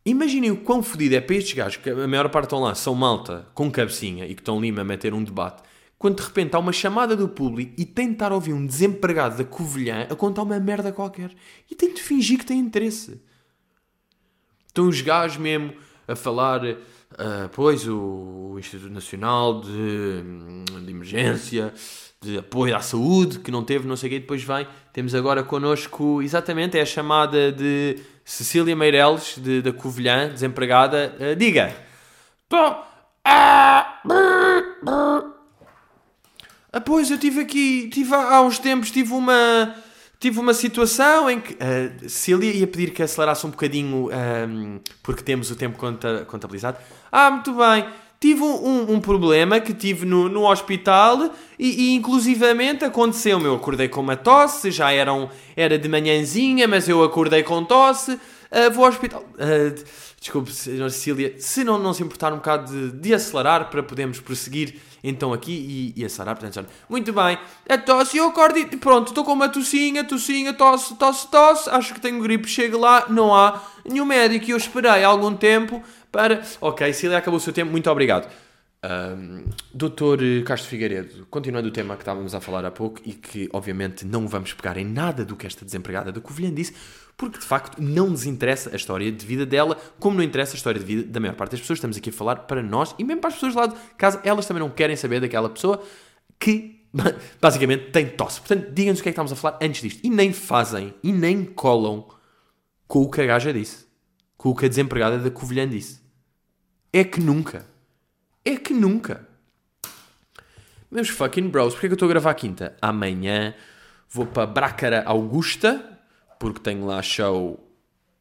Imaginem 0.05 0.51
o 0.51 0.57
quão 0.59 0.83
fodido 0.83 1.15
é 1.15 1.21
para 1.21 1.37
estes 1.37 1.55
gajos, 1.55 1.77
que 1.79 1.89
a 1.89 2.09
maior 2.09 2.29
parte 2.29 2.47
estão 2.47 2.61
lá, 2.61 2.75
são 2.75 2.95
malta 2.95 3.47
com 3.55 3.71
cabecinha 3.71 4.27
e 4.27 4.35
que 4.35 4.43
estão 4.43 4.59
ali 4.59 4.69
a 4.69 4.85
meter 4.85 5.15
um 5.15 5.23
debate, 5.23 5.63
quando 5.97 6.17
de 6.17 6.23
repente 6.25 6.55
há 6.55 6.59
uma 6.59 6.73
chamada 6.73 7.17
do 7.17 7.29
público 7.29 7.73
e 7.79 7.87
tem 7.87 8.09
de 8.09 8.15
estar 8.15 8.33
a 8.33 8.35
ouvir 8.35 8.53
um 8.53 8.67
desempregado 8.67 9.39
da 9.39 9.45
Covilhã 9.45 10.07
a 10.11 10.15
contar 10.15 10.43
uma 10.43 10.59
merda 10.61 10.93
qualquer. 10.93 11.31
E 11.71 11.75
tem 11.75 11.95
de 11.95 12.03
fingir 12.03 12.39
que 12.39 12.45
tem 12.45 12.59
interesse. 12.59 13.23
Estão 14.67 14.89
os 14.89 15.01
gajos 15.01 15.39
mesmo 15.39 15.73
a 16.07 16.15
falar, 16.15 16.63
uh, 16.65 17.49
pois, 17.53 17.89
o 17.89 18.57
Instituto 18.59 18.93
Nacional 18.93 19.63
de, 19.63 19.71
de 20.85 20.91
Emergência, 20.91 21.73
de 22.25 22.39
apoio 22.39 22.75
à 22.75 22.81
saúde, 22.81 23.39
que 23.39 23.51
não 23.51 23.63
teve, 23.63 23.87
não 23.87 23.97
sei 23.97 24.09
o 24.09 24.13
quê, 24.13 24.21
depois 24.21 24.43
vem. 24.43 24.67
Temos 24.93 25.15
agora 25.15 25.43
connosco, 25.43 26.23
exatamente, 26.23 26.79
é 26.79 26.83
a 26.83 26.87
chamada 26.87 27.53
de 27.53 27.99
Cecília 28.25 28.75
Meireles, 28.75 29.37
de, 29.39 29.61
da 29.61 29.73
Covilhã, 29.73 30.29
desempregada. 30.29 31.15
Uh, 31.21 31.37
diga! 31.37 31.75
Tô... 32.49 32.77
Ah, 33.27 34.01
pois, 36.85 37.11
eu 37.11 37.19
tive 37.19 37.41
aqui, 37.41 37.89
tive 37.89 38.15
há 38.15 38.43
uns 38.43 38.59
tempos, 38.59 38.91
tive 38.91 39.13
uma, 39.13 39.75
tive 40.19 40.41
uma 40.41 40.53
situação 40.53 41.31
em 41.31 41.41
que 41.41 41.55
uh, 41.55 42.01
Cecília 42.01 42.53
ia 42.53 42.67
pedir 42.67 42.91
que 42.93 43.03
acelerasse 43.03 43.47
um 43.47 43.51
bocadinho, 43.51 44.07
um, 44.07 44.11
ehm, 44.11 44.81
porque 45.03 45.23
temos 45.23 45.51
o 45.51 45.57
tempo 45.57 45.79
conta, 45.79 46.25
contabilizado. 46.27 46.79
Ah, 47.11 47.31
muito 47.31 47.55
bem 47.55 47.87
tive 48.25 48.41
um, 48.41 48.95
um, 48.95 49.01
problema 49.03 49.61
que 49.61 49.75
tive 49.75 50.07
no, 50.07 50.31
no 50.31 50.51
hospital 50.51 51.31
e, 51.59 51.91
e 51.91 51.95
inclusivamente 51.95 52.83
aconteceu 52.83 53.39
eu 53.43 53.55
acordei 53.55 53.87
com 53.87 54.01
uma 54.01 54.17
tosse, 54.17 54.71
já 54.71 54.91
eram, 54.91 55.29
era 55.55 55.79
de 55.79 55.87
manhãzinha, 55.91 56.67
mas 56.67 56.89
eu 56.89 57.05
acordei 57.05 57.43
com 57.43 57.63
tosse, 57.63 58.13
uh, 58.13 58.73
vou 58.73 58.87
ao 58.87 58.91
hospital. 58.91 59.23
Uh, 59.35 59.85
desculpe, 60.19 60.51
senhora 60.51 60.89
Cecília, 60.89 61.35
se 61.39 61.63
não, 61.65 61.79
não 61.79 61.93
se 61.93 62.03
importar 62.03 62.33
um 62.33 62.37
bocado 62.37 62.73
de, 62.73 62.97
de 62.97 63.13
acelerar 63.13 63.69
para 63.69 63.83
podermos 63.83 64.21
prosseguir 64.21 64.77
então 65.03 65.35
aqui 65.35 65.93
e, 65.95 66.01
e 66.01 66.03
acelerar, 66.03 66.35
portanto, 66.35 66.67
muito 66.89 67.13
bem, 67.13 67.39
a 67.69 67.77
tosse, 67.77 68.17
eu 68.17 68.29
acordo 68.29 68.59
e 68.59 68.65
pronto, 68.79 69.09
estou 69.09 69.23
com 69.23 69.35
uma 69.35 69.51
tossinha, 69.51 70.03
tossinha, 70.03 70.55
tosse, 70.55 70.95
tosse, 70.95 71.31
tosse, 71.31 71.69
acho 71.69 71.93
que 71.93 72.01
tenho 72.01 72.23
gripe, 72.23 72.49
chego 72.49 72.79
lá, 72.79 73.05
não 73.11 73.35
há 73.35 73.61
nenhum 73.87 74.07
médico. 74.07 74.51
Eu 74.51 74.57
esperei 74.57 75.05
algum 75.05 75.35
tempo 75.35 75.83
para. 76.15 76.43
Ok, 76.61 76.93
Cília, 76.93 77.19
acabou 77.19 77.39
o 77.39 77.41
seu 77.41 77.53
tempo, 77.53 77.73
muito 77.73 77.91
obrigado. 77.91 78.31
Um, 78.85 79.45
Doutor 79.73 80.21
Castro 80.45 80.71
Figueiredo, 80.71 81.27
continuando 81.29 81.69
o 81.69 81.71
tema 81.73 81.97
que 81.97 82.03
estávamos 82.03 82.35
a 82.35 82.41
falar 82.41 82.65
há 82.65 82.71
pouco 82.71 83.01
e 83.05 83.13
que 83.13 83.49
obviamente 83.53 84.07
não 84.07 84.29
vamos 84.29 84.53
pegar 84.53 84.77
em 84.77 84.85
nada 84.85 85.25
do 85.25 85.35
que 85.35 85.47
esta 85.47 85.65
desempregada 85.65 86.13
da 86.13 86.21
Covilhã 86.21 86.53
disse, 86.53 86.75
porque 87.17 87.39
de 87.39 87.45
facto 87.45 87.83
não 87.83 88.11
nos 88.11 88.27
interessa 88.27 88.71
a 88.73 88.77
história 88.77 89.11
de 89.11 89.27
vida 89.27 89.45
dela, 89.45 89.77
como 89.99 90.17
não 90.17 90.23
interessa 90.23 90.55
a 90.55 90.57
história 90.57 90.79
de 90.79 90.87
vida 90.87 91.03
da 91.03 91.19
maior 91.19 91.35
parte 91.35 91.53
das 91.53 91.61
pessoas. 91.61 91.79
Estamos 91.79 91.97
aqui 91.97 92.11
a 92.11 92.13
falar 92.13 92.37
para 92.37 92.63
nós 92.63 92.95
e 92.97 93.03
mesmo 93.03 93.21
para 93.21 93.29
as 93.29 93.35
pessoas 93.35 93.55
lá 93.55 93.67
de 93.67 93.75
casa, 93.99 94.21
elas 94.23 94.47
também 94.47 94.63
não 94.63 94.71
querem 94.71 94.95
saber 94.95 95.21
daquela 95.21 95.49
pessoa 95.49 95.83
que 96.39 96.87
basicamente 97.41 97.91
tem 97.91 98.07
tosse. 98.07 98.41
Portanto, 98.41 98.71
digam-nos 98.71 99.01
o 99.01 99.03
que 99.03 99.09
é 99.09 99.13
que 99.13 99.15
estamos 99.15 99.33
a 99.33 99.37
falar 99.37 99.59
antes 99.61 99.81
disto. 99.81 100.01
E 100.05 100.11
nem 100.11 100.33
fazem, 100.33 100.95
e 101.03 101.11
nem 101.11 101.45
colam 101.45 102.07
com 102.87 103.01
o 103.01 103.11
que 103.11 103.21
a 103.23 103.27
gaja 103.27 103.53
disse, 103.53 103.87
com 104.37 104.51
o 104.51 104.55
que 104.55 104.67
a 104.67 104.69
desempregada 104.69 105.19
da 105.19 105.31
Covilhã 105.31 105.67
disse. 105.67 106.04
É 106.95 107.03
que 107.03 107.21
nunca. 107.21 107.67
É 108.45 108.55
que 108.55 108.73
nunca. 108.73 109.27
Meus 110.89 111.09
fucking 111.09 111.49
bros, 111.49 111.75
porque 111.75 111.87
é 111.87 111.89
que 111.89 111.95
eu 111.95 111.97
estou 111.97 112.07
a 112.07 112.09
gravar 112.11 112.33
quinta? 112.35 112.77
Amanhã 112.81 113.53
vou 114.09 114.25
para 114.25 114.47
Brácara 114.47 115.03
Augusta, 115.05 115.99
porque 116.39 116.61
tenho 116.61 116.87
lá 116.87 117.03
show 117.03 117.69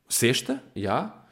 sexta, 0.09 0.55
já. 0.75 0.81
Yeah. 0.81 1.25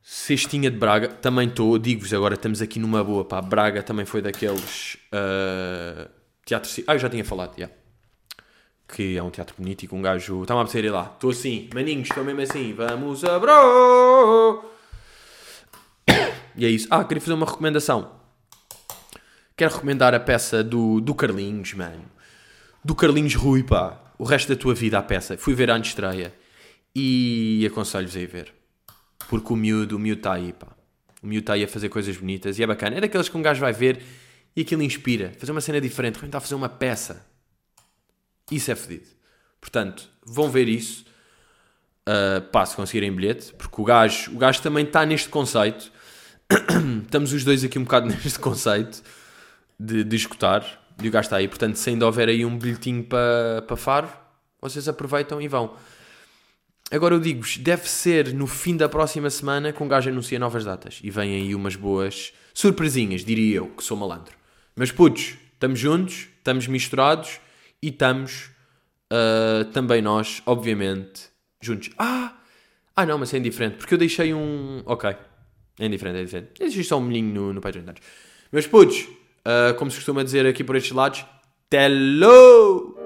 Sextinha 0.00 0.70
de 0.70 0.78
Braga, 0.78 1.08
também 1.08 1.48
estou, 1.48 1.76
digo-vos 1.76 2.14
agora, 2.14 2.34
estamos 2.34 2.62
aqui 2.62 2.78
numa 2.78 3.04
boa, 3.04 3.22
pá. 3.22 3.42
Braga 3.42 3.82
também 3.82 4.06
foi 4.06 4.22
daqueles 4.22 4.94
uh, 5.12 6.08
teatros. 6.46 6.80
Ah, 6.86 6.94
eu 6.94 6.98
já 6.98 7.10
tinha 7.10 7.26
falado, 7.26 7.50
já. 7.58 7.64
Yeah. 7.64 7.76
Que 8.88 9.18
é 9.18 9.22
um 9.22 9.28
teatro 9.28 9.54
bonito 9.58 9.82
e 9.82 9.86
com 9.86 9.98
um 9.98 10.02
gajo. 10.02 10.42
Está-me 10.42 10.60
a 10.60 10.62
apetecer 10.62 10.90
lá. 10.90 11.10
Estou 11.12 11.28
assim, 11.28 11.68
maninhos, 11.74 12.08
estou 12.08 12.24
mesmo 12.24 12.40
assim. 12.40 12.72
Vamos 12.72 13.22
a 13.22 13.38
bro! 13.38 14.75
E 16.56 16.64
é 16.64 16.68
isso. 16.68 16.88
Ah, 16.90 17.04
queria 17.04 17.20
fazer 17.20 17.34
uma 17.34 17.46
recomendação. 17.46 18.16
Quero 19.56 19.74
recomendar 19.74 20.14
a 20.14 20.20
peça 20.20 20.64
do, 20.64 21.00
do 21.00 21.14
Carlinhos, 21.14 21.74
mano. 21.74 22.04
Do 22.84 22.94
Carlinhos 22.94 23.34
Rui, 23.34 23.62
pá. 23.62 24.00
O 24.18 24.24
resto 24.24 24.48
da 24.48 24.56
tua 24.56 24.74
vida, 24.74 24.98
a 24.98 25.02
peça. 25.02 25.36
Fui 25.36 25.54
ver 25.54 25.70
a 25.70 25.78
estreia 25.78 26.34
e 26.94 27.66
aconselho-vos 27.70 28.16
a 28.16 28.20
ir 28.20 28.26
ver. 28.26 28.54
Porque 29.28 29.52
o 29.52 29.56
miúdo, 29.56 29.96
o 29.96 29.98
miúdo 29.98 30.20
está 30.20 30.34
aí, 30.34 30.52
pá. 30.52 30.68
O 31.22 31.26
miúdo 31.26 31.42
está 31.42 31.52
aí 31.54 31.64
a 31.64 31.68
fazer 31.68 31.88
coisas 31.90 32.16
bonitas 32.16 32.58
e 32.58 32.62
é 32.62 32.66
bacana. 32.66 32.96
É 32.96 33.00
daqueles 33.00 33.28
que 33.28 33.36
um 33.36 33.42
gajo 33.42 33.60
vai 33.60 33.72
ver 33.72 34.02
e 34.54 34.62
aquilo 34.62 34.82
inspira. 34.82 35.32
Fazer 35.38 35.52
uma 35.52 35.60
cena 35.60 35.80
diferente. 35.80 36.24
Está 36.24 36.38
a 36.38 36.40
fazer 36.40 36.54
uma 36.54 36.68
peça. 36.68 37.26
Isso 38.50 38.70
é 38.70 38.74
fedido. 38.74 39.08
Portanto, 39.60 40.08
vão 40.24 40.50
ver 40.50 40.68
isso. 40.68 41.04
Uh, 42.08 42.40
pá, 42.50 42.64
se 42.64 42.76
conseguirem 42.76 43.12
bilhete. 43.12 43.52
Porque 43.54 43.80
o 43.80 43.84
gajo, 43.84 44.34
o 44.34 44.38
gajo 44.38 44.62
também 44.62 44.84
está 44.84 45.04
neste 45.04 45.28
conceito 45.28 45.95
estamos 47.04 47.32
os 47.32 47.44
dois 47.44 47.64
aqui 47.64 47.78
um 47.78 47.84
bocado 47.84 48.06
neste 48.08 48.38
conceito 48.38 49.02
de, 49.78 50.04
de 50.04 50.16
escutar, 50.16 50.64
de 50.96 51.08
o 51.08 51.18
está 51.18 51.36
aí. 51.36 51.48
Portanto, 51.48 51.76
se 51.76 51.90
ainda 51.90 52.06
houver 52.06 52.28
aí 52.28 52.44
um 52.44 52.56
bilhetinho 52.56 53.04
para 53.04 53.62
pa 53.66 53.76
Faro, 53.76 54.08
vocês 54.60 54.88
aproveitam 54.88 55.40
e 55.40 55.48
vão. 55.48 55.74
Agora 56.90 57.16
eu 57.16 57.20
digo-vos, 57.20 57.56
deve 57.58 57.88
ser 57.88 58.32
no 58.32 58.46
fim 58.46 58.76
da 58.76 58.88
próxima 58.88 59.28
semana 59.28 59.72
que 59.72 59.82
um 59.82 59.88
gajo 59.88 60.08
anuncia 60.08 60.38
novas 60.38 60.64
datas. 60.64 61.00
E 61.02 61.10
vêm 61.10 61.34
aí 61.34 61.54
umas 61.54 61.74
boas 61.74 62.32
surpresinhas, 62.54 63.24
diria 63.24 63.56
eu, 63.56 63.66
que 63.68 63.82
sou 63.82 63.96
malandro. 63.96 64.36
Mas 64.76 64.92
putos, 64.92 65.34
estamos 65.52 65.80
juntos, 65.80 66.28
estamos 66.38 66.68
misturados 66.68 67.40
e 67.82 67.88
estamos 67.88 68.50
uh, 69.12 69.64
também 69.72 70.00
nós, 70.00 70.42
obviamente, 70.46 71.24
juntos. 71.60 71.90
Ah! 71.98 72.34
Ah 72.94 73.04
não, 73.04 73.18
mas 73.18 73.34
é 73.34 73.38
indiferente, 73.38 73.76
porque 73.76 73.92
eu 73.92 73.98
deixei 73.98 74.32
um... 74.32 74.82
Ok, 74.86 75.14
é 75.78 75.86
indiferente, 75.86 76.18
é 76.18 76.22
indiferente. 76.22 76.50
Existe 76.60 76.88
só 76.88 76.98
um 76.98 77.02
molhinho 77.02 77.34
no, 77.34 77.52
no 77.52 77.60
Patreon. 77.60 77.84
Meus 78.52 78.66
putos, 78.66 79.00
uh, 79.00 79.74
como 79.78 79.90
se 79.90 79.96
costuma 79.96 80.22
dizer 80.22 80.46
aqui 80.46 80.64
por 80.64 80.76
estes 80.76 80.92
lados, 80.92 81.24
Tello! 81.68 82.96